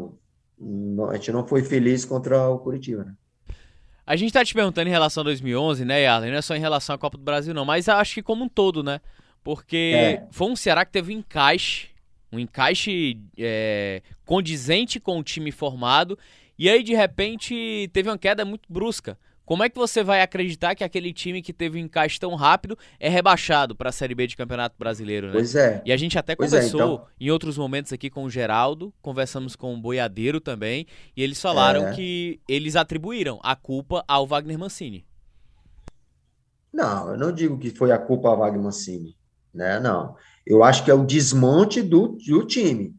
a 1.11 1.15
gente 1.15 1.33
não 1.33 1.47
foi 1.47 1.63
feliz 1.63 2.05
contra 2.05 2.49
o 2.49 2.59
Curitiba, 2.59 3.05
né? 3.05 3.15
A 4.07 4.17
gente 4.17 4.33
tá 4.33 4.43
te 4.43 4.55
perguntando 4.55 4.89
em 4.89 4.93
relação 4.93 5.21
a 5.21 5.25
2011, 5.25 5.85
né, 5.85 6.03
Yarlen? 6.03 6.31
Não 6.31 6.39
é 6.39 6.43
só 6.43 6.57
em 6.57 6.61
relação 6.61 6.95
à 6.95 6.99
Copa 6.99 7.19
do 7.19 7.25
Brasil, 7.25 7.53
não, 7.53 7.67
mas 7.67 7.91
acho 7.91 8.15
que 8.15 8.23
como 8.23 8.45
um 8.45 8.49
todo, 8.49 8.83
né? 8.83 9.03
Porque 9.45 9.93
é. 9.95 10.27
foi 10.31 10.49
um 10.49 10.57
Ceará 10.57 10.85
que 10.85 10.93
teve 10.93 11.15
um 11.15 11.19
encaixe 11.19 11.89
um 12.33 12.39
encaixe 12.39 13.19
é, 13.37 14.03
condizente 14.25 15.01
com 15.01 15.19
o 15.19 15.23
time 15.23 15.51
formado, 15.51 16.19
e 16.59 16.69
aí 16.69 16.83
de 16.83 16.95
repente 16.95 17.89
teve 17.93 18.09
uma 18.09 18.19
queda 18.19 18.45
muito 18.45 18.73
brusca. 18.73 19.19
Como 19.49 19.63
é 19.63 19.71
que 19.71 19.79
você 19.79 20.05
vai 20.05 20.21
acreditar 20.21 20.75
que 20.75 20.85
aquele 20.85 21.11
time 21.11 21.41
que 21.41 21.55
teve 21.55 21.79
um 21.79 21.85
encaixe 21.87 22.21
tão 22.21 22.35
rápido 22.35 22.77
é 23.01 23.09
rebaixado 23.09 23.75
para 23.75 23.89
a 23.89 23.93
Série 23.93 24.15
B 24.15 24.27
de 24.27 24.37
Campeonato 24.37 24.77
Brasileiro, 24.79 25.29
né? 25.29 25.33
Pois 25.33 25.55
é. 25.55 25.81
E 25.87 25.91
a 25.91 25.97
gente 25.97 26.19
até 26.19 26.37
pois 26.37 26.53
é, 26.53 26.57
conversou 26.57 26.81
é, 26.81 26.85
então... 26.85 27.07
em 27.19 27.31
outros 27.31 27.57
momentos 27.57 27.91
aqui 27.91 28.11
com 28.11 28.25
o 28.25 28.31
Geraldo, 28.31 28.93
conversamos 29.01 29.57
com 29.57 29.73
o 29.73 29.79
Boiadeiro 29.79 30.39
também, 30.39 30.87
e 31.17 31.23
eles 31.23 31.41
falaram 31.41 31.87
é. 31.87 31.95
que 31.95 32.43
eles 32.47 32.77
atribuíram 32.77 33.41
a 33.43 33.57
culpa 33.57 34.05
ao 34.07 34.27
Wagner 34.27 34.59
Mancini. 34.59 35.07
Não, 36.71 37.13
eu 37.13 37.17
não 37.17 37.33
digo 37.33 37.59
que 37.59 37.71
foi 37.71 37.91
a 37.91 37.99
culpa 37.99 38.29
ao 38.29 38.37
Wagner 38.37 38.63
Mancini, 38.63 39.17
né? 39.55 39.81
Não. 39.81 40.15
Eu 40.49 40.65
acho 40.65 40.83
que 40.83 40.91
é 40.91 40.95
o 40.95 41.05
desmonte 41.05 41.83
do, 41.83 42.17
do 42.27 42.47
time. 42.47 42.97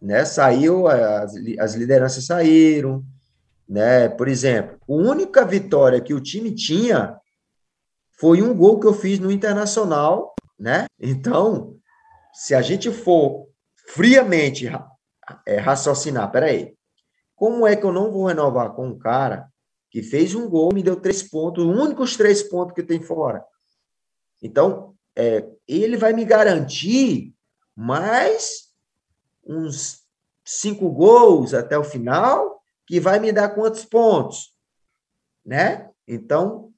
Né? 0.00 0.24
Saiu, 0.24 0.86
as, 0.86 1.34
as 1.58 1.74
lideranças 1.74 2.26
saíram, 2.26 3.04
né? 3.68 4.08
Por 4.08 4.28
exemplo, 4.28 4.78
a 4.88 4.92
única 4.92 5.44
vitória 5.44 6.00
que 6.00 6.14
o 6.14 6.20
time 6.20 6.54
tinha 6.54 7.18
foi 8.20 8.40
um 8.40 8.54
gol 8.54 8.78
que 8.78 8.86
eu 8.86 8.94
fiz 8.94 9.18
no 9.18 9.32
Internacional, 9.32 10.32
né? 10.56 10.86
Então, 11.00 11.74
se 12.32 12.54
a 12.54 12.62
gente 12.62 12.88
for 12.92 13.48
friamente 13.88 14.70
é, 15.44 15.56
raciocinar, 15.56 16.30
peraí, 16.30 16.76
como 17.34 17.66
é 17.66 17.74
que 17.74 17.84
eu 17.84 17.90
não 17.90 18.12
vou 18.12 18.26
renovar 18.26 18.74
com 18.74 18.86
um 18.86 18.96
cara 18.96 19.48
que 19.90 20.04
fez 20.04 20.36
um 20.36 20.48
gol, 20.48 20.72
me 20.72 20.84
deu 20.84 20.94
três 20.94 21.20
pontos, 21.20 21.64
os 21.64 21.76
únicos 21.76 22.16
três 22.16 22.44
pontos 22.44 22.76
que 22.76 22.82
tem 22.84 23.02
fora? 23.02 23.44
Então, 24.40 24.94
é, 25.16 25.48
ele 25.66 25.96
vai 25.96 26.12
me 26.12 26.24
garantir 26.24 27.34
mais 27.74 28.70
uns 29.46 30.02
cinco 30.44 30.90
gols 30.90 31.54
até 31.54 31.78
o 31.78 31.84
final, 31.84 32.62
que 32.86 33.00
vai 33.00 33.18
me 33.18 33.32
dar 33.32 33.50
quantos 33.50 33.84
pontos? 33.84 34.54
Né? 35.44 35.90
Então, 36.06 36.72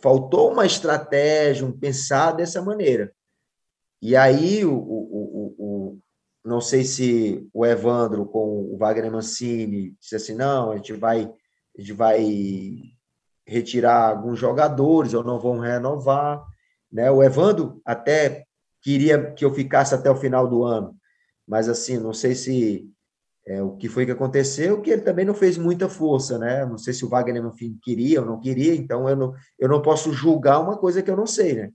faltou 0.00 0.52
uma 0.52 0.66
estratégia, 0.66 1.66
um 1.66 1.72
pensar 1.72 2.32
dessa 2.32 2.60
maneira. 2.60 3.12
E 4.00 4.16
aí, 4.16 4.64
o, 4.64 4.74
o, 4.74 4.76
o, 4.76 5.54
o, 5.58 5.98
não 6.44 6.60
sei 6.60 6.84
se 6.84 7.48
o 7.52 7.64
Evandro 7.64 8.26
com 8.26 8.72
o 8.72 8.76
Wagner 8.76 9.12
Mancini 9.12 9.96
disse 10.00 10.16
assim, 10.16 10.34
não, 10.34 10.72
a 10.72 10.76
gente 10.76 10.92
vai, 10.92 11.22
a 11.22 11.80
gente 11.80 11.92
vai 11.92 12.26
retirar 13.46 14.10
alguns 14.10 14.38
jogadores, 14.38 15.14
ou 15.14 15.22
não 15.22 15.38
vão 15.38 15.58
renovar. 15.58 16.44
Né? 16.92 17.10
O 17.10 17.22
Evandro 17.22 17.80
até 17.84 18.44
queria 18.82 19.32
que 19.32 19.44
eu 19.44 19.54
ficasse 19.54 19.94
até 19.94 20.10
o 20.10 20.16
final 20.16 20.46
do 20.46 20.64
ano, 20.64 20.94
mas 21.48 21.68
assim, 21.68 21.96
não 21.98 22.12
sei 22.12 22.34
se 22.34 22.88
é, 23.46 23.62
o 23.62 23.76
que 23.76 23.88
foi 23.88 24.04
que 24.04 24.12
aconteceu, 24.12 24.80
que 24.82 24.90
ele 24.90 25.02
também 25.02 25.24
não 25.24 25.34
fez 25.34 25.56
muita 25.56 25.88
força, 25.88 26.38
né? 26.38 26.66
Não 26.66 26.76
sei 26.76 26.92
se 26.92 27.04
o 27.04 27.08
Wagner 27.08 27.42
no 27.42 27.52
fim 27.52 27.78
queria 27.82 28.20
ou 28.20 28.26
não 28.26 28.38
queria, 28.38 28.74
então 28.74 29.08
eu 29.08 29.16
não, 29.16 29.34
eu 29.58 29.68
não 29.68 29.80
posso 29.80 30.12
julgar 30.12 30.60
uma 30.60 30.76
coisa 30.76 31.02
que 31.02 31.10
eu 31.10 31.16
não 31.16 31.26
sei, 31.26 31.54
né? 31.54 31.72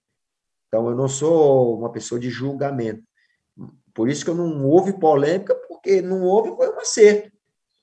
Então 0.67 0.89
eu 0.89 0.95
não 0.95 1.07
sou 1.07 1.79
uma 1.79 1.91
pessoa 1.91 2.19
de 2.19 2.29
julgamento. 2.29 3.01
Por 3.93 4.09
isso 4.09 4.23
que 4.23 4.29
eu 4.29 4.35
não 4.35 4.65
houve 4.65 4.93
polêmica, 4.99 5.55
porque 5.67 6.01
não 6.01 6.21
houve 6.23 6.55
foi 6.55 6.69
um 6.69 6.79
acerto. 6.79 7.31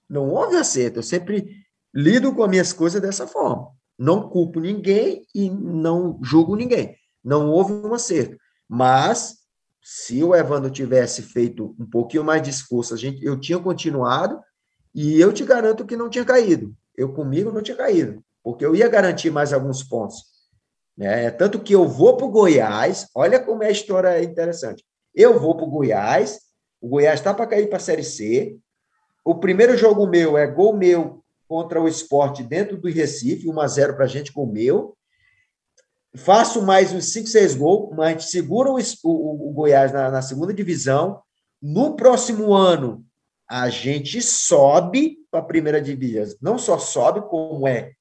Não 0.09 0.29
houve 0.31 0.57
acerto. 0.57 0.99
Eu 0.99 1.03
sempre 1.03 1.65
lido 1.93 2.35
com 2.35 2.45
as 2.45 2.51
minhas 2.51 2.73
coisas 2.73 3.01
dessa 3.01 3.27
forma. 3.27 3.71
Não 3.99 4.29
culpo 4.29 4.61
ninguém 4.61 5.27
e 5.35 5.51
não 5.51 6.19
julgo 6.23 6.57
ninguém 6.57 6.97
não 7.25 7.49
houve 7.51 7.73
um 7.73 7.95
acerto. 7.95 8.37
Mas, 8.69 9.39
se 9.83 10.23
o 10.23 10.35
Evandro 10.35 10.71
tivesse 10.71 11.23
feito 11.23 11.75
um 11.79 11.87
pouquinho 11.87 12.23
mais 12.23 12.43
de 12.43 12.51
esforço, 12.51 12.95
a 12.95 12.97
gente, 12.97 13.25
eu 13.25 13.39
tinha 13.41 13.59
continuado 13.59 14.41
e 14.95 15.21
eu 15.21 15.33
te 15.33 15.45
garanto 15.45 15.87
que 15.87 15.97
não 15.97 16.11
tinha 16.11 16.25
caído. 16.25 16.75
Eu 16.97 17.13
comigo 17.13 17.51
não 17.51 17.63
tinha 17.63 17.77
caído, 17.77 18.23
porque 18.43 18.65
eu 18.65 18.77
ia 18.77 18.89
garantir 18.89 19.31
mais 19.31 19.53
alguns 19.53 19.83
pontos. 19.83 20.23
Né? 20.97 21.31
Tanto 21.31 21.61
que 21.61 21.75
eu 21.75 21.89
vou 21.89 22.17
para 22.17 22.27
o 22.27 22.31
Goiás, 22.31 23.09
olha 23.15 23.41
como 23.41 23.63
é 23.63 23.69
a 23.69 23.73
história 23.73 24.23
interessante. 24.23 24.85
Eu 25.15 25.41
vou 25.41 25.57
para 25.57 25.67
o 25.67 25.71
Goiás, 25.71 26.41
o 26.81 26.89
Goiás 26.89 27.19
está 27.21 27.33
para 27.33 27.47
cair 27.47 27.69
para 27.69 27.79
a 27.79 27.81
Série 27.81 28.05
C. 28.05 28.57
O 29.25 29.37
primeiro 29.37 29.77
jogo 29.77 30.07
meu 30.07 30.37
é 30.37 30.47
gol 30.47 30.77
meu 30.77 31.25
contra 31.49 31.81
o 31.81 31.89
esporte 31.89 32.43
dentro 32.43 32.77
do 32.77 32.89
Recife, 32.89 33.49
1 33.49 33.61
a 33.61 33.67
0 33.67 33.95
para 33.95 34.05
a 34.05 34.09
gente 34.09 34.33
o 34.35 34.47
meu 34.47 34.97
faço 36.17 36.63
mais 36.63 36.93
uns 36.93 37.07
5, 37.07 37.27
6 37.27 37.55
gols, 37.57 37.95
mas 37.97 38.07
a 38.07 38.11
gente 38.11 38.25
segura 38.25 38.71
o, 38.71 38.79
o, 38.79 39.49
o 39.49 39.53
Goiás 39.53 39.93
na, 39.93 40.11
na, 40.11 40.23
segunda 40.23 40.55
divisão. 40.55 41.21
No 41.61 41.97
próximo 41.97 42.53
ano, 42.53 43.05
a 43.49 43.69
gente 43.69 44.23
sobe 44.23 45.19
para 45.31 45.41
a 45.41 45.45
primeira 45.45 45.81
divisão. 45.81 46.37
Não 46.41 46.59
só 46.59 46.79
sobe, 46.79 47.23
como 47.23 47.67
é 47.67 47.93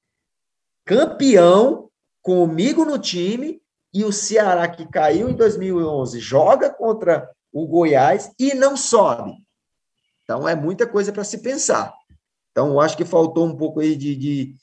campeão 0.86 1.90
comigo 2.22 2.86
no 2.86 3.00
time. 3.00 3.62
E 3.96 4.04
o 4.04 4.12
Ceará, 4.12 4.68
que 4.68 4.88
caiu 4.88 5.30
em 5.30 5.36
2011, 5.36 6.20
joga 6.20 6.72
contra 6.72 7.30
o 7.52 7.68
Goiás 7.68 8.32
e 8.40 8.56
não 8.56 8.76
sobe. 8.76 9.34
Então, 10.24 10.50
é 10.50 10.56
muita 10.56 10.88
coisa 10.88 11.12
para 11.14 11.24
se 11.24 11.40
pensar. 11.44 11.94
Então, 12.52 12.80
acho 12.80 12.98
que 12.98 13.06
faltou 13.06 13.46
um 13.46 13.56
pouco 13.56 13.82
aí 13.82 13.96
de, 13.96 14.16
de 14.16 14.56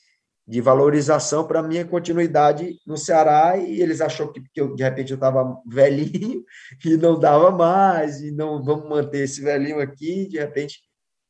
de 0.51 0.59
valorização 0.59 1.47
para 1.47 1.63
minha 1.63 1.85
continuidade 1.85 2.77
no 2.85 2.97
Ceará 2.97 3.55
e 3.55 3.81
eles 3.81 4.01
achou 4.01 4.33
que, 4.33 4.41
que 4.53 4.59
eu, 4.59 4.75
de 4.75 4.83
repente 4.83 5.11
eu 5.11 5.15
estava 5.15 5.57
velhinho 5.65 6.43
e 6.83 6.97
não 6.97 7.17
dava 7.17 7.49
mais 7.51 8.19
e 8.19 8.31
não 8.31 8.61
vamos 8.61 8.89
manter 8.89 9.23
esse 9.23 9.41
velhinho 9.41 9.79
aqui 9.79 10.27
de 10.27 10.37
repente 10.37 10.81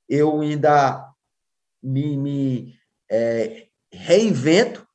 eu 0.10 0.42
ainda 0.42 1.08
me, 1.84 2.18
me 2.18 2.74
é, 3.12 3.68
reinvento 3.94 4.88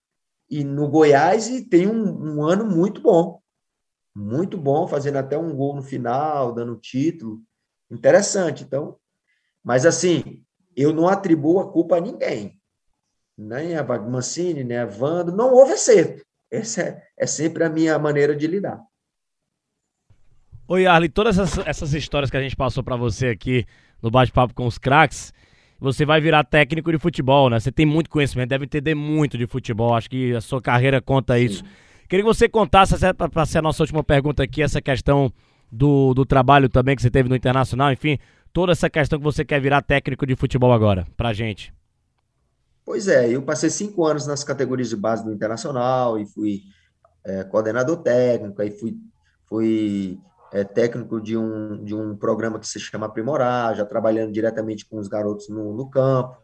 e 0.50 0.64
no 0.64 0.88
Goiás 0.88 1.46
e 1.48 1.62
tenho 1.62 1.92
um, 1.92 2.38
um, 2.38 2.42
ano 2.42 2.66
muito 2.66 3.00
bom 3.00 3.40
muito 4.12 4.58
bom 4.58 4.88
fazendo 4.88 5.18
até 5.18 5.38
um 5.38 5.54
gol 5.54 5.76
no 5.76 5.84
final 5.84 6.52
dando 6.52 6.74
título 6.74 7.40
interessante 7.88 8.64
então 8.64 8.98
mas 9.62 9.86
assim 9.86 10.44
eu 10.74 10.92
não 10.92 11.06
atribuo 11.06 11.60
a 11.60 11.70
culpa 11.70 11.98
a 11.98 12.00
ninguém 12.00 12.55
nem 13.36 13.76
a 13.76 13.84
Mancini, 13.84 14.64
nem 14.64 14.78
a 14.78 14.86
Vando, 14.86 15.32
não 15.32 15.52
houve 15.52 15.72
acerto. 15.72 16.24
Essa 16.50 16.82
é, 16.82 17.02
é 17.18 17.26
sempre 17.26 17.64
a 17.64 17.68
minha 17.68 17.98
maneira 17.98 18.34
de 18.34 18.46
lidar. 18.46 18.80
Oi, 20.68 20.86
Arley, 20.86 21.08
todas 21.08 21.38
essas, 21.38 21.66
essas, 21.66 21.94
histórias 21.94 22.30
que 22.30 22.36
a 22.36 22.42
gente 22.42 22.56
passou 22.56 22.82
para 22.82 22.96
você 22.96 23.28
aqui 23.28 23.64
no 24.02 24.10
bate-papo 24.10 24.54
com 24.54 24.66
os 24.66 24.78
craques. 24.78 25.32
Você 25.78 26.04
vai 26.04 26.20
virar 26.20 26.42
técnico 26.42 26.90
de 26.90 26.98
futebol, 26.98 27.50
né? 27.50 27.60
Você 27.60 27.70
tem 27.70 27.84
muito 27.84 28.10
conhecimento, 28.10 28.48
deve 28.48 28.64
entender 28.64 28.94
muito 28.94 29.36
de 29.36 29.46
futebol. 29.46 29.94
Acho 29.94 30.08
que 30.08 30.34
a 30.34 30.40
sua 30.40 30.60
carreira 30.60 31.00
conta 31.00 31.38
isso. 31.38 31.62
Queria 32.08 32.24
que 32.24 32.28
você 32.28 32.48
contasse, 32.48 32.94
para 33.14 33.46
ser 33.46 33.58
a 33.58 33.62
nossa 33.62 33.82
última 33.82 34.02
pergunta 34.02 34.42
aqui, 34.42 34.62
essa 34.62 34.80
questão 34.80 35.32
do, 35.70 36.14
do 36.14 36.24
trabalho 36.24 36.68
também 36.68 36.96
que 36.96 37.02
você 37.02 37.10
teve 37.10 37.28
no 37.28 37.36
Internacional, 37.36 37.92
enfim, 37.92 38.18
toda 38.52 38.72
essa 38.72 38.88
questão 38.88 39.18
que 39.18 39.24
você 39.24 39.44
quer 39.44 39.60
virar 39.60 39.82
técnico 39.82 40.26
de 40.26 40.34
futebol 40.34 40.72
agora, 40.72 41.06
pra 41.16 41.32
gente. 41.32 41.75
Pois 42.86 43.08
é, 43.08 43.28
eu 43.28 43.42
passei 43.42 43.68
cinco 43.68 44.06
anos 44.06 44.28
nas 44.28 44.44
categorias 44.44 44.88
de 44.88 44.96
base 44.96 45.24
do 45.24 45.32
Internacional 45.32 46.20
e 46.20 46.24
fui 46.24 46.62
é, 47.24 47.42
coordenador 47.42 47.96
técnico, 47.96 48.62
aí 48.62 48.70
fui, 48.70 48.96
fui 49.48 50.20
é, 50.52 50.62
técnico 50.62 51.20
de 51.20 51.36
um, 51.36 51.82
de 51.82 51.92
um 51.92 52.16
programa 52.16 52.60
que 52.60 52.68
se 52.68 52.78
chama 52.78 53.06
Aprimorar, 53.06 53.74
já 53.74 53.84
trabalhando 53.84 54.30
diretamente 54.30 54.86
com 54.86 54.98
os 54.98 55.08
garotos 55.08 55.48
no, 55.48 55.76
no 55.76 55.90
campo. 55.90 56.36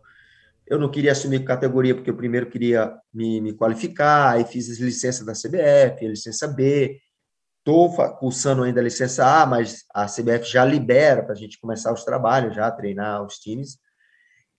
Eu 0.66 0.80
não 0.80 0.90
queria 0.90 1.12
assumir 1.12 1.44
categoria, 1.44 1.94
porque 1.94 2.10
eu 2.10 2.16
primeiro 2.16 2.50
queria 2.50 2.92
me, 3.14 3.40
me 3.40 3.52
qualificar, 3.52 4.32
aí 4.32 4.44
fiz 4.44 4.80
licença 4.80 5.24
da 5.24 5.34
CBF, 5.34 6.08
licença 6.08 6.48
B, 6.48 6.98
estou 7.58 7.94
cursando 8.16 8.64
ainda 8.64 8.80
a 8.80 8.84
licença 8.84 9.24
A, 9.24 9.46
mas 9.46 9.84
a 9.94 10.06
CBF 10.06 10.50
já 10.50 10.64
libera 10.64 11.22
para 11.22 11.34
a 11.34 11.36
gente 11.36 11.60
começar 11.60 11.92
os 11.92 12.02
trabalhos, 12.02 12.56
já 12.56 12.68
treinar 12.68 13.24
os 13.24 13.38
times, 13.38 13.78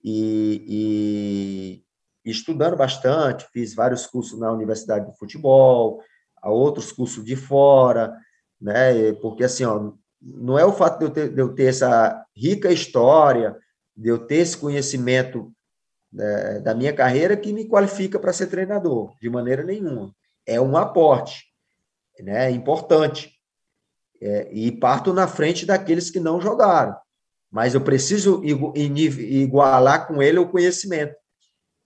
e, 0.04 1.82
e, 2.24 2.30
estudando 2.30 2.76
bastante, 2.76 3.46
fiz 3.50 3.74
vários 3.74 4.06
cursos 4.06 4.38
na 4.38 4.52
Universidade 4.52 5.10
de 5.10 5.16
Futebol, 5.16 6.02
a 6.42 6.50
outros 6.50 6.92
cursos 6.92 7.24
de 7.24 7.34
fora, 7.34 8.14
né? 8.60 9.12
Porque 9.14 9.44
assim, 9.44 9.64
ó, 9.64 9.92
não 10.20 10.58
é 10.58 10.64
o 10.64 10.72
fato 10.72 10.98
de 10.98 11.04
eu, 11.06 11.10
ter, 11.10 11.28
de 11.30 11.40
eu 11.40 11.54
ter 11.54 11.64
essa 11.64 12.24
rica 12.36 12.70
história, 12.70 13.56
de 13.96 14.10
eu 14.10 14.26
ter 14.26 14.36
esse 14.36 14.56
conhecimento 14.56 15.50
né, 16.12 16.60
da 16.60 16.74
minha 16.74 16.92
carreira 16.92 17.36
que 17.36 17.52
me 17.52 17.66
qualifica 17.66 18.18
para 18.18 18.32
ser 18.32 18.48
treinador, 18.48 19.16
de 19.20 19.30
maneira 19.30 19.62
nenhuma. 19.62 20.14
É 20.46 20.60
um 20.60 20.76
aporte, 20.76 21.44
né? 22.20 22.50
Importante. 22.50 23.32
É, 24.20 24.52
e 24.52 24.70
parto 24.70 25.12
na 25.12 25.26
frente 25.26 25.66
daqueles 25.66 26.10
que 26.10 26.20
não 26.20 26.40
jogaram. 26.40 26.96
Mas 27.54 27.72
eu 27.72 27.80
preciso 27.80 28.42
igualar 28.44 30.08
com 30.08 30.20
ele 30.20 30.40
o 30.40 30.48
conhecimento, 30.48 31.14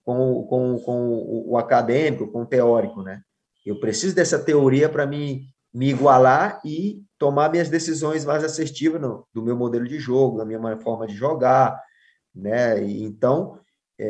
com, 0.03 0.45
com, 0.45 0.79
com 0.79 1.45
o 1.47 1.59
acadêmico, 1.59 2.33
com 2.33 2.41
o 2.41 2.47
teórico, 2.47 3.03
né? 3.03 3.21
Eu 3.67 3.79
preciso 3.79 4.15
dessa 4.15 4.39
teoria 4.39 4.89
para 4.89 5.07
me 5.07 5.47
me 5.73 5.91
igualar 5.91 6.61
e 6.65 7.03
tomar 7.19 7.51
minhas 7.51 7.69
decisões 7.69 8.25
mais 8.25 8.43
assertivas 8.43 8.99
no, 9.01 9.27
do 9.35 9.43
meu 9.43 9.55
modelo 9.55 9.87
de 9.87 9.99
jogo, 9.99 10.39
da 10.39 10.45
minha 10.45 10.79
forma 10.79 11.07
de 11.07 11.15
jogar, 11.15 11.79
né? 12.35 12.83
Então, 12.83 13.61
é, 13.99 14.07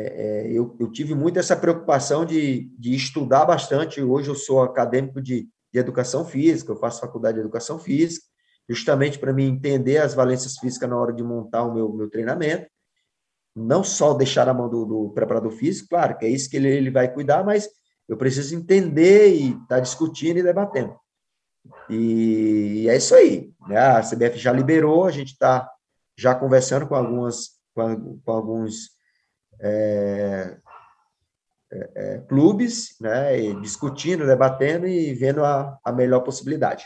é, 0.47 0.51
eu, 0.51 0.77
eu, 0.79 0.89
tive 0.89 1.13
muito 1.13 1.37
essa 1.37 1.57
preocupação 1.57 2.23
de, 2.23 2.71
de 2.79 2.95
estudar 2.95 3.45
bastante. 3.45 4.01
Hoje 4.01 4.29
eu 4.29 4.35
sou 4.35 4.61
acadêmico 4.61 5.21
de, 5.21 5.49
de 5.73 5.79
educação 5.79 6.23
física, 6.23 6.71
eu 6.71 6.77
faço 6.77 7.01
faculdade 7.01 7.35
de 7.35 7.41
educação 7.41 7.77
física, 7.77 8.25
justamente 8.69 9.17
para 9.17 9.33
me 9.33 9.43
entender 9.43 9.97
as 9.97 10.13
valências 10.13 10.57
físicas 10.59 10.87
na 10.87 10.97
hora 10.97 11.11
de 11.11 11.23
montar 11.23 11.63
o 11.63 11.73
meu, 11.73 11.91
meu 11.91 12.09
treinamento. 12.09 12.69
Não 13.55 13.83
só 13.83 14.13
deixar 14.13 14.45
na 14.45 14.53
mão 14.53 14.69
do, 14.69 14.85
do 14.85 15.09
preparador 15.09 15.51
físico, 15.51 15.89
claro, 15.89 16.15
que 16.17 16.25
é 16.25 16.29
isso 16.29 16.49
que 16.49 16.57
ele, 16.57 16.69
ele 16.69 16.91
vai 16.91 17.11
cuidar, 17.11 17.43
mas 17.43 17.67
eu 18.07 18.15
preciso 18.15 18.55
entender 18.55 19.33
e 19.33 19.49
estar 19.49 19.65
tá 19.67 19.79
discutindo 19.79 20.37
e 20.37 20.43
debatendo. 20.43 20.95
E 21.89 22.87
é 22.87 22.95
isso 22.95 23.15
aí. 23.15 23.51
Né? 23.67 23.77
A 23.77 24.01
CBF 24.01 24.37
já 24.37 24.53
liberou, 24.53 25.05
a 25.05 25.11
gente 25.11 25.33
está 25.33 25.69
já 26.15 26.35
conversando 26.35 26.87
com 26.87 26.95
algumas 26.95 27.59
com, 27.73 28.19
com 28.19 28.31
alguns 28.31 28.91
é, 29.59 30.57
é, 31.71 31.91
é, 31.95 32.17
clubes, 32.19 32.95
né? 33.01 33.53
discutindo, 33.61 34.27
debatendo 34.27 34.87
e 34.87 35.13
vendo 35.13 35.43
a, 35.43 35.77
a 35.83 35.91
melhor 35.91 36.21
possibilidade. 36.21 36.85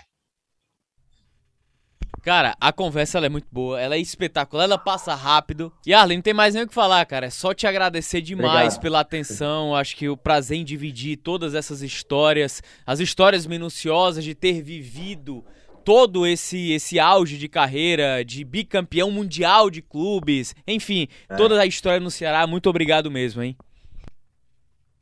Cara, 2.23 2.55
a 2.57 2.71
conversa 2.71 3.19
é 3.19 3.27
muito 3.27 3.47
boa, 3.51 3.81
ela 3.81 3.95
é 3.95 3.99
espetacular, 3.99 4.63
ela 4.63 4.77
passa 4.77 5.13
rápido. 5.13 5.69
E 5.85 5.93
Arlen, 5.93 6.19
não 6.19 6.23
tem 6.23 6.33
mais 6.33 6.55
nem 6.55 6.63
o 6.63 6.67
que 6.67 6.73
falar, 6.73 7.05
cara. 7.05 7.25
É 7.25 7.29
só 7.29 7.53
te 7.53 7.67
agradecer 7.67 8.21
demais 8.21 8.75
Obrigado. 8.75 8.81
pela 8.81 8.99
atenção. 9.01 9.75
Acho 9.75 9.93
que 9.97 10.07
o 10.07 10.15
prazer 10.15 10.57
em 10.57 10.63
dividir 10.63 11.17
todas 11.17 11.53
essas 11.53 11.81
histórias, 11.81 12.63
as 12.87 13.01
histórias 13.01 13.45
minuciosas 13.45 14.23
de 14.23 14.33
ter 14.33 14.61
vivido 14.61 15.43
todo 15.83 16.25
esse 16.25 16.71
esse 16.71 16.97
auge 16.97 17.37
de 17.37 17.49
carreira, 17.49 18.23
de 18.23 18.45
bicampeão 18.45 19.11
mundial 19.11 19.69
de 19.69 19.81
clubes, 19.81 20.55
enfim, 20.65 21.09
é. 21.27 21.35
toda 21.35 21.59
a 21.59 21.65
história 21.65 21.99
no 21.99 22.09
Ceará. 22.09 22.47
Muito 22.47 22.69
obrigado 22.69 23.11
mesmo, 23.11 23.43
hein? 23.43 23.57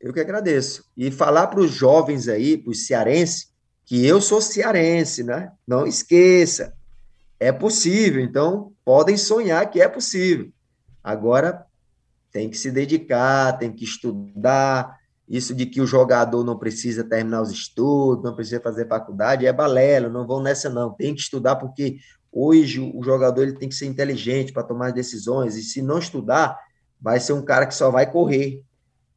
Eu 0.00 0.12
que 0.12 0.18
agradeço. 0.18 0.84
E 0.96 1.08
falar 1.08 1.46
para 1.46 1.60
os 1.60 1.70
jovens 1.70 2.26
aí, 2.26 2.58
para 2.58 2.72
os 2.72 2.84
cearenses, 2.84 3.52
que 3.86 4.04
eu 4.04 4.20
sou 4.20 4.42
cearense, 4.42 5.22
né? 5.22 5.52
Não 5.64 5.86
esqueça 5.86 6.74
é 7.42 7.50
possível, 7.50 8.22
então 8.22 8.72
podem 8.84 9.16
sonhar 9.16 9.68
que 9.68 9.80
é 9.80 9.88
possível. 9.88 10.48
Agora 11.02 11.66
tem 12.30 12.48
que 12.48 12.56
se 12.56 12.70
dedicar, 12.70 13.58
tem 13.58 13.72
que 13.72 13.82
estudar. 13.84 14.96
Isso 15.28 15.52
de 15.52 15.66
que 15.66 15.80
o 15.80 15.86
jogador 15.86 16.44
não 16.44 16.56
precisa 16.56 17.02
terminar 17.02 17.42
os 17.42 17.50
estudos, 17.50 18.22
não 18.22 18.36
precisa 18.36 18.60
fazer 18.60 18.86
faculdade, 18.86 19.44
é 19.44 19.52
balela, 19.52 20.08
não 20.08 20.24
vão 20.24 20.40
nessa 20.40 20.70
não. 20.70 20.94
Tem 20.94 21.12
que 21.16 21.20
estudar 21.20 21.56
porque 21.56 21.96
hoje 22.30 22.78
o 22.78 23.02
jogador 23.02 23.42
ele 23.42 23.58
tem 23.58 23.68
que 23.68 23.74
ser 23.74 23.86
inteligente 23.86 24.52
para 24.52 24.62
tomar 24.62 24.92
decisões 24.92 25.56
e 25.56 25.64
se 25.64 25.82
não 25.82 25.98
estudar, 25.98 26.56
vai 27.00 27.18
ser 27.18 27.32
um 27.32 27.44
cara 27.44 27.66
que 27.66 27.74
só 27.74 27.90
vai 27.90 28.08
correr, 28.08 28.62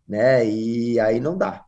né? 0.07 0.43
E 0.49 0.99
aí 0.99 1.19
não 1.19 1.37
dá. 1.37 1.63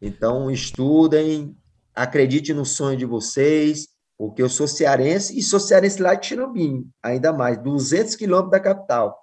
Então 0.00 0.48
estudem, 0.48 1.56
acredite 1.92 2.54
no 2.54 2.64
sonho 2.64 2.96
de 2.96 3.04
vocês, 3.04 3.97
porque 4.18 4.42
eu 4.42 4.48
sou 4.48 4.66
cearense 4.66 5.38
e 5.38 5.42
sou 5.42 5.60
cearense 5.60 6.02
lá 6.02 6.14
de 6.14 6.26
Tirambim, 6.26 6.90
ainda 7.00 7.32
mais, 7.32 7.56
200 7.62 8.16
quilômetros 8.16 8.50
da 8.50 8.60
capital. 8.60 9.16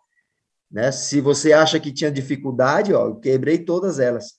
Né? 0.71 0.91
Se 0.91 1.19
você 1.19 1.51
acha 1.51 1.79
que 1.79 1.91
tinha 1.91 2.09
dificuldade, 2.09 2.93
ó, 2.93 3.07
eu 3.07 3.15
quebrei 3.17 3.57
todas 3.59 3.99
elas. 3.99 4.33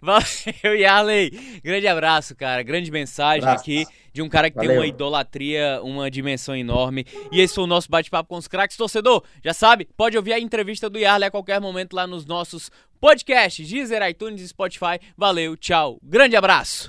Valeu, 0.00 0.76
Yarley. 0.78 1.60
Grande 1.64 1.88
abraço, 1.88 2.36
cara. 2.36 2.62
Grande 2.62 2.90
mensagem 2.90 3.42
abraço. 3.42 3.62
aqui 3.62 3.84
de 4.12 4.22
um 4.22 4.28
cara 4.28 4.48
que 4.50 4.56
Valeu. 4.56 4.70
tem 4.70 4.78
uma 4.78 4.86
idolatria, 4.86 5.80
uma 5.82 6.10
dimensão 6.10 6.54
enorme. 6.54 7.04
E 7.32 7.40
esse 7.40 7.54
foi 7.54 7.64
o 7.64 7.66
nosso 7.66 7.90
bate-papo 7.90 8.28
com 8.28 8.36
os 8.36 8.46
craques. 8.46 8.76
Torcedor, 8.76 9.24
já 9.44 9.52
sabe, 9.52 9.88
pode 9.96 10.16
ouvir 10.16 10.32
a 10.32 10.40
entrevista 10.40 10.88
do 10.88 10.98
Yarley 10.98 11.26
a 11.26 11.30
qualquer 11.30 11.60
momento 11.60 11.94
lá 11.94 12.06
nos 12.06 12.24
nossos 12.24 12.70
podcasts, 13.00 13.68
Deezer, 13.68 14.02
iTunes 14.08 14.40
e 14.40 14.48
Spotify. 14.48 15.00
Valeu, 15.16 15.56
tchau. 15.56 15.98
Grande 16.02 16.36
abraço. 16.36 16.88